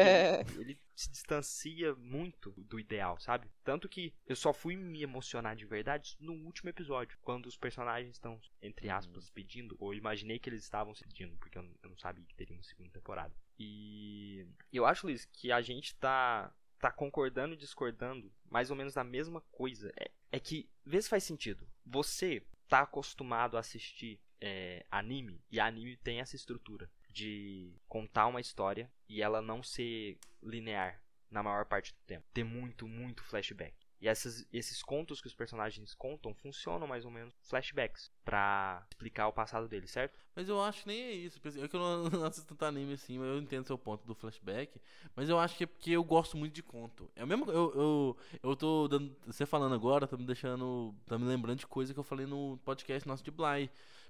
que 0.46 0.58
ele, 0.60 0.62
ele 0.62 0.80
se 0.96 1.10
distancia 1.10 1.96
muito 1.96 2.52
do 2.52 2.80
ideal, 2.80 3.20
sabe? 3.20 3.50
Tanto 3.64 3.90
que 3.90 4.14
eu 4.28 4.36
só 4.36 4.54
fui 4.54 4.76
me 4.76 5.02
emocionar 5.02 5.56
de 5.56 5.66
verdade 5.66 6.16
no 6.20 6.34
último 6.34 6.70
episódio, 6.70 7.18
quando 7.22 7.48
os 7.48 7.58
personagens 7.58 8.16
estão, 8.16 8.40
entre 8.62 8.92
aspas, 8.92 9.28
pedindo, 9.32 9.76
ou 9.80 9.92
imaginei 9.96 10.38
que 10.38 10.50
eles 10.50 10.62
estavam 10.64 10.94
se 10.94 11.04
pedindo, 11.04 11.36
porque 11.38 11.58
eu 11.58 11.64
não, 11.64 11.74
eu 11.82 11.90
não 11.90 11.98
sabia 11.98 12.24
que 12.26 12.36
teria 12.36 12.56
uma 12.56 12.62
segunda 12.64 12.92
temporada. 12.92 13.34
E 13.60 14.46
eu 14.72 14.86
acho, 14.86 15.06
Luiz, 15.06 15.26
que 15.26 15.52
a 15.52 15.62
gente 15.62 15.96
tá 15.96 16.54
tá 16.80 16.90
concordando 16.90 17.54
e 17.54 17.58
discordando 17.58 18.32
mais 18.50 18.72
ou 18.72 18.76
menos 18.76 18.94
da 18.94 19.04
mesma 19.04 19.42
coisa. 19.52 19.92
É, 20.00 20.10
é 20.32 20.40
que, 20.40 20.70
vê 20.86 21.02
se 21.02 21.10
faz 21.10 21.24
sentido. 21.24 21.68
Você 21.86 22.42
tá 22.68 22.82
acostumado 22.82 23.58
a 23.58 23.60
assistir 23.60 24.20
é, 24.40 24.86
anime, 24.90 25.42
e 25.52 25.60
anime 25.60 25.98
tem 25.98 26.22
essa 26.22 26.36
estrutura 26.36 26.90
de 27.10 27.74
contar 27.88 28.28
uma 28.28 28.40
história 28.40 28.90
e 29.08 29.22
ela 29.22 29.42
não 29.42 29.62
ser 29.62 30.18
linear 30.42 31.02
na 31.30 31.44
maior 31.44 31.66
parte 31.66 31.94
do 31.94 32.00
tempo. 32.08 32.26
Ter 32.34 32.44
muito, 32.44 32.88
muito 32.88 33.24
flashback. 33.24 33.76
E 34.02 34.08
essas, 34.08 34.48
esses 34.52 34.82
contos 34.82 35.20
que 35.20 35.28
os 35.28 35.36
personagens 35.36 35.94
contam 35.94 36.34
funcionam 36.34 36.88
mais 36.88 37.04
ou 37.04 37.12
menos 37.12 37.34
flashbacks 37.42 38.10
para 38.24 38.86
explicar 38.90 39.28
o 39.28 39.34
passado 39.34 39.68
deles, 39.68 39.92
certo? 39.92 40.18
Mas 40.34 40.48
eu 40.48 40.62
acho 40.62 40.88
nem 40.88 41.02
é 41.02 41.12
isso. 41.12 41.40
É 41.62 41.68
que 41.68 41.76
eu 41.76 41.80
não 42.10 42.24
assisto 42.26 42.48
tanto 42.48 42.64
anime 42.64 42.94
assim, 42.94 43.18
mas 43.20 43.28
eu 43.28 43.40
entendo 43.40 43.68
seu 43.68 43.78
ponto 43.78 44.08
do 44.08 44.16
flashback. 44.16 44.80
Mas 45.16 45.28
eu 45.28 45.38
acho 45.38 45.58
que 45.58 45.66
é 45.66 45.68
porque 45.68 45.92
eu 45.92 46.04
gosto 46.04 46.38
muito 46.38 46.54
de 46.54 46.64
conto. 46.64 47.12
É 47.16 47.24
o 47.24 47.28
mesmo. 47.28 47.52
Eu, 47.52 47.74
eu, 47.76 48.18
eu 48.42 48.56
tô 48.56 48.88
dando. 48.88 49.14
Você 49.26 49.46
falando 49.46 49.76
agora, 49.76 50.08
tá 50.08 50.16
me 50.16 50.26
deixando. 50.26 50.96
tá 51.06 51.18
me 51.18 51.26
lembrando 51.26 51.60
de 51.60 51.68
coisa 51.68 51.94
que 51.94 52.00
eu 52.00 52.04
falei 52.04 52.26
no 52.26 52.58
podcast 52.64 53.06
nosso 53.08 53.24
de 53.24 53.32
Bly. 53.32 53.70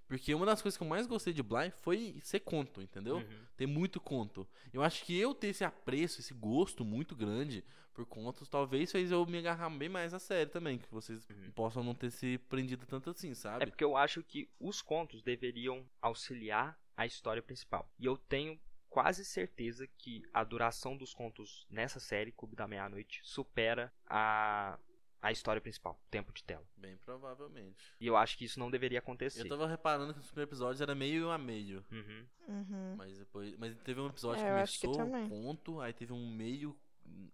Porque 0.10 0.34
uma 0.34 0.44
das 0.44 0.60
coisas 0.60 0.76
que 0.76 0.84
eu 0.84 0.88
mais 0.88 1.06
gostei 1.06 1.32
de 1.32 1.44
Bly 1.44 1.70
foi 1.70 2.20
ser 2.24 2.40
conto, 2.40 2.82
entendeu? 2.82 3.18
Uhum. 3.18 3.46
Ter 3.56 3.68
muito 3.68 4.02
conto. 4.02 4.46
Eu 4.74 4.82
acho 4.82 5.06
que 5.06 5.16
eu 5.16 5.36
ter 5.36 5.50
esse 5.50 5.64
apreço, 5.64 6.20
esse 6.20 6.34
gosto 6.34 6.84
muito 6.84 7.16
grande 7.16 7.64
por 7.94 8.08
contos, 8.08 8.50
talvez 8.50 8.92
fez 8.92 9.12
eu 9.12 9.24
me 9.28 9.38
agarrar 9.38 9.70
bem 9.70 9.88
mais 9.88 10.12
a 10.12 10.18
série 10.18 10.50
também. 10.50 10.80
Que 10.80 10.92
vocês 10.92 11.30
uhum. 11.30 11.52
possam 11.52 11.84
não 11.84 11.94
ter 11.94 12.10
se 12.10 12.40
prendido 12.50 12.88
tanto 12.88 13.12
assim, 13.12 13.36
sabe? 13.36 13.62
É 13.62 13.66
porque 13.68 13.84
eu 13.84 13.96
acho 13.96 14.24
que 14.24 14.50
os 14.60 14.82
contos 14.82 15.22
deveriam 15.22 15.86
auxiliar 16.02 16.76
a 16.98 17.06
história 17.06 17.44
principal. 17.44 17.88
E 18.00 18.06
eu 18.08 18.18
tenho 18.18 18.60
quase 18.90 19.24
certeza 19.24 19.88
que 19.96 20.24
a 20.34 20.44
duração 20.44 20.98
dos 20.98 21.14
contos 21.14 21.68
nessa 21.70 22.00
série, 22.00 22.32
Clube 22.32 22.56
da 22.56 22.68
Meia-Noite, 22.68 23.22
supera 23.24 23.94
a 24.08 24.80
a 25.22 25.32
história 25.32 25.62
principal, 25.62 26.00
tempo 26.10 26.32
de 26.34 26.44
tela. 26.44 26.64
Bem 26.78 26.98
provavelmente. 26.98 27.76
E 28.00 28.08
eu 28.08 28.16
acho 28.16 28.38
que 28.38 28.46
isso 28.46 28.60
não 28.60 28.72
deveria 28.72 29.00
acontecer. 29.00 29.42
Eu 29.42 29.50
tava 29.50 29.68
reparando 29.68 30.14
que 30.14 30.20
os 30.20 30.28
primeiros 30.28 30.50
episódios 30.52 30.82
era 30.82 30.96
meio 30.96 31.30
a 31.30 31.38
meio. 31.38 31.84
Uhum. 31.92 32.26
Uhum. 32.48 32.96
Mas 32.98 33.18
depois. 33.18 33.56
Mas 33.58 33.76
teve 33.84 34.00
um 34.00 34.08
episódio 34.08 34.42
É, 34.44 34.66
que 34.66 34.80
começou 34.80 34.98
também. 34.98 35.28
conto, 35.30 35.82
aí 35.82 35.94
teve 35.94 36.14
um 36.14 36.30
meio 36.32 36.76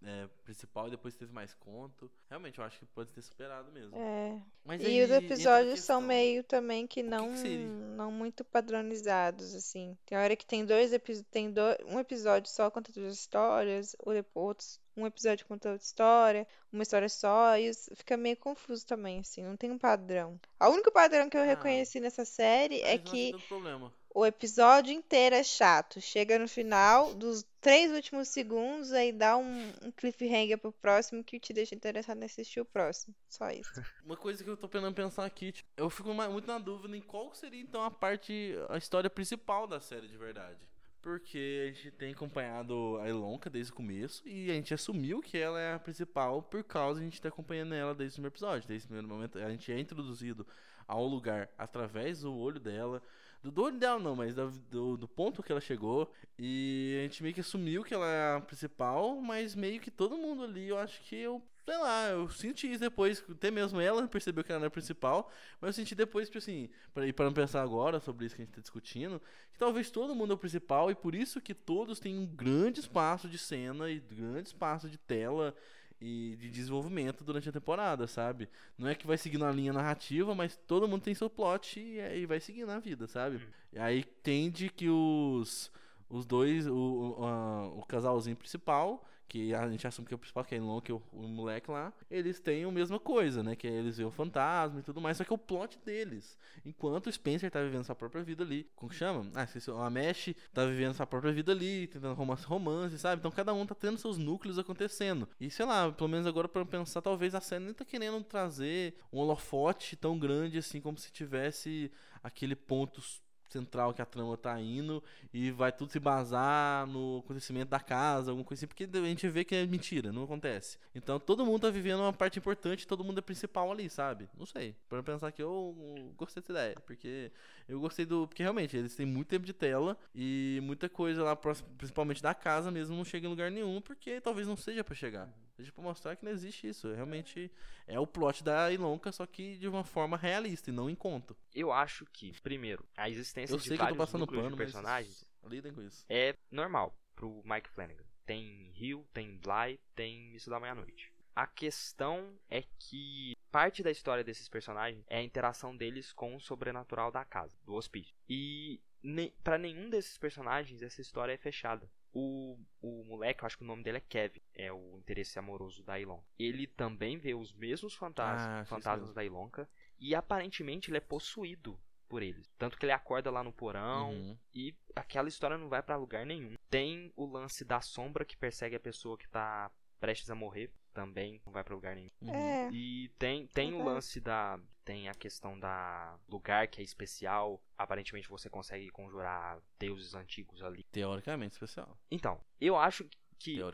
é, 0.04 0.28
principal 0.44 0.88
e 0.88 0.92
depois 0.92 1.16
teve 1.16 1.32
mais 1.34 1.54
conto. 1.54 2.12
Realmente, 2.30 2.60
eu 2.60 2.66
acho 2.66 2.80
que 2.80 2.86
pode 2.86 3.12
ter 3.12 3.22
superado 3.22 3.72
mesmo. 3.72 3.96
É. 3.98 4.42
Mas 4.64 4.82
E 4.82 4.86
aí 4.86 5.04
os 5.04 5.12
episódios 5.12 5.80
são 5.82 6.02
meio 6.02 6.44
também 6.44 6.88
que 6.88 7.02
que 7.02 7.04
não, 7.04 7.32
que 7.32 7.38
seria? 7.38 7.68
não 7.68 8.12
muito 8.12 8.44
padronizados, 8.44 9.54
assim. 9.56 9.98
Tem 10.06 10.18
hora 10.18 10.36
que 10.36 10.46
tem 10.46 10.66
dois 10.66 10.92
tem 11.32 11.54
um 11.86 12.00
episódio 12.00 12.50
só 12.50 12.70
conta 12.70 12.92
duas 12.92 13.14
histórias, 13.14 13.96
ou 14.00 14.14
depois 14.14 14.80
um 14.98 15.06
episódio 15.06 15.46
conta 15.46 15.72
outra 15.72 15.86
história, 15.86 16.48
uma 16.72 16.84
história 16.84 17.10
só, 17.10 17.58
e 17.58 17.72
fica 17.96 18.16
meio 18.18 18.38
confuso 18.38 18.86
também, 18.86 19.20
assim, 19.20 19.44
não 19.44 19.58
tem 19.58 19.72
um 19.72 19.78
padrão. 19.78 20.40
O 20.60 20.68
único 20.70 20.92
padrão 20.92 21.30
que 21.30 21.38
eu 21.38 21.42
Ah, 21.42 21.46
reconheci 21.46 22.00
nessa 22.00 22.24
série 22.26 22.82
é 22.82 22.98
não 22.98 23.04
que 23.04 23.32
problema. 23.48 23.94
O 24.16 24.26
episódio 24.26 24.94
inteiro 24.94 25.36
é 25.36 25.44
chato. 25.44 26.00
Chega 26.00 26.40
no 26.40 26.48
final, 26.48 27.14
dos 27.14 27.46
três 27.60 27.92
últimos 27.92 28.30
segundos, 28.30 28.94
aí 28.94 29.12
dá 29.12 29.36
um, 29.36 29.74
um 29.84 29.92
cliffhanger 29.92 30.58
pro 30.58 30.72
próximo 30.72 31.22
que 31.22 31.38
te 31.38 31.52
deixa 31.52 31.76
interessado 31.76 32.22
em 32.22 32.26
assistir 32.26 32.62
o 32.62 32.66
próximo. 32.66 33.14
Só 33.28 33.52
isso. 33.52 33.70
Uma 34.06 34.16
coisa 34.16 34.42
que 34.42 34.50
eu 34.50 34.56
tô 34.56 34.70
pensando 34.70 34.96
pensar 34.96 35.26
aqui, 35.26 35.52
tipo, 35.52 35.70
eu 35.76 35.90
fico 35.90 36.14
muito 36.14 36.48
na 36.48 36.58
dúvida 36.58 36.96
em 36.96 37.02
qual 37.02 37.36
seria 37.36 37.60
então 37.60 37.84
a 37.84 37.92
parte, 37.92 38.56
a 38.70 38.78
história 38.78 39.10
principal 39.10 39.68
da 39.68 39.82
série 39.82 40.08
de 40.08 40.18
verdade. 40.18 40.66
Porque 41.02 41.64
a 41.64 41.74
gente 41.74 41.92
tem 41.92 42.14
acompanhado 42.14 42.98
a 43.02 43.10
Elonka 43.10 43.50
desde 43.50 43.74
o 43.74 43.76
começo 43.76 44.26
e 44.26 44.50
a 44.50 44.54
gente 44.54 44.74
assumiu 44.74 45.22
que 45.22 45.38
ela 45.38 45.60
é 45.60 45.74
a 45.74 45.80
principal 45.80 46.42
por 46.42 46.64
causa 46.64 47.02
de 47.02 47.06
a 47.06 47.10
gente 47.10 47.16
estar 47.16 47.30
acompanhando 47.30 47.76
ela 47.76 47.94
desde 47.94 48.14
o 48.14 48.16
primeiro 48.16 48.34
episódio. 48.34 48.66
Desde 48.66 48.86
o 48.86 48.88
primeiro 48.88 49.10
momento, 49.10 49.38
a 49.38 49.50
gente 49.50 49.70
é 49.74 49.78
introduzido 49.78 50.48
ao 50.88 51.06
lugar 51.06 51.50
através 51.58 52.22
do 52.22 52.34
olho 52.34 52.62
dela. 52.62 53.04
Do, 53.42 53.52
do 53.52 53.64
olho 53.64 53.78
dela 53.78 54.00
não, 54.00 54.16
mas 54.16 54.36
do, 54.36 54.98
do 54.98 55.08
ponto 55.08 55.44
que 55.44 55.52
ela 55.52 55.62
chegou. 55.62 56.12
E 56.38 56.98
a 57.00 57.04
gente 57.04 57.24
meio 57.24 57.36
que 57.36 57.42
assumiu 57.42 57.84
que 57.84 57.94
ela 57.94 58.10
é 58.10 58.36
a 58.38 58.42
principal, 58.42 59.20
mas 59.22 59.56
meio 59.56 59.80
que 59.80 59.92
todo 59.92 60.18
mundo 60.18 60.44
ali, 60.44 60.68
eu 60.68 60.78
acho 60.78 61.02
que 61.02 61.16
eu 61.16 61.42
sei 61.66 61.78
lá, 61.78 62.10
eu 62.10 62.30
senti 62.30 62.70
isso 62.70 62.80
depois, 62.80 63.24
até 63.28 63.50
mesmo 63.50 63.82
ela 63.82 64.08
percebeu 64.08 64.44
que 64.44 64.52
ela 64.52 64.60
era 64.60 64.68
a 64.68 64.72
principal, 64.72 65.32
mas 65.60 65.70
eu 65.70 65.74
senti 65.74 65.96
depois, 65.96 66.28
tipo 66.28 66.38
assim, 66.38 66.70
pra, 66.94 67.08
e 67.08 67.12
para 67.12 67.26
não 67.26 67.34
pensar 67.34 67.64
agora 67.64 68.00
sobre 68.00 68.26
isso 68.26 68.36
que 68.36 68.44
a 68.44 68.46
gente 68.46 68.54
tá 68.54 68.62
discutindo, 68.62 69.20
que 69.52 69.58
talvez 69.58 69.90
todo 69.90 70.14
mundo 70.14 70.32
é 70.32 70.36
o 70.36 70.38
principal 70.38 70.92
e 70.92 70.96
por 70.96 71.16
isso 71.16 71.42
que 71.42 71.56
todos 71.56 72.00
têm 72.00 72.20
um 72.20 72.26
grande 72.28 72.82
espaço 72.82 73.28
de 73.28 73.40
cena 73.40 73.90
e 73.90 74.00
grande 74.00 74.50
espaço 74.50 74.88
de 74.88 75.00
tela 75.00 75.56
e 76.02 76.36
de 76.40 76.50
desenvolvimento 76.50 77.24
durante 77.24 77.50
a 77.50 77.52
temporada, 77.52 78.08
sabe? 78.08 78.50
Não 78.78 78.88
é 78.88 78.96
que 78.96 79.08
vai 79.08 79.18
seguindo 79.18 79.46
a 79.46 79.52
linha 79.52 79.74
narrativa, 79.74 80.36
mas 80.36 80.56
todo 80.68 80.88
mundo 80.88 81.02
tem 81.04 81.14
seu 81.16 81.30
plot 81.30 81.80
e 81.80 82.00
aí 82.02 82.26
vai 82.26 82.40
seguindo 82.40 82.70
a 82.72 82.80
vida, 82.80 83.08
sabe? 83.08 83.42
E 83.74 83.80
aí 83.80 84.04
tende 84.04 84.70
que 84.70 84.90
os 84.90 85.72
os 86.10 86.26
dois, 86.26 86.68
o, 86.68 86.76
o, 87.20 87.26
a- 87.26 87.68
o 87.70 87.84
casalzinho 87.86 88.36
principal, 88.36 89.04
que 89.28 89.54
a 89.54 89.70
gente 89.70 89.86
assume 89.88 90.08
que 90.08 90.14
é 90.14 90.16
o 90.16 90.20
principal, 90.20 90.44
que 90.44 90.56
é 90.56 90.60
que 90.84 90.92
é 90.92 90.96
o, 90.96 91.02
o 91.12 91.28
moleque 91.28 91.70
lá, 91.70 91.94
eles 92.10 92.40
têm 92.40 92.64
a 92.64 92.72
mesma 92.72 93.00
coisa, 93.00 93.44
né? 93.44 93.56
Que 93.56 93.68
é 93.68 93.72
eles 93.72 93.98
veem 93.98 94.08
o 94.08 94.12
fantasma 94.12 94.80
e 94.80 94.84
tudo 94.84 95.02
mais, 95.02 95.18
só 95.18 95.24
que 95.24 95.32
é 95.32 95.36
o 95.36 95.38
plot 95.38 95.80
deles. 95.86 96.38
Enquanto 96.66 97.08
o 97.08 97.12
Spencer 97.12 97.50
tá 97.52 97.62
vivendo 97.62 97.84
sua 97.84 97.96
própria 97.96 98.24
vida 98.24 98.44
ali. 98.44 98.70
Como 98.76 98.90
que 98.90 98.98
chama? 98.98 99.30
Ah, 99.34 99.44
esqueci. 99.44 99.70
A 99.72 99.90
Mesh 99.90 100.36
tá 100.54 100.66
vivendo 100.66 100.94
sua 100.94 101.08
própria 101.08 101.34
vida 101.34 101.52
ali, 101.52 101.88
tentando 101.88 102.14
romance, 102.14 102.46
romance, 102.46 102.98
sabe? 102.98 103.20
Então 103.20 103.32
cada 103.32 103.54
um 103.54 103.66
tá 103.66 103.76
tendo 103.76 103.98
seus 103.98 104.18
núcleos 104.18 104.60
acontecendo. 104.60 105.28
E 105.40 105.50
sei 105.50 105.66
lá, 105.66 105.92
pelo 105.92 106.10
menos 106.10 106.28
agora 106.28 106.48
pra 106.48 106.66
pensar, 106.66 107.02
talvez 107.02 107.36
a 107.36 107.42
série 107.42 107.66
nem 107.66 107.74
tá 107.74 107.86
querendo 107.86 108.24
trazer 108.24 108.96
um 109.12 109.20
holofote 109.20 109.96
tão 109.96 110.18
grande 110.18 110.58
assim, 110.58 110.80
como 110.80 110.98
se 110.98 111.12
tivesse 111.12 111.92
aquele 112.24 112.56
ponto 112.56 113.02
central 113.48 113.94
que 113.94 114.02
a 114.02 114.06
trama 114.06 114.36
tá 114.38 114.60
indo 114.60 115.04
e 115.34 115.52
vai 115.52 115.72
tudo 115.72 115.92
se 115.92 116.00
basar 116.00 116.88
no 116.88 117.20
acontecimento 117.24 117.70
da 117.70 117.80
casa, 117.80 118.32
alguma 118.32 118.46
coisa 118.46 118.60
assim, 118.60 118.68
porque 118.68 118.84
a 118.84 119.06
gente 119.06 119.28
vê 119.28 119.44
que 119.44 119.56
é 119.56 119.66
mentira, 119.66 120.12
não 120.12 120.24
acontece. 120.24 120.78
Então 120.94 121.20
todo 121.20 121.46
mundo 121.46 121.62
tá 121.62 121.70
vivendo 121.70 122.00
uma 122.00 122.14
parte 122.14 122.40
importante, 122.40 122.88
todo 122.88 123.04
mundo 123.04 123.20
é 123.20 123.22
principal 123.22 123.72
ali, 123.72 123.90
sabe? 123.90 124.30
Não 124.38 124.46
sei. 124.46 124.76
Pra 124.90 125.02
pensar 125.04 125.32
que 125.32 125.42
eu 125.42 125.76
gostei 126.18 126.42
dessa 126.42 126.52
ideia, 126.52 126.76
porque 126.86 127.32
eu 127.68 127.80
gostei 127.80 128.06
do. 128.06 128.28
Porque 128.28 128.44
realmente 128.44 128.76
eles 128.76 128.96
têm 128.96 129.06
muito 129.06 129.28
tempo 129.28 129.46
de 129.46 129.54
tela 129.54 129.98
e 130.14 130.60
muita 130.64 130.90
coisa 130.90 131.24
lá, 131.24 131.36
principalmente 131.36 132.22
da 132.22 132.34
casa 132.34 132.72
mesmo, 132.72 132.96
não 132.96 133.06
chega 133.06 133.28
em 133.28 133.30
lugar 133.30 133.52
nenhum, 133.52 133.82
porque 133.82 134.20
talvez 134.22 134.48
não 134.48 134.56
seja 134.56 134.84
pra 134.84 134.96
chegar. 134.96 135.30
Seja 135.56 135.72
pra 135.72 135.84
mostrar 135.84 136.16
que 136.16 136.26
não 136.26 136.32
existe 136.32 136.68
isso. 136.68 136.92
Realmente 136.94 137.52
é 137.88 138.00
o 138.00 138.06
plot 138.06 138.44
da 138.44 138.72
Ilonka, 138.72 139.12
só 139.12 139.26
que 139.26 139.58
de 139.58 139.68
uma 139.68 139.84
forma 139.84 140.18
realista 140.18 140.70
e 140.70 140.74
não 140.74 140.90
em 140.90 140.96
conto. 140.96 141.36
Eu 141.54 141.72
acho 141.72 142.06
que, 142.06 142.34
primeiro, 142.42 142.86
a 142.98 143.10
existência 143.10 143.54
Eu 143.54 143.58
de 143.58 143.68
sei 143.68 143.78
que 143.78 143.84
eu 143.84 143.88
tô 143.88 143.96
vários 143.96 144.12
pano, 144.12 144.50
de 144.50 144.56
personagens 144.58 145.26
lidem 145.46 145.74
com 145.74 145.82
isso. 145.82 146.06
é 146.10 146.36
normal 146.52 146.98
pro 147.16 147.42
Mike 147.46 147.70
Flanagan. 147.70 148.04
Tem 148.26 148.74
Hill, 148.76 149.08
tem 149.14 149.38
Bly, 149.38 149.80
tem 149.96 150.32
Missa 150.32 150.50
da 150.50 150.60
Meia-Noite. 150.60 151.14
A 151.36 151.46
questão 151.46 152.34
é 152.50 152.64
que 152.80 153.36
parte 153.52 153.84
da 153.84 153.92
história 153.92 154.24
desses 154.24 154.50
personagens 154.50 155.04
é 155.08 155.18
a 155.20 155.24
interação 155.24 155.76
deles 155.76 156.12
com 156.12 156.36
o 156.36 156.40
sobrenatural 156.40 157.12
da 157.12 157.24
casa, 157.24 157.56
do 157.64 157.74
hospício. 157.74 158.16
E 158.28 158.82
ne 159.04 159.32
para 159.44 159.58
nenhum 159.58 159.90
desses 159.90 160.18
personagens 160.18 160.82
essa 160.82 161.02
história 161.02 161.34
é 161.34 161.38
fechada. 161.38 161.90
O, 162.18 162.58
o 162.82 163.04
moleque, 163.04 163.44
eu 163.44 163.46
acho 163.46 163.58
que 163.58 163.64
o 163.66 163.68
nome 163.68 163.84
dele 163.84 163.98
é 163.98 164.02
Kevin, 164.02 164.40
é 164.54 164.72
o 164.72 164.98
interesse 164.98 165.38
amoroso 165.38 165.84
da 165.84 166.00
Ilon. 166.00 166.22
Ele 166.40 166.66
também 166.66 167.18
vê 167.18 167.34
os 167.36 167.52
mesmos 167.54 167.94
fantas 167.94 168.40
Ah, 168.42 168.64
fantasmas 168.66 169.14
da 169.14 169.22
Ilonka 169.24 169.70
e 170.00 170.16
aparentemente 170.16 170.90
ele 170.90 170.98
é 170.98 171.02
possuído 171.02 171.78
por 172.08 172.24
eles. 172.24 172.50
Tanto 172.58 172.78
que 172.78 172.86
ele 172.86 172.94
acorda 172.94 173.30
lá 173.30 173.44
no 173.44 173.52
porão, 173.52 174.12
Uhum. 174.14 174.38
e 174.54 174.74
aquela 174.96 175.28
história 175.28 175.58
não 175.58 175.68
vai 175.68 175.84
pra 175.84 175.98
lugar 175.98 176.26
nenhum. 176.26 176.56
Tem 176.70 177.12
o 177.18 177.26
lance 177.26 177.66
da 177.66 177.82
sombra 177.82 178.24
que 178.24 178.38
persegue 178.38 178.76
a 178.78 178.80
pessoa 178.80 179.18
que 179.18 179.28
tá 179.28 179.70
prestes 180.00 180.30
a 180.30 180.36
morrer, 180.36 180.72
também 180.94 181.42
não 181.46 181.52
vai 181.52 181.64
pra 181.66 181.76
lugar 181.76 181.96
nenhum. 181.96 182.10
Uhum. 182.22 182.34
É. 182.34 182.70
E 182.72 183.10
tem, 183.20 183.46
tem 183.48 183.74
o 183.74 183.84
lance 183.84 184.22
da. 184.22 184.58
Tem 184.86 185.10
a 185.10 185.14
questão 185.16 185.60
da 185.60 186.18
lugar 186.30 186.68
que 186.68 186.80
é 186.80 186.84
especial. 186.84 187.62
Aparentemente 187.78 188.30
você 188.30 188.50
consegue 188.50 188.88
conjurar 188.90 189.60
deuses 189.80 190.14
antigos 190.14 190.62
ali. 190.64 190.84
Teoricamente 190.92 191.54
especial. 191.54 192.00
Então, 192.10 192.40
eu 192.62 192.78
acho 192.78 193.10
que 193.40 193.60
a, 193.62 193.68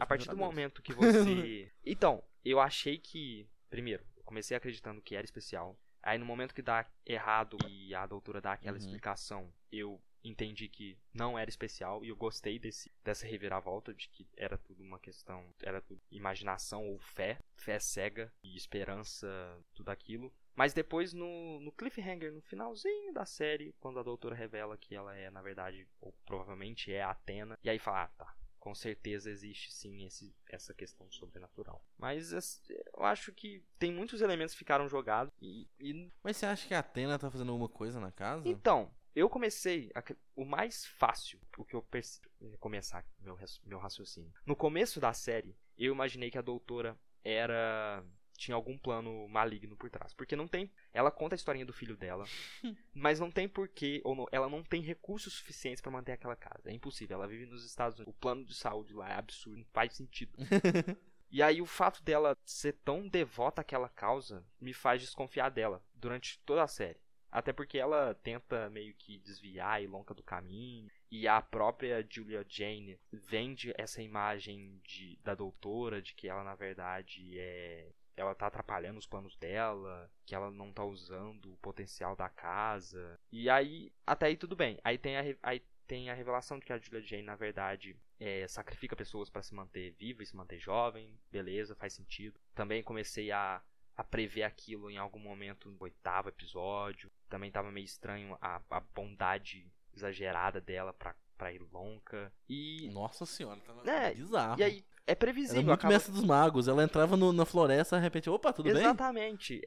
a 0.00 0.06
partir 0.06 0.28
do 0.28 0.36
momento 0.36 0.80
que 0.80 0.92
você. 0.94 1.70
então, 1.84 2.22
eu 2.44 2.60
achei 2.60 2.96
que. 2.96 3.48
Primeiro, 3.68 4.06
eu 4.16 4.22
comecei 4.22 4.56
acreditando 4.56 5.02
que 5.02 5.16
era 5.16 5.24
especial. 5.24 5.76
Aí 6.02 6.18
no 6.18 6.24
momento 6.26 6.54
que 6.54 6.62
dá 6.62 6.84
errado 7.06 7.56
e 7.68 7.94
a 7.94 8.06
doutora 8.06 8.40
dá 8.40 8.52
aquela 8.52 8.76
Uhum. 8.76 8.82
explicação, 8.82 9.52
eu 9.70 10.00
entendi 10.24 10.68
que 10.68 10.96
não 11.12 11.36
era 11.38 11.48
especial 11.50 12.04
e 12.04 12.08
eu 12.08 12.16
gostei 12.16 12.58
desse, 12.58 12.92
dessa 13.04 13.26
reviravolta 13.26 13.92
de 13.94 14.08
que 14.08 14.28
era 14.36 14.56
tudo 14.58 14.82
uma 14.82 14.98
questão, 14.98 15.52
era 15.60 15.80
tudo 15.80 16.00
imaginação 16.10 16.88
ou 16.88 16.98
fé, 16.98 17.38
fé 17.56 17.78
cega 17.78 18.32
e 18.42 18.56
esperança, 18.56 19.26
tudo 19.74 19.90
aquilo. 19.90 20.32
Mas 20.54 20.72
depois 20.72 21.12
no, 21.12 21.60
no 21.60 21.72
cliffhanger, 21.72 22.32
no 22.32 22.42
finalzinho 22.42 23.12
da 23.12 23.24
série, 23.24 23.74
quando 23.80 23.98
a 23.98 24.02
doutora 24.02 24.34
revela 24.34 24.76
que 24.76 24.94
ela 24.94 25.16
é, 25.16 25.30
na 25.30 25.42
verdade, 25.42 25.88
ou 26.00 26.12
provavelmente 26.26 26.92
é 26.92 27.02
a 27.02 27.10
Atena, 27.10 27.58
e 27.62 27.70
aí 27.70 27.78
fala, 27.78 28.04
ah, 28.04 28.08
tá, 28.08 28.36
com 28.58 28.74
certeza 28.74 29.30
existe 29.30 29.72
sim 29.72 30.04
esse, 30.04 30.34
essa 30.48 30.72
questão 30.72 31.10
sobrenatural. 31.10 31.84
Mas 31.98 32.32
eu 32.68 33.04
acho 33.04 33.32
que 33.32 33.64
tem 33.78 33.92
muitos 33.92 34.20
elementos 34.20 34.54
que 34.54 34.58
ficaram 34.58 34.88
jogados 34.88 35.32
e, 35.40 35.68
e... 35.80 36.10
Mas 36.22 36.36
você 36.36 36.46
acha 36.46 36.68
que 36.68 36.74
a 36.74 36.78
Atena 36.78 37.18
tá 37.18 37.30
fazendo 37.30 37.50
alguma 37.50 37.68
coisa 37.68 37.98
na 37.98 38.12
casa? 38.12 38.48
Então, 38.48 38.94
eu 39.14 39.28
comecei. 39.28 39.90
A, 39.94 40.02
o 40.34 40.44
mais 40.44 40.86
fácil, 40.86 41.40
o 41.58 41.64
que 41.64 41.74
eu 41.74 41.82
percebi. 41.82 42.28
Começar 42.58 43.04
meu, 43.20 43.36
meu 43.64 43.78
raciocínio. 43.78 44.32
No 44.46 44.56
começo 44.56 45.00
da 45.00 45.12
série, 45.12 45.56
eu 45.76 45.92
imaginei 45.92 46.30
que 46.30 46.38
a 46.38 46.42
doutora 46.42 46.98
era. 47.24 48.04
Tinha 48.42 48.56
algum 48.56 48.76
plano 48.76 49.28
maligno 49.28 49.76
por 49.76 49.88
trás. 49.88 50.12
Porque 50.12 50.34
não 50.34 50.48
tem. 50.48 50.68
Ela 50.92 51.12
conta 51.12 51.36
a 51.36 51.36
historinha 51.36 51.64
do 51.64 51.72
filho 51.72 51.96
dela. 51.96 52.24
mas 52.92 53.20
não 53.20 53.30
tem 53.30 53.48
porquê. 53.48 54.00
Ou 54.02 54.16
não, 54.16 54.26
ela 54.32 54.48
não 54.48 54.64
tem 54.64 54.82
recursos 54.82 55.34
suficientes 55.34 55.80
para 55.80 55.92
manter 55.92 56.10
aquela 56.10 56.34
casa. 56.34 56.68
É 56.68 56.72
impossível. 56.72 57.18
Ela 57.18 57.28
vive 57.28 57.46
nos 57.46 57.64
Estados 57.64 58.00
Unidos. 58.00 58.12
O 58.12 58.18
plano 58.18 58.44
de 58.44 58.52
saúde 58.52 58.94
lá 58.94 59.08
é 59.08 59.14
absurdo. 59.14 59.58
Não 59.58 59.66
faz 59.72 59.94
sentido. 59.94 60.32
E 61.34 61.42
aí 61.42 61.62
o 61.62 61.66
fato 61.66 62.02
dela 62.02 62.36
ser 62.44 62.74
tão 62.84 63.08
devota 63.08 63.62
àquela 63.62 63.88
causa 63.88 64.44
me 64.60 64.74
faz 64.74 65.00
desconfiar 65.00 65.48
dela 65.48 65.82
durante 65.94 66.38
toda 66.40 66.62
a 66.62 66.68
série. 66.68 67.00
Até 67.30 67.54
porque 67.54 67.78
ela 67.78 68.14
tenta 68.16 68.68
meio 68.68 68.92
que 68.92 69.16
desviar 69.16 69.76
a 69.76 69.80
Ilonka 69.80 70.12
do 70.12 70.22
caminho. 70.22 70.90
E 71.10 71.26
a 71.26 71.40
própria 71.40 72.06
Julia 72.06 72.44
Jane 72.46 73.00
vende 73.10 73.72
essa 73.78 74.02
imagem 74.02 74.78
de, 74.84 75.18
da 75.24 75.34
doutora 75.34 76.02
de 76.02 76.14
que 76.14 76.28
ela 76.28 76.44
na 76.44 76.54
verdade 76.54 77.38
é. 77.38 77.90
Ela 78.22 78.34
tá 78.34 78.46
atrapalhando 78.46 78.98
os 78.98 79.06
planos 79.06 79.36
dela, 79.36 80.10
que 80.24 80.34
ela 80.34 80.50
não 80.50 80.72
tá 80.72 80.84
usando 80.84 81.52
o 81.52 81.56
potencial 81.56 82.16
da 82.16 82.28
casa. 82.28 83.18
E 83.30 83.50
aí, 83.50 83.92
até 84.06 84.26
aí 84.26 84.36
tudo 84.36 84.56
bem. 84.56 84.78
Aí 84.84 84.96
tem 84.96 85.16
a, 85.16 85.22
aí 85.42 85.60
tem 85.86 86.08
a 86.08 86.14
revelação 86.14 86.58
de 86.58 86.64
que 86.64 86.72
a 86.72 86.78
Julia 86.78 87.02
Jane, 87.02 87.22
na 87.22 87.36
verdade, 87.36 87.96
é, 88.18 88.46
sacrifica 88.48 88.96
pessoas 88.96 89.28
para 89.28 89.42
se 89.42 89.54
manter 89.54 89.90
viva 89.98 90.22
e 90.22 90.26
se 90.26 90.36
manter 90.36 90.58
jovem. 90.58 91.18
Beleza, 91.30 91.74
faz 91.74 91.92
sentido. 91.92 92.40
Também 92.54 92.82
comecei 92.82 93.30
a 93.30 93.60
a 93.96 94.02
prever 94.02 94.42
aquilo 94.42 94.90
em 94.90 94.96
algum 94.96 95.18
momento 95.18 95.70
no 95.70 95.76
oitavo 95.80 96.28
episódio. 96.28 97.10
Também 97.28 97.50
tava 97.50 97.70
meio 97.70 97.84
estranho 97.84 98.36
a, 98.40 98.60
a 98.70 98.80
bondade 98.80 99.70
exagerada 99.94 100.60
dela 100.60 100.92
pra, 100.92 101.14
pra 101.36 101.52
Ilonka. 101.52 102.32
E. 102.48 102.88
Nossa 102.92 103.26
senhora, 103.26 103.60
tava 103.60 103.88
é, 103.90 104.14
bizarro. 104.14 104.58
E 104.58 104.64
aí, 104.64 104.84
é 105.06 105.14
previsível. 105.14 105.60
Ela 105.60 105.62
é 105.62 105.66
muito 105.66 105.80
acaba... 105.80 105.94
mestre 105.94 106.12
dos 106.12 106.24
magos. 106.24 106.68
Ela 106.68 106.84
entrava 106.84 107.16
no, 107.16 107.32
na 107.32 107.44
floresta 107.44 107.96
e 107.96 108.00
repente, 108.00 108.30
opa, 108.30 108.52
tudo 108.52 108.68
Exatamente. 108.68 108.84
bem? 108.84 109.58
Exatamente. 109.58 109.62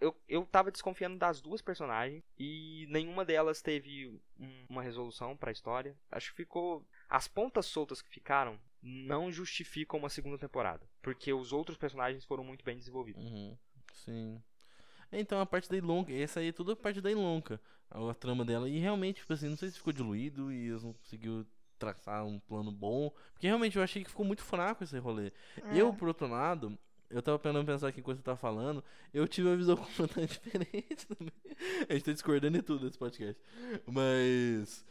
Eu, 0.00 0.16
eu 0.26 0.46
tava 0.46 0.70
desconfiando 0.70 1.18
das 1.18 1.40
duas 1.40 1.60
personagens 1.60 2.22
e 2.38 2.86
nenhuma 2.88 3.22
delas 3.24 3.60
teve 3.60 4.08
um, 4.38 4.66
uma 4.68 4.82
resolução 4.82 5.36
para 5.36 5.50
a 5.50 5.52
história. 5.52 5.96
Acho 6.10 6.30
que 6.30 6.36
ficou. 6.36 6.86
As 7.08 7.28
pontas 7.28 7.66
soltas 7.66 8.00
que 8.00 8.08
ficaram 8.08 8.58
não 8.82 9.30
justificam 9.30 9.98
uma 9.98 10.08
segunda 10.08 10.38
temporada. 10.38 10.88
Porque 11.02 11.32
os 11.32 11.52
outros 11.52 11.76
personagens 11.76 12.24
foram 12.24 12.42
muito 12.42 12.64
bem 12.64 12.78
desenvolvidos. 12.78 13.22
Uhum. 13.30 13.56
Sim. 13.92 14.42
Então 15.12 15.40
a 15.40 15.46
parte 15.46 15.68
da 15.68 15.76
Ilonka, 15.76 16.12
essa 16.12 16.40
aí 16.40 16.48
é 16.48 16.52
tudo 16.52 16.72
a 16.72 16.76
parte 16.76 17.00
da 17.00 17.10
Ilonka, 17.10 17.60
a, 17.90 18.10
a, 18.10 18.14
trama 18.14 18.44
dela. 18.44 18.68
E 18.68 18.78
realmente, 18.78 19.20
tipo 19.20 19.32
assim, 19.32 19.48
não 19.48 19.56
sei 19.56 19.70
se 19.70 19.78
ficou 19.78 19.92
diluído 19.92 20.52
e 20.52 20.68
eles 20.68 20.82
não 20.82 20.92
conseguiu 20.92 21.46
traçar 21.80 22.24
um 22.24 22.38
plano 22.38 22.70
bom. 22.70 23.10
Porque 23.32 23.46
realmente 23.46 23.76
eu 23.76 23.82
achei 23.82 24.04
que 24.04 24.10
ficou 24.10 24.24
muito 24.24 24.42
fraco 24.42 24.84
esse 24.84 24.98
rolê. 24.98 25.32
É. 25.72 25.80
Eu, 25.80 25.92
por 25.92 26.06
outro 26.06 26.28
lado, 26.28 26.78
eu 27.08 27.20
tava 27.20 27.38
pensando 27.38 27.64
pensar 27.64 27.88
aqui 27.88 27.98
enquanto 28.00 28.18
você 28.18 28.22
tava 28.22 28.36
falando, 28.36 28.84
eu 29.12 29.26
tive 29.26 29.48
uma 29.48 29.56
visão 29.56 29.74
completamente 29.76 30.40
diferente 30.40 31.06
também. 31.08 31.32
A 31.88 31.94
gente 31.94 32.04
tá 32.04 32.12
discordando 32.12 32.56
em 32.56 32.62
tudo 32.62 32.84
nesse 32.84 32.98
podcast. 32.98 33.40
Mas, 33.86 34.84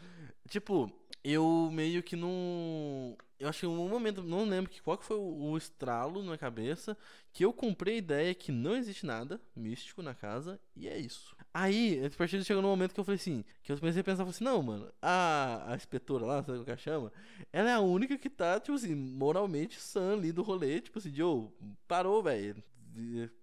tipo, 0.50 0.92
eu 1.32 1.70
meio 1.72 2.02
que 2.04 2.16
não. 2.16 3.18
Eu 3.40 3.48
acho 3.48 3.62
que 3.62 3.68
um 3.68 3.88
momento, 3.88 4.22
não 4.22 4.44
lembro 4.44 4.70
que, 4.70 4.82
qual 4.82 4.98
que 4.98 5.06
foi 5.06 5.18
o, 5.18 5.58
estralo 5.58 6.24
na 6.24 6.38
cabeça, 6.38 6.98
que 7.32 7.46
eu 7.46 7.54
comprei 7.54 7.96
a 7.96 7.98
ideia 7.98 8.36
que 8.36 8.52
não 8.52 8.76
existe 8.76 9.06
nada 9.06 9.40
místico 9.56 10.02
na 10.02 10.14
casa, 10.14 10.60
e 10.76 10.90
é 10.90 10.98
isso. 10.98 11.36
Aí, 11.54 12.06
a 12.06 12.10
partir 12.18 12.44
chegou 12.44 12.62
no 12.62 12.68
momento 12.68 12.94
que 12.94 13.00
eu 13.00 13.04
falei 13.04 13.16
assim, 13.16 13.46
que 13.64 13.72
eu 13.72 13.78
comecei 13.78 14.02
a 14.02 14.04
pensar 14.04 14.24
assim, 14.24 14.44
não, 14.44 14.62
mano, 14.62 14.92
a, 15.02 15.72
a 15.72 15.76
inspetora 15.76 16.26
lá, 16.26 16.44
sabe 16.44 16.60
o 16.60 16.66
que 16.66 16.70
ela 16.70 16.78
chama? 16.78 17.14
Ela 17.52 17.70
é 17.70 17.74
a 17.74 17.80
única 17.80 18.18
que 18.18 18.30
tá, 18.30 18.60
tipo 18.60 18.76
assim, 18.76 18.94
moralmente 18.94 19.80
sã 19.80 20.14
ali 20.14 20.34
do 20.34 20.44
rolê, 20.44 20.82
tipo 20.82 21.00
assim, 21.00 21.22
ô, 21.22 21.50
parou, 21.88 22.22
velho 22.22 22.62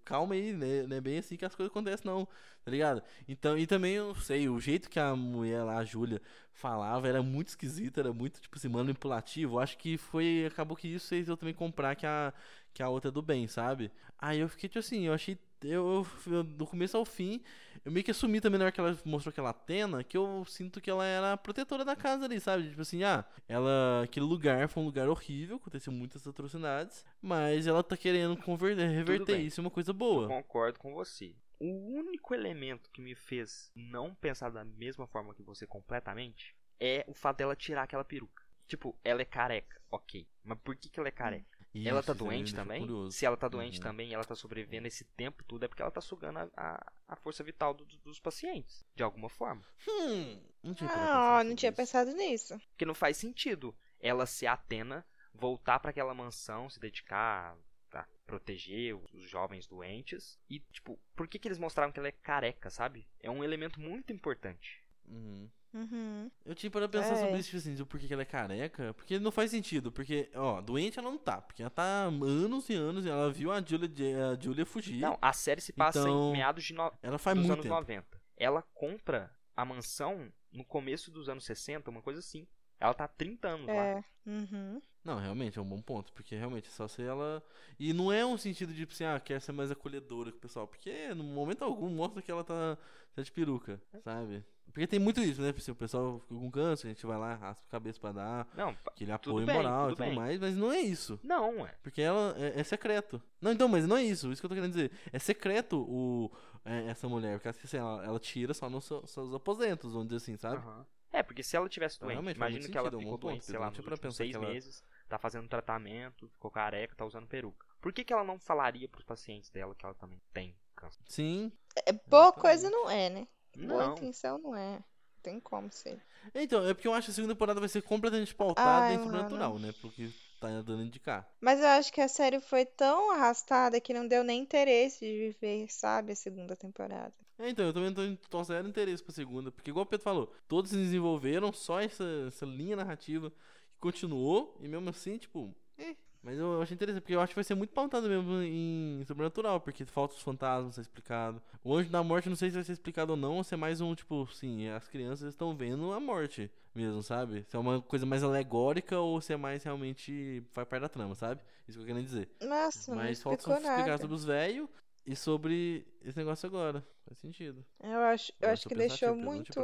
calma 0.03 0.35
aí, 0.35 0.53
né? 0.53 0.83
Não 0.87 0.97
é 0.97 1.01
bem 1.01 1.17
assim 1.17 1.35
que 1.37 1.45
as 1.45 1.55
coisas 1.55 1.71
acontecem, 1.71 2.05
não, 2.05 2.25
tá 2.63 2.71
ligado? 2.71 3.01
Então, 3.27 3.57
e 3.57 3.65
também 3.67 3.93
eu 3.93 4.13
sei, 4.15 4.49
o 4.49 4.59
jeito 4.59 4.89
que 4.89 4.99
a 4.99 5.15
mulher 5.15 5.63
lá, 5.63 5.77
a 5.77 5.83
Júlia, 5.85 6.21
falava 6.53 7.07
era 7.07 7.21
muito 7.21 7.49
esquisito, 7.49 7.99
era 7.99 8.11
muito, 8.13 8.41
tipo 8.41 8.57
assim, 8.57 8.67
manipulativo. 8.67 9.59
Acho 9.59 9.77
que 9.77 9.97
foi, 9.97 10.45
acabou 10.47 10.75
que 10.75 10.87
isso 10.87 11.09
fez 11.09 11.27
eu 11.27 11.37
também 11.37 11.53
comprar 11.53 11.95
que 11.95 12.05
a, 12.05 12.33
que 12.77 12.83
a 12.83 12.89
outra 12.89 13.09
é 13.09 13.11
do 13.11 13.23
bem, 13.23 13.47
sabe? 13.47 13.91
Aí 14.19 14.39
eu 14.39 14.47
fiquei, 14.47 14.69
tipo 14.69 14.77
assim, 14.77 15.07
eu 15.07 15.13
achei 15.13 15.35
eu, 15.63 16.05
eu, 16.27 16.43
do 16.43 16.67
começo 16.67 16.95
ao 16.95 17.03
fim, 17.03 17.41
eu 17.83 17.91
meio 17.91 18.03
que 18.03 18.11
assumi 18.11 18.39
também 18.39 18.59
na 18.59 18.65
hora 18.65 18.71
que 18.71 18.79
ela 18.79 18.95
mostrou 19.03 19.31
aquela 19.31 19.49
Atena, 19.49 20.03
que 20.03 20.15
eu 20.15 20.45
sinto 20.45 20.79
que 20.79 20.87
ela 20.87 21.03
era 21.03 21.33
a 21.33 21.37
protetora 21.37 21.83
da 21.83 21.95
casa 21.95 22.25
ali, 22.25 22.39
sabe? 22.39 22.69
Tipo 22.69 22.83
assim, 22.83 23.03
ah, 23.03 23.25
ela. 23.47 24.03
Aquele 24.03 24.27
lugar 24.27 24.69
foi 24.69 24.83
um 24.83 24.85
lugar 24.85 25.09
horrível, 25.09 25.55
aconteceu 25.55 25.91
muitas 25.91 26.27
atrocidades, 26.27 27.03
mas 27.19 27.65
ela 27.65 27.83
tá 27.83 27.97
querendo 27.97 28.37
converter, 28.37 28.87
reverter 28.87 29.39
isso 29.39 29.59
em 29.59 29.63
uma 29.63 29.71
coisa 29.71 29.91
boa. 29.91 30.25
Eu 30.25 30.27
concordo 30.27 30.77
com 30.77 30.93
você. 30.93 31.33
O 31.59 31.95
único 31.95 32.35
elemento 32.35 32.91
que 32.91 33.01
me 33.01 33.15
fez 33.15 33.71
não 33.75 34.13
pensar 34.13 34.51
da 34.51 34.63
mesma 34.63 35.07
forma 35.07 35.33
que 35.33 35.41
você 35.41 35.65
completamente 35.65 36.55
é 36.79 37.03
o 37.07 37.13
fato 37.15 37.37
dela 37.37 37.55
tirar 37.55 37.81
aquela 37.81 38.05
peruca. 38.05 38.45
Tipo, 38.67 38.95
ela 39.03 39.23
é 39.23 39.25
careca, 39.25 39.81
ok. 39.89 40.27
Mas 40.43 40.59
por 40.59 40.75
que, 40.75 40.89
que 40.89 40.99
ela 40.99 41.09
é 41.09 41.11
careca? 41.11 41.56
Isso, 41.79 41.89
ela 41.89 42.03
tá 42.03 42.13
doente 42.13 42.55
também? 42.55 42.87
Se 43.11 43.25
ela 43.25 43.37
tá 43.37 43.47
doente 43.47 43.77
uhum. 43.77 43.83
também 43.83 44.09
e 44.09 44.13
ela 44.13 44.23
tá 44.23 44.35
sobrevivendo 44.35 44.87
esse 44.87 45.03
tempo 45.03 45.43
tudo, 45.43 45.65
é 45.65 45.67
porque 45.67 45.81
ela 45.81 45.91
tá 45.91 46.01
sugando 46.01 46.39
a, 46.39 46.49
a, 46.55 46.91
a 47.07 47.15
força 47.15 47.43
vital 47.43 47.73
do, 47.73 47.85
dos 47.85 48.19
pacientes. 48.19 48.85
De 48.95 49.03
alguma 49.03 49.29
forma. 49.29 49.61
Hum, 49.87 50.41
não 50.63 50.73
tinha, 50.73 50.89
ah, 50.91 51.43
não 51.43 51.55
tinha 51.55 51.71
pensado 51.71 52.11
nisso. 52.13 52.59
Porque 52.69 52.85
não 52.85 52.95
faz 52.95 53.17
sentido 53.17 53.75
ela 53.99 54.25
ser 54.25 54.47
Atena, 54.47 55.05
voltar 55.33 55.79
para 55.79 55.91
aquela 55.91 56.13
mansão, 56.13 56.69
se 56.69 56.79
dedicar 56.79 57.57
a 57.93 58.05
proteger 58.25 58.95
os 58.95 59.29
jovens 59.29 59.67
doentes. 59.67 60.39
E, 60.49 60.59
tipo, 60.59 60.99
por 61.15 61.27
que, 61.27 61.39
que 61.39 61.47
eles 61.47 61.57
mostraram 61.57 61.91
que 61.91 61.99
ela 61.99 62.07
é 62.07 62.11
careca, 62.11 62.69
sabe? 62.69 63.07
É 63.19 63.29
um 63.29 63.43
elemento 63.43 63.79
muito 63.79 64.11
importante. 64.11 64.83
Uhum. 65.05 65.49
Uhum. 65.77 66.31
Eu 66.43 66.55
tinha 66.55 66.71
para 66.71 66.89
pensar 66.89 67.13
é. 67.13 67.15
sobre 67.17 67.37
isso, 67.39 67.49
tipo 67.49 67.57
assim, 67.57 67.75
do 67.75 67.85
porquê 67.85 68.07
que 68.07 68.13
ela 68.13 68.23
é 68.23 68.25
careca. 68.25 68.93
Porque 68.95 69.19
não 69.19 69.31
faz 69.31 69.51
sentido. 69.51 69.91
Porque, 69.91 70.29
ó, 70.33 70.59
doente 70.59 70.97
ela 70.97 71.09
não 71.09 71.17
tá. 71.17 71.39
Porque 71.39 71.61
ela 71.61 71.69
tá 71.69 72.05
anos 72.05 72.69
e 72.69 72.73
anos 72.73 73.05
e 73.05 73.09
ela 73.09 73.31
viu 73.31 73.51
a 73.51 73.61
Julia, 73.61 74.31
a 74.31 74.39
Julia 74.39 74.65
fugir. 74.65 74.99
Não, 74.99 75.17
a 75.21 75.31
série 75.33 75.61
se 75.61 75.71
passa 75.71 75.99
então, 75.99 76.29
em 76.29 76.33
meados 76.33 76.63
de 76.63 76.73
no... 76.73 76.91
ela 77.01 77.19
faz 77.19 77.37
dos 77.37 77.45
muito 77.45 77.59
anos 77.71 77.85
tempo. 77.85 78.07
90. 78.09 78.21
Ela 78.35 78.63
compra 78.73 79.31
a 79.55 79.63
mansão 79.63 80.31
no 80.51 80.65
começo 80.65 81.11
dos 81.11 81.29
anos 81.29 81.45
60, 81.45 81.89
uma 81.91 82.01
coisa 82.01 82.19
assim. 82.19 82.47
Ela 82.79 82.93
tá 82.93 83.05
há 83.05 83.07
30 83.07 83.47
anos 83.47 83.67
é. 83.67 83.73
lá. 83.95 84.03
Uhum. 84.25 84.81
Não, 85.03 85.17
realmente 85.17 85.57
é 85.57 85.61
um 85.61 85.65
bom 85.65 85.81
ponto, 85.81 86.11
porque 86.11 86.35
realmente 86.35 86.67
é 86.67 86.71
só 86.71 86.87
se 86.87 87.01
ela. 87.01 87.41
E 87.79 87.93
não 87.93 88.11
é 88.11 88.25
um 88.25 88.37
sentido 88.37 88.73
de, 88.73 88.79
tipo 88.79 88.93
assim, 88.93 89.05
ah, 89.05 89.19
quer 89.19 89.39
ser 89.39 89.53
mais 89.53 89.71
acolhedora 89.71 90.31
com 90.31 90.37
o 90.37 90.41
pessoal, 90.41 90.67
porque 90.67 91.13
no 91.13 91.23
momento 91.23 91.63
algum 91.63 91.89
mostra 91.89 92.21
que 92.21 92.29
ela 92.29 92.43
tá, 92.43 92.77
tá 93.15 93.21
de 93.21 93.31
peruca, 93.31 93.81
sabe? 94.03 94.43
Porque 94.77 94.85
tem 94.85 94.99
muito 94.99 95.21
isso, 95.21 95.41
né? 95.41 95.53
Se 95.57 95.71
o 95.71 95.75
pessoal 95.75 96.19
fica 96.19 96.35
com 96.35 96.51
câncer, 96.51 96.87
a 96.87 96.89
gente 96.89 97.05
vai 97.05 97.17
lá, 97.17 97.33
raspa 97.35 97.65
a 97.67 97.71
cabeça 97.71 97.99
pra 97.99 98.11
dar 98.11 98.47
não, 98.55 98.77
aquele 98.85 99.11
apoio 99.11 99.45
bem, 99.45 99.55
moral 99.55 99.87
e 99.87 99.89
tudo 99.95 99.99
bem. 99.99 100.13
mais, 100.13 100.39
mas 100.39 100.55
não 100.55 100.71
é 100.71 100.79
isso. 100.79 101.19
Não, 101.23 101.65
é. 101.65 101.73
Porque 101.81 102.01
ela 102.01 102.35
é, 102.37 102.59
é, 102.59 102.63
secreto. 102.63 103.19
Não, 103.41 103.51
então, 103.51 103.67
mas 103.67 103.87
não 103.87 103.97
é 103.97 104.03
isso, 104.03 104.31
isso 104.31 104.41
que 104.41 104.45
eu 104.45 104.49
tô 104.49 104.55
querendo 104.55 104.73
dizer. 104.73 104.91
É 105.11 105.17
secreto 105.17 105.79
o, 105.79 106.31
é, 106.63 106.87
essa 106.89 107.07
mulher, 107.07 107.39
porque 107.39 107.49
assim, 107.49 107.77
ela, 107.77 108.03
ela 108.05 108.19
tira 108.19 108.53
só 108.53 108.69
nos 108.69 108.85
seus 108.85 109.33
aposentos, 109.33 109.93
vamos 109.93 110.09
dizer 110.09 110.17
assim, 110.17 110.37
sabe? 110.37 110.63
Uhum. 110.63 110.85
É, 111.17 111.23
porque 111.23 111.41
se 111.41 111.57
ela 111.57 111.67
tivesse 111.67 111.99
doente, 111.99 112.35
imagina 112.35 112.69
que 112.69 112.77
ela 112.77 112.91
ficou 112.91 113.17
doente, 113.17 113.45
sei 113.45 113.57
lá, 113.57 113.71
nos 113.71 114.15
seis 114.15 114.35
ela... 114.35 114.47
meses, 114.47 114.83
tá 115.09 115.17
fazendo 115.17 115.47
tratamento, 115.47 116.29
ficou 116.29 116.51
careca, 116.51 116.95
tá 116.95 117.03
usando 117.05 117.25
peruca. 117.25 117.65
Por 117.81 117.91
que, 117.91 118.03
que 118.03 118.13
ela 118.13 118.23
não 118.23 118.37
falaria 118.37 118.87
pros 118.87 119.03
pacientes 119.03 119.49
dela 119.49 119.73
que 119.73 119.83
ela 119.83 119.95
também 119.95 120.21
tem 120.31 120.55
câncer? 120.75 121.01
Sim. 121.07 121.51
É, 121.87 121.91
boa 121.91 122.31
coisa 122.31 122.69
não 122.69 122.87
é, 122.87 123.09
né? 123.09 123.27
Não. 123.55 123.67
Boa 123.67 123.85
intenção 123.93 124.37
não 124.37 124.55
é. 124.55 124.79
Tem 125.23 125.39
como 125.39 125.71
ser. 125.71 125.99
Então, 126.35 126.67
é 126.67 126.73
porque 126.75 126.87
eu 126.87 126.93
acho 126.93 127.07
que 127.07 127.11
a 127.11 127.15
segunda 127.15 127.33
temporada 127.33 127.59
vai 127.59 127.67
ser 127.67 127.81
completamente 127.81 128.35
pautada 128.35 128.85
Ai, 128.85 128.95
em 128.95 129.03
sobrenatural, 129.03 129.57
né? 129.57 129.73
Porque 129.81 130.11
tá 130.39 130.47
dando 130.61 130.83
indicar. 130.83 131.27
Mas 131.41 131.59
eu 131.59 131.67
acho 131.67 131.91
que 131.91 131.99
a 131.99 132.07
série 132.07 132.39
foi 132.39 132.63
tão 132.63 133.11
arrastada 133.11 133.81
que 133.81 133.93
não 133.93 134.07
deu 134.07 134.23
nem 134.23 134.41
interesse 134.41 134.99
de 134.99 135.31
viver, 135.31 135.67
sabe, 135.71 136.11
a 136.11 136.15
segunda 136.15 136.55
temporada. 136.55 137.13
É, 137.39 137.49
então, 137.49 137.65
eu 137.65 137.73
também 137.73 137.93
tô, 137.93 138.01
tô 138.29 138.43
zero 138.43 138.67
interesse 138.67 139.03
pra 139.03 139.13
segunda. 139.13 139.51
Porque, 139.51 139.69
igual 139.69 139.83
o 139.83 139.87
Pedro 139.87 140.03
falou, 140.03 140.33
todos 140.47 140.71
se 140.71 140.77
desenvolveram, 140.77 141.53
só 141.53 141.79
essa, 141.79 142.03
essa 142.27 142.45
linha 142.45 142.75
narrativa 142.75 143.29
que 143.29 143.79
continuou, 143.79 144.57
e 144.61 144.67
mesmo 144.67 144.89
assim, 144.89 145.17
tipo, 145.17 145.53
eh. 145.77 145.95
Mas 146.23 146.37
eu 146.39 146.61
achei 146.61 146.73
interessante, 146.75 147.01
porque 147.01 147.15
eu 147.15 147.21
acho 147.21 147.29
que 147.29 147.35
vai 147.35 147.43
ser 147.43 147.55
muito 147.55 147.73
pautado 147.73 148.09
mesmo 148.09 148.41
em 148.41 149.01
sobrenatural, 149.05 149.61
porque 149.61 149.85
falta 149.85 150.15
os 150.15 150.21
fantasmas 150.21 150.75
ser 150.75 150.81
explicado. 150.81 151.41
O 151.63 151.73
anjo 151.75 151.89
da 151.89 152.03
morte, 152.03 152.27
não 152.27 152.35
sei 152.35 152.49
se 152.49 152.55
vai 152.55 152.63
ser 152.63 152.73
explicado 152.73 153.11
ou 153.11 153.17
não, 153.17 153.37
ou 153.37 153.43
se 153.43 153.53
é 153.53 153.57
mais 153.57 153.79
um, 153.79 153.93
tipo, 153.95 154.27
sim, 154.33 154.67
as 154.67 154.87
crianças 154.87 155.29
estão 155.29 155.55
vendo 155.55 155.93
a 155.93 155.99
morte 155.99 156.51
mesmo, 156.75 157.01
sabe? 157.01 157.45
Se 157.47 157.55
é 157.55 157.59
uma 157.59 157.81
coisa 157.81 158.05
mais 158.05 158.23
alegórica 158.23 158.99
ou 158.99 159.21
se 159.21 159.31
é 159.31 159.37
mais 159.37 159.63
realmente 159.63 160.43
faz 160.51 160.67
parte 160.67 160.81
da 160.81 160.89
trama, 160.89 161.15
sabe? 161.15 161.39
Isso 161.67 161.77
que 161.77 161.83
eu 161.83 161.87
quero 161.87 162.03
dizer. 162.03 162.29
Nossa, 162.41 162.91
não 162.91 162.97
Mas 162.97 163.21
falta 163.21 163.41
só 163.43 163.51
explicou 163.51 163.71
explicar 163.71 163.91
nada. 163.91 164.01
sobre 164.01 164.15
os 164.15 164.25
velhos 164.25 164.67
e 165.07 165.15
sobre 165.15 165.87
esse 166.03 166.17
negócio 166.17 166.45
agora. 166.45 166.85
Faz 167.05 167.17
sentido. 167.19 167.65
Eu 167.81 167.99
acho, 168.01 168.33
eu 168.41 168.49
acho 168.49 168.67
que 168.67 168.75
deixou 168.75 169.15
muito. 169.15 169.57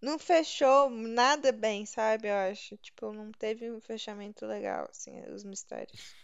Não 0.00 0.18
fechou 0.18 0.90
nada 0.90 1.50
bem, 1.50 1.86
sabe? 1.86 2.28
Eu 2.28 2.34
acho. 2.34 2.76
Tipo, 2.76 3.10
não 3.12 3.32
teve 3.32 3.70
um 3.72 3.80
fechamento 3.80 4.46
legal, 4.46 4.86
assim, 4.90 5.18
os 5.30 5.42
mistérios. 5.42 6.14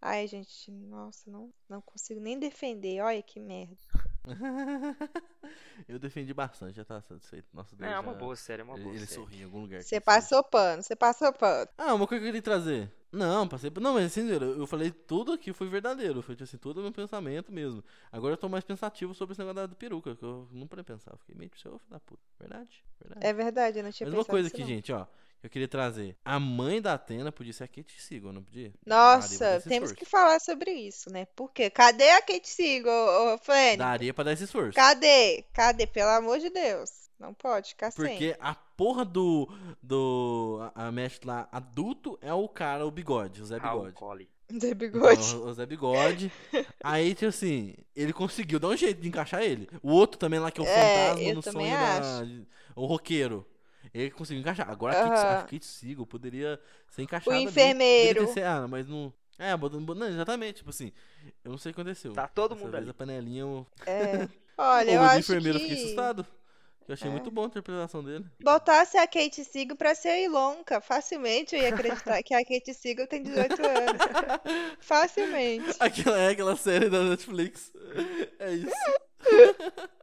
Ai, 0.00 0.26
gente, 0.26 0.70
nossa, 0.70 1.30
não, 1.30 1.52
não 1.68 1.82
consigo 1.82 2.18
nem 2.20 2.38
defender. 2.38 3.02
Olha 3.02 3.22
que 3.22 3.38
merda. 3.38 3.76
eu 5.88 5.98
defendi 5.98 6.32
bastante, 6.34 6.74
já 6.76 6.84
tá 6.84 7.00
satisfeito. 7.00 7.48
Nossa, 7.52 7.74
Deus, 7.76 7.90
É, 7.90 7.94
é 7.94 7.98
uma 7.98 8.12
já- 8.12 8.18
boa 8.18 8.36
série, 8.36 8.62
é 8.62 8.64
uma 8.64 8.74
Ele, 8.74 8.82
boa 8.84 8.94
ele 8.96 9.06
série. 9.06 9.20
sorri 9.20 9.40
em 9.40 9.44
algum 9.44 9.60
lugar. 9.62 9.82
Você 9.82 9.96
aqui, 9.96 10.04
passou 10.04 10.42
pano, 10.44 10.82
você 10.82 10.94
passou 10.96 11.32
pano. 11.32 11.68
Ah, 11.78 11.94
uma 11.94 12.06
coisa 12.06 12.20
que 12.22 12.28
eu 12.28 12.32
queria 12.32 12.42
trazer. 12.42 12.92
Não, 13.12 13.48
passei. 13.48 13.72
Não, 13.80 13.94
mas 13.94 14.06
assim, 14.06 14.28
eu 14.30 14.66
falei 14.68 14.90
tudo 14.92 15.32
aqui 15.32 15.52
foi 15.52 15.68
verdadeiro. 15.68 16.22
Foi 16.22 16.36
tipo 16.36 16.44
assim, 16.44 16.58
tudo 16.58 16.80
meu 16.80 16.92
pensamento 16.92 17.50
mesmo. 17.50 17.82
Agora 18.12 18.34
eu 18.34 18.38
tô 18.38 18.48
mais 18.48 18.62
pensativo 18.62 19.12
sobre 19.14 19.32
esse 19.32 19.40
negócio 19.44 19.66
da- 19.68 19.74
peruca, 19.74 20.14
que 20.14 20.22
eu 20.24 20.48
não 20.52 20.66
parei 20.68 20.84
pensar. 20.84 21.12
Eu 21.12 21.18
fiquei 21.18 21.34
meio 21.34 21.50
seu 21.56 21.78
filho 21.78 21.90
da 21.90 21.98
puta. 21.98 22.22
Verdade, 22.38 22.84
verdade. 23.00 23.26
É 23.26 23.32
verdade, 23.32 23.78
eu 23.78 23.82
não 23.84 23.90
tinha 23.90 24.06
mas 24.06 24.14
uma 24.14 24.24
pensado 24.24 24.30
coisa 24.32 24.44
nisso, 24.44 24.54
aqui, 24.54 24.62
não. 24.62 24.68
gente, 24.68 24.92
ó. 24.92 25.06
Eu 25.42 25.48
queria 25.48 25.68
trazer. 25.68 26.16
A 26.24 26.38
mãe 26.38 26.82
da 26.82 26.94
Atena 26.94 27.32
podia 27.32 27.52
ser 27.52 27.64
a 27.64 27.68
Kate 27.68 28.00
Siegel, 28.00 28.32
não 28.32 28.42
podia? 28.42 28.72
Nossa, 28.84 29.60
temos 29.66 29.90
que 29.92 30.04
falar 30.04 30.38
sobre 30.40 30.70
isso, 30.70 31.10
né? 31.10 31.26
Por 31.34 31.50
quê? 31.50 31.70
Cadê 31.70 32.10
a 32.10 32.20
Kate 32.20 32.48
Siegel, 32.48 32.92
ô, 32.92 33.38
Flane? 33.38 33.78
Daria 33.78 34.12
pra 34.12 34.24
dar 34.24 34.32
esse 34.32 34.44
esforço. 34.44 34.74
Cadê? 34.74 35.44
Cadê? 35.52 35.86
Pelo 35.86 36.10
amor 36.10 36.38
de 36.38 36.50
Deus. 36.50 36.90
Não 37.18 37.34
pode 37.34 37.70
ficar 37.70 37.90
sem. 37.90 38.04
Porque 38.06 38.36
a 38.40 38.54
porra 38.54 39.04
do. 39.04 39.48
do. 39.82 40.58
A, 40.74 40.86
a 40.88 40.92
mestre 40.92 41.26
lá 41.28 41.48
adulto 41.52 42.18
é 42.22 42.32
o 42.32 42.48
cara, 42.48 42.86
o 42.86 42.90
bigode, 42.90 43.42
o 43.42 43.46
Zé 43.46 43.58
Bigode. 43.58 43.92
De 44.50 44.56
Então, 44.56 44.74
bigode. 44.74 45.36
o 45.36 45.52
Zé 45.52 45.66
Bigode. 45.66 46.32
Aí, 46.82 47.14
tipo 47.14 47.28
assim, 47.28 47.74
ele 47.94 48.12
conseguiu 48.12 48.58
dar 48.58 48.68
um 48.68 48.76
jeito 48.76 49.00
de 49.00 49.08
encaixar 49.08 49.42
ele. 49.42 49.68
O 49.82 49.90
outro 49.92 50.18
também 50.18 50.40
lá, 50.40 50.50
que 50.50 50.60
é 50.60 50.64
o 50.64 50.66
É, 50.66 51.08
fantasma 51.10 51.34
no 51.34 51.42
sonho 51.42 51.70
da. 51.70 51.98
acho. 51.98 52.46
O 52.74 52.86
roqueiro. 52.86 53.46
Ele 53.92 54.10
conseguiu 54.10 54.40
encaixar. 54.40 54.70
Agora 54.70 54.92
a 55.04 55.42
Kate, 55.42 55.56
a 55.56 55.68
Siegel 55.68 56.06
poderia 56.06 56.60
ser 56.88 57.02
encaixada. 57.02 57.34
ali. 57.36 57.44
enfermeiro. 57.44 58.26
Ser- 58.32 58.44
ah, 58.44 58.66
mas 58.68 58.86
não. 58.88 59.12
É, 59.38 59.56
botando. 59.56 59.94
Não, 59.94 60.06
exatamente. 60.08 60.56
Tipo 60.56 60.70
assim, 60.70 60.92
eu 61.44 61.50
não 61.50 61.58
sei 61.58 61.72
o 61.72 61.74
que 61.74 61.80
aconteceu. 61.80 62.12
Tá 62.12 62.28
todo 62.28 62.54
Dessa 62.54 62.64
mundo 62.66 62.76
ali. 62.76 62.90
a 62.90 62.94
panelinha. 62.94 63.40
Eu... 63.40 63.66
É. 63.86 64.28
Olha, 64.56 64.90
eu 64.90 65.00
o 65.00 65.04
acho 65.04 65.18
enfermeiro 65.20 65.56
eu 65.58 65.62
fiquei 65.62 65.76
que 65.76 65.82
assustado. 65.84 66.26
Eu 66.86 66.94
achei 66.94 67.08
É. 67.08 67.10
muito 67.10 67.30
bom 67.30 67.44
a 67.44 67.46
interpretação 67.46 68.02
dele. 68.02 68.26
botasse 68.42 68.98
a 68.98 69.06
Kate 69.06 69.44
Siegel 69.44 69.76
pra 69.76 69.94
ser 69.94 70.08
a 70.08 70.20
Ilonka, 70.20 70.80
facilmente 70.80 71.54
eu 71.54 71.62
ia 71.62 71.68
acreditar 71.68 72.20
que 72.22 72.34
a 72.34 72.44
Kate 72.44 72.74
Siegel 72.74 73.06
tem 73.06 73.22
18 73.22 73.52
anos. 73.64 74.02
Facilmente. 74.80 75.76
Aquela 75.78 76.18
é 76.18 76.30
aquela 76.30 76.56
série 76.56 76.90
da 76.90 77.02
Netflix. 77.04 77.72
É 78.40 78.52
isso. 78.52 78.72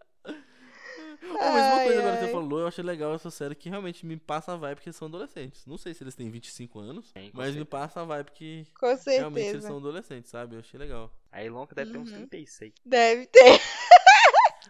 Uma 1.36 1.40
Ai, 1.42 1.86
coisa 1.86 2.00
agora 2.00 2.18
que 2.18 2.24
ai. 2.24 2.28
você 2.28 2.32
falou, 2.32 2.60
eu 2.60 2.68
achei 2.68 2.84
legal 2.84 3.14
essa 3.14 3.30
série 3.32 3.56
que 3.56 3.70
realmente 3.70 4.06
me 4.06 4.18
passa 4.18 4.54
a 4.54 4.56
vibe 4.56 4.82
que 4.82 4.90
eles 4.90 4.96
são 4.96 5.08
adolescentes. 5.08 5.66
Não 5.66 5.78
sei 5.78 5.94
se 5.94 6.04
eles 6.04 6.16
têm 6.16 6.30
25 6.30 6.80
anos, 6.80 7.12
Tem, 7.12 7.32
com 7.32 7.38
mas 7.38 7.48
me 7.48 7.54
certeza. 7.60 7.66
passa 7.66 8.02
a 8.02 8.06
vibe 8.06 8.32
que 8.32 8.68
Com 8.80 8.88
realmente 8.88 9.40
eles 9.40 9.52
certeza. 9.52 9.68
são 9.68 9.78
adolescentes, 9.78 10.30
sabe? 10.32 10.56
Eu 10.56 10.60
achei 10.60 10.80
legal. 10.80 11.12
A 11.32 11.44
Ilonka 11.44 11.76
deve 11.76 11.92
ter 11.92 11.98
uns 11.98 12.10
Uhum. 12.12 12.18
36. 12.28 12.74
Deve 12.86 13.26
ter. 13.28 13.60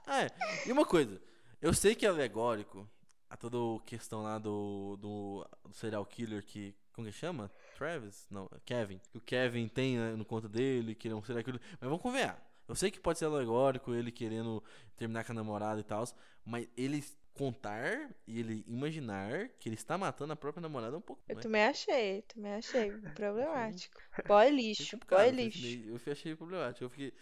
Ah, 0.05 0.23
é. 0.23 0.29
E 0.65 0.71
uma 0.71 0.85
coisa, 0.85 1.19
eu 1.61 1.73
sei 1.73 1.93
que 1.93 2.05
é 2.05 2.09
alegórico 2.09 2.87
a 3.29 3.35
toda 3.35 3.57
a 3.57 3.85
questão 3.85 4.23
lá 4.23 4.37
do, 4.37 4.95
do, 5.01 5.45
do 5.67 5.73
serial 5.73 6.05
killer 6.05 6.43
que. 6.45 6.73
Como 6.93 7.05
que 7.05 7.13
chama? 7.13 7.51
Travis? 7.77 8.25
Não, 8.31 8.49
Kevin. 8.65 8.99
Que 9.11 9.17
o 9.17 9.21
Kevin 9.21 9.67
tem 9.67 9.97
né, 9.97 10.15
no 10.15 10.23
conto 10.25 10.47
dele, 10.47 10.95
que 10.95 11.07
ele 11.07 11.13
é 11.13 11.17
um 11.17 11.23
serial 11.23 11.43
killer. 11.43 11.61
Mas 11.71 11.81
vamos 11.89 12.01
convenhar. 12.01 12.41
Eu 12.67 12.75
sei 12.75 12.91
que 12.91 12.99
pode 12.99 13.19
ser 13.19 13.25
alegórico, 13.25 13.93
ele 13.93 14.11
querendo 14.11 14.63
terminar 14.95 15.23
com 15.23 15.31
a 15.31 15.35
namorada 15.35 15.79
e 15.79 15.83
tal, 15.83 16.03
mas 16.45 16.67
ele 16.75 17.01
contar 17.37 18.09
e 18.25 18.39
ele 18.39 18.65
imaginar 18.67 19.49
que 19.59 19.69
ele 19.69 19.75
está 19.75 19.95
matando 19.97 20.33
a 20.33 20.35
própria 20.35 20.59
namorada 20.59 20.95
é 20.95 20.97
um 20.97 21.01
pouco. 21.01 21.21
Eu 21.29 21.35
né? 21.35 21.41
também 21.41 21.63
achei, 21.63 22.23
também 22.23 22.53
achei 22.55 22.91
problemático. 23.15 24.01
Boy 24.27 24.47
Achei 24.47 24.55
lixo, 24.55 24.91
complicado, 24.91 25.19
boy 25.19 25.29
eu 25.29 25.35
lixo. 25.35 26.01
Eu 26.05 26.11
achei 26.11 26.35
problemático. 26.35 26.83
Eu 26.83 26.89
fiquei. 26.89 27.13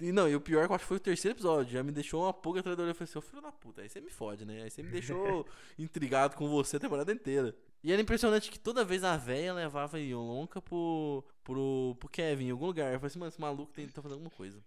E 0.00 0.12
não, 0.12 0.28
e 0.28 0.36
o 0.36 0.40
pior 0.40 0.62
é 0.62 0.66
que 0.66 0.72
eu 0.72 0.76
acho 0.76 0.84
que 0.84 0.88
foi 0.88 0.96
o 0.98 1.00
terceiro 1.00 1.34
episódio. 1.34 1.72
Já 1.72 1.82
me 1.82 1.90
deixou 1.90 2.22
uma 2.22 2.34
pulga 2.34 2.60
atrás 2.60 2.76
da 2.76 2.82
orelha. 2.82 2.92
Eu 2.92 2.94
falei 2.94 3.10
assim, 3.10 3.18
ô 3.18 3.22
filho 3.22 3.42
da 3.42 3.50
puta, 3.50 3.80
aí 3.80 3.88
você 3.88 4.00
me 4.00 4.10
fode, 4.10 4.44
né? 4.44 4.62
Aí 4.62 4.70
você 4.70 4.82
me 4.82 4.90
deixou 4.90 5.46
intrigado 5.78 6.36
com 6.36 6.48
você 6.48 6.76
a 6.76 6.80
temporada 6.80 7.10
inteira. 7.10 7.56
E 7.82 7.90
era 7.90 8.00
impressionante 8.00 8.50
que 8.50 8.58
toda 8.58 8.84
vez 8.84 9.02
a 9.02 9.16
véia 9.16 9.52
levava 9.54 9.96
a 9.96 10.00
Yolonka 10.00 10.60
pro, 10.60 11.24
pro, 11.42 11.96
pro 11.98 12.08
Kevin 12.08 12.48
em 12.48 12.50
algum 12.50 12.66
lugar. 12.66 12.92
Eu 12.92 13.00
falei 13.00 13.08
assim, 13.08 13.18
mano, 13.18 13.30
esse 13.30 13.40
maluco 13.40 13.72
tem, 13.72 13.88
tá 13.88 14.02
fazendo 14.02 14.18
alguma 14.18 14.30
coisa. 14.30 14.62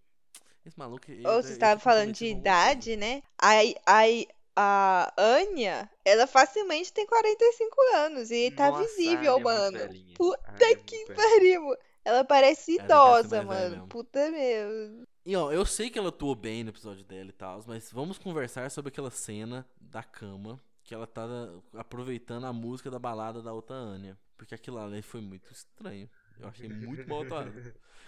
Esse 0.66 0.78
maluco. 0.80 1.10
ele- 1.12 1.28
Ou 1.28 1.34
ele 1.36 1.44
você 1.44 1.50
tá 1.50 1.54
estava 1.54 1.80
falando 1.80 2.12
de 2.14 2.26
idade, 2.26 2.98
né? 2.98 3.22
Aí, 3.38 3.76
aí 3.86 4.28
a 4.56 5.14
Anya, 5.18 5.90
ela 6.04 6.26
facilmente 6.26 6.92
tem 6.94 7.06
45 7.06 7.76
anos 7.96 8.32
e 8.32 8.52
tá 8.52 8.70
Nossa, 8.70 8.84
a 8.84 8.88
visível, 8.88 9.38
é 9.38 9.40
mano. 9.44 9.78
Puta 10.16 10.42
é 10.60 10.68
muito 10.68 10.86
que 10.86 11.06
pariu. 11.14 11.76
Ela 12.06 12.24
parece 12.24 12.78
Ela 12.80 12.88
ser 12.88 12.94
idosa, 12.94 13.30
velha 13.30 13.44
mano. 13.46 13.70
mesmo. 13.72 13.88
Puta 13.88 14.32
meu. 14.32 15.06
E 15.26 15.36
ó, 15.36 15.52
eu 15.52 15.66
sei 15.66 15.90
que 15.90 15.98
ela 16.00 16.10
atuou 16.10 16.36
bem 16.36 16.64
no 16.64 16.70
episódio 16.70 17.04
dela 17.04 17.30
e 17.30 17.34
tal, 17.34 17.64
mas 17.68 17.92
vamos 17.92 18.18
conversar 18.18 18.70
sobre 18.72 18.90
aquela 18.90 19.10
cena 19.10 19.68
da 19.82 20.04
cama 20.04 20.60
que 20.84 20.94
ela 20.94 21.08
tá 21.08 21.26
aproveitando 21.74 22.46
a 22.46 22.54
música 22.54 22.92
da 22.92 23.00
balada 23.00 23.42
da 23.42 23.52
outra 23.52 23.76
Anya. 23.76 24.18
Porque 24.38 24.54
aquilo 24.54 24.78
ali 24.78 25.02
foi 25.02 25.20
muito 25.22 25.52
estranho. 25.52 26.08
Eu 26.40 26.48
achei 26.48 26.70
muito 26.70 27.08
mal 27.10 27.22
atuado. 27.24 27.52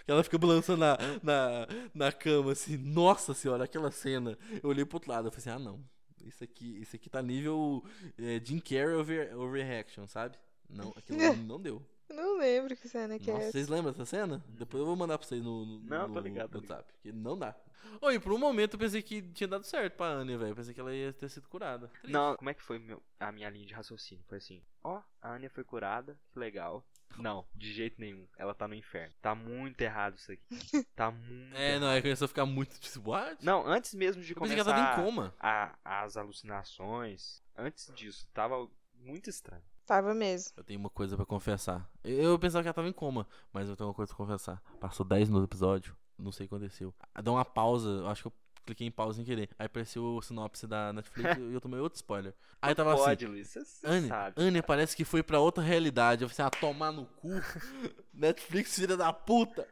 Que 0.06 0.12
ela 0.12 0.24
fica 0.24 0.38
balançando 0.38 0.80
na, 0.80 0.98
na, 1.22 1.68
na 1.94 2.12
cama 2.12 2.54
assim, 2.54 2.78
nossa 2.78 3.34
senhora, 3.34 3.66
aquela 3.66 3.92
cena. 3.92 4.38
Eu 4.64 4.70
olhei 4.70 4.86
pro 4.86 4.96
outro 4.98 5.12
lado, 5.12 5.28
eu 5.28 5.32
falei 5.32 5.40
assim, 5.42 5.50
ah 5.50 5.60
não. 5.64 5.84
Isso 6.24 6.44
aqui, 6.44 6.82
isso 6.82 6.96
aqui 6.96 7.10
tá 7.10 7.22
nível 7.22 7.84
é, 8.18 8.42
Jim 8.44 8.60
Carrey 8.60 8.96
over, 8.96 9.38
overreaction, 9.38 10.08
sabe? 10.08 10.38
Não, 10.70 10.94
aquilo 10.96 11.36
não 11.44 11.62
deu. 11.62 11.82
Não 12.10 12.38
lembro 12.38 12.74
que 12.74 12.88
cena 12.88 13.20
que 13.20 13.30
é 13.30 13.34
Nossa, 13.34 13.46
essa. 13.48 13.52
vocês 13.52 13.68
lembram 13.68 13.92
dessa 13.92 14.06
cena? 14.06 14.42
Depois 14.48 14.80
eu 14.80 14.86
vou 14.86 14.96
mandar 14.96 15.18
pra 15.18 15.28
vocês 15.28 15.44
no, 15.44 15.66
no, 15.66 15.80
Não, 15.82 16.08
tô 16.08 16.14
no 16.14 16.22
ligado, 16.22 16.50
tô 16.52 16.60
WhatsApp. 16.60 16.94
Que 17.02 17.12
não 17.12 17.38
dá. 17.38 17.54
Oi, 18.02 18.18
por 18.18 18.32
um 18.32 18.38
momento 18.38 18.76
eu 18.76 18.80
pensei 18.80 19.02
que 19.02 19.22
tinha 19.22 19.46
dado 19.48 19.66
certo 19.66 19.98
pra 19.98 20.08
Anya, 20.08 20.38
velho. 20.38 20.52
Eu 20.52 20.56
Pensei 20.56 20.74
que 20.74 20.80
ela 20.80 20.96
ia 20.96 21.12
ter 21.12 21.30
sido 21.30 21.50
curada. 21.50 21.90
Triste. 21.90 22.10
Não, 22.14 22.38
como 22.38 22.50
é 22.50 22.54
que 22.54 22.64
foi 22.64 22.80
meu- 22.80 23.04
a 23.20 23.30
minha 23.30 23.50
linha 23.50 23.66
de 23.66 23.74
raciocínio? 23.74 24.24
Foi 24.26 24.38
assim, 24.38 24.62
ó, 24.86 25.02
a 25.22 25.32
Anya 25.34 25.50
foi 25.50 25.64
curada, 25.64 26.18
que 26.32 26.40
legal. 26.40 26.86
Não, 27.18 27.46
de 27.56 27.74
jeito 27.74 28.00
nenhum. 28.00 28.28
Ela 28.38 28.54
tá 28.54 28.68
no 28.68 28.76
inferno. 28.76 29.14
Tá 29.22 29.34
muito 29.34 29.80
errado 29.82 30.18
isso 30.18 30.32
aqui. 30.32 30.84
Tá 30.96 31.10
muito 31.12 31.56
É, 31.56 31.70
errado. 31.72 31.82
não, 31.82 31.88
aí 31.90 32.02
começou 32.02 32.26
a 32.26 32.28
ficar 32.28 32.46
muito 32.46 32.80
tipo, 32.80 33.10
what? 33.10 33.44
Não, 33.44 33.66
antes 33.66 33.94
mesmo 33.96 34.22
de 34.22 34.34
eu 34.34 34.40
pensei 34.42 34.56
que 34.56 34.62
ela 34.62 34.72
tava 34.74 34.82
em 34.82 34.96
começar 34.96 35.04
coma. 35.12 35.34
a- 35.40 35.76
as 35.84 36.18
alucinações, 36.18 37.42
antes 37.56 37.92
disso, 37.96 38.28
tava 38.34 38.70
muito 38.96 39.30
estranho. 39.30 39.64
Tava 39.86 40.14
mesmo. 40.14 40.52
Eu 40.58 40.64
tenho 40.66 40.80
uma 40.80 40.90
coisa 40.90 41.16
pra 41.16 41.26
confessar. 41.26 41.90
Eu, 42.04 42.32
eu 42.32 42.40
pensava 42.40 42.62
que 42.62 42.68
ela 42.68 42.74
tava 42.74 42.90
em 42.90 42.94
coma, 42.94 43.26
mas 43.54 43.70
eu 43.70 43.76
tenho 43.76 43.88
uma 43.88 43.94
coisa 43.96 44.10
pra 44.14 44.18
confessar. 44.18 44.62
Passou 44.80 45.06
10 45.06 45.30
minutos 45.30 45.48
do 45.48 45.52
episódio, 45.52 45.98
não 46.18 46.32
sei 46.32 46.46
o 46.46 46.50
que 46.50 46.56
aconteceu. 46.56 46.94
Deu 47.24 47.34
uma 47.34 47.46
pausa, 47.46 47.90
eu 47.90 48.08
acho 48.08 48.24
que 48.24 48.28
eu 48.28 48.34
cliquei 48.68 48.86
em 48.86 48.92
pausa 48.92 49.16
sem 49.18 49.26
querer. 49.26 49.50
Aí 49.58 49.66
apareceu 49.66 50.04
o 50.04 50.22
sinopse 50.22 50.68
da 50.68 50.94
Netflix 50.94 51.38
e 51.40 51.54
eu 51.54 51.60
tomei 51.62 51.80
outro 51.80 51.96
spoiler. 51.98 52.34
Aí 52.62 52.76
tava 52.76 52.94
assim, 52.94 53.04
Pode, 53.04 53.26
Luiz, 53.28 53.48
você 53.48 53.64
Anya, 53.88 54.08
sabe. 54.08 54.42
Anya 54.42 54.62
parece 54.64 54.96
que 54.96 55.04
foi 55.06 55.24
pra 55.24 55.40
outra 55.40 55.64
realidade. 55.64 56.24
Eu 56.24 56.30
falei 56.30 56.48
assim, 56.48 56.56
ah, 56.58 56.60
tomar 56.60 56.92
no 56.92 57.06
cu. 57.06 57.30
Netflix, 58.14 58.76
filha 58.76 58.98
da 58.98 59.12
puta. 59.14 59.68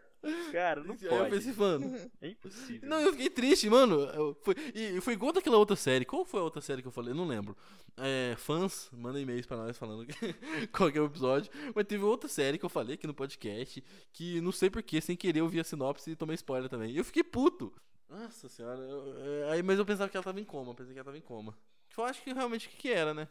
Cara, 0.51 0.83
não 0.83 0.95
Aí 0.95 0.99
eu 1.03 1.09
pode. 1.09 1.29
pensei, 1.29 1.53
mano. 1.53 1.95
É 2.19 2.29
impossível. 2.29 2.89
Não, 2.89 2.99
eu 2.99 3.11
fiquei 3.11 3.29
triste, 3.29 3.69
mano. 3.69 3.99
Eu- 4.01 4.35
foi, 4.41 4.55
e 4.73 4.99
foi 4.99 5.13
igual 5.13 5.31
daquela 5.31 5.57
outra 5.57 5.75
série. 5.75 6.03
Qual 6.03 6.25
foi 6.25 6.39
a 6.39 6.43
outra 6.43 6.61
série 6.61 6.81
que 6.81 6.87
eu 6.87 6.91
falei? 6.91 7.11
Eu 7.11 7.15
não 7.15 7.27
lembro. 7.27 7.55
É, 7.97 8.33
fãs, 8.37 8.89
mandem 8.91 9.21
e-mails 9.21 9.45
pra 9.45 9.55
nós 9.55 9.77
falando 9.77 10.05
qual 10.71 10.89
é 10.89 10.99
o 10.99 11.05
episódio. 11.05 11.51
Mas 11.75 11.85
teve 11.85 12.03
outra 12.03 12.27
série 12.27 12.57
que 12.57 12.65
eu 12.65 12.69
falei 12.69 12.95
aqui 12.95 13.05
no 13.05 13.13
podcast 13.13 13.83
que 14.11 14.41
não 14.41 14.51
sei 14.51 14.69
porquê, 14.69 14.99
sem 14.99 15.15
querer 15.15 15.41
eu 15.41 15.47
vi 15.47 15.59
a 15.59 15.63
sinopse 15.63 16.09
e 16.11 16.15
tomei 16.15 16.33
spoiler 16.35 16.69
também. 16.69 16.89
E 16.91 16.97
eu 16.97 17.05
fiquei 17.05 17.23
puto. 17.23 17.71
Nossa 18.09 18.47
senhora. 18.49 18.79
eu- 18.79 19.45
é, 19.47 19.51
aí, 19.51 19.63
mas 19.63 19.77
eu 19.79 19.85
pensava 19.85 20.09
que 20.09 20.17
ela 20.17 20.23
tava 20.23 20.39
em 20.39 20.45
coma. 20.45 20.71
eu 20.71 20.75
Pensei 20.75 20.93
que 20.93 20.99
ela 20.99 21.05
tava 21.05 21.17
em 21.17 21.21
coma. 21.21 21.57
Eu 21.97 22.03
acho 22.03 22.21
que 22.21 22.33
realmente 22.33 22.67
o 22.67 22.71
que, 22.71 22.77
que 22.77 22.91
era, 22.91 23.13
né? 23.13 23.25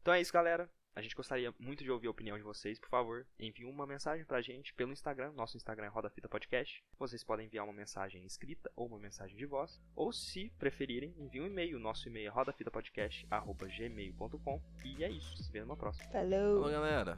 Então 0.00 0.14
é 0.14 0.20
isso, 0.20 0.32
galera. 0.32 0.70
A 0.94 1.00
gente 1.02 1.14
gostaria 1.14 1.54
muito 1.60 1.84
de 1.84 1.90
ouvir 1.92 2.08
a 2.08 2.10
opinião 2.10 2.36
de 2.36 2.42
vocês. 2.42 2.76
Por 2.78 2.88
favor, 2.88 3.24
enviem 3.38 3.70
uma 3.70 3.86
mensagem 3.86 4.24
pra 4.24 4.40
gente 4.40 4.74
pelo 4.74 4.90
Instagram. 4.92 5.30
Nosso 5.32 5.56
Instagram 5.56 5.86
é 5.86 5.88
Roda 5.88 6.10
Fita 6.10 6.28
Podcast. 6.28 6.82
Vocês 6.98 7.22
podem 7.22 7.46
enviar 7.46 7.64
uma 7.64 7.72
mensagem 7.72 8.24
escrita 8.26 8.68
ou 8.74 8.86
uma 8.88 8.98
mensagem 8.98 9.36
de 9.36 9.46
voz. 9.46 9.80
Ou, 9.94 10.12
se 10.12 10.50
preferirem, 10.58 11.14
enviem 11.16 11.44
um 11.44 11.46
e-mail. 11.46 11.78
Nosso 11.78 12.08
e-mail 12.08 12.26
é 12.26 12.30
rodafitapodcast.gmail.com. 12.30 14.62
E 14.84 15.04
é 15.04 15.10
isso. 15.10 15.36
Se 15.42 15.52
vê 15.52 15.60
numa 15.60 15.76
próxima. 15.76 16.08
Falou! 16.10 16.62
Falou, 16.62 16.70
galera. 16.70 17.16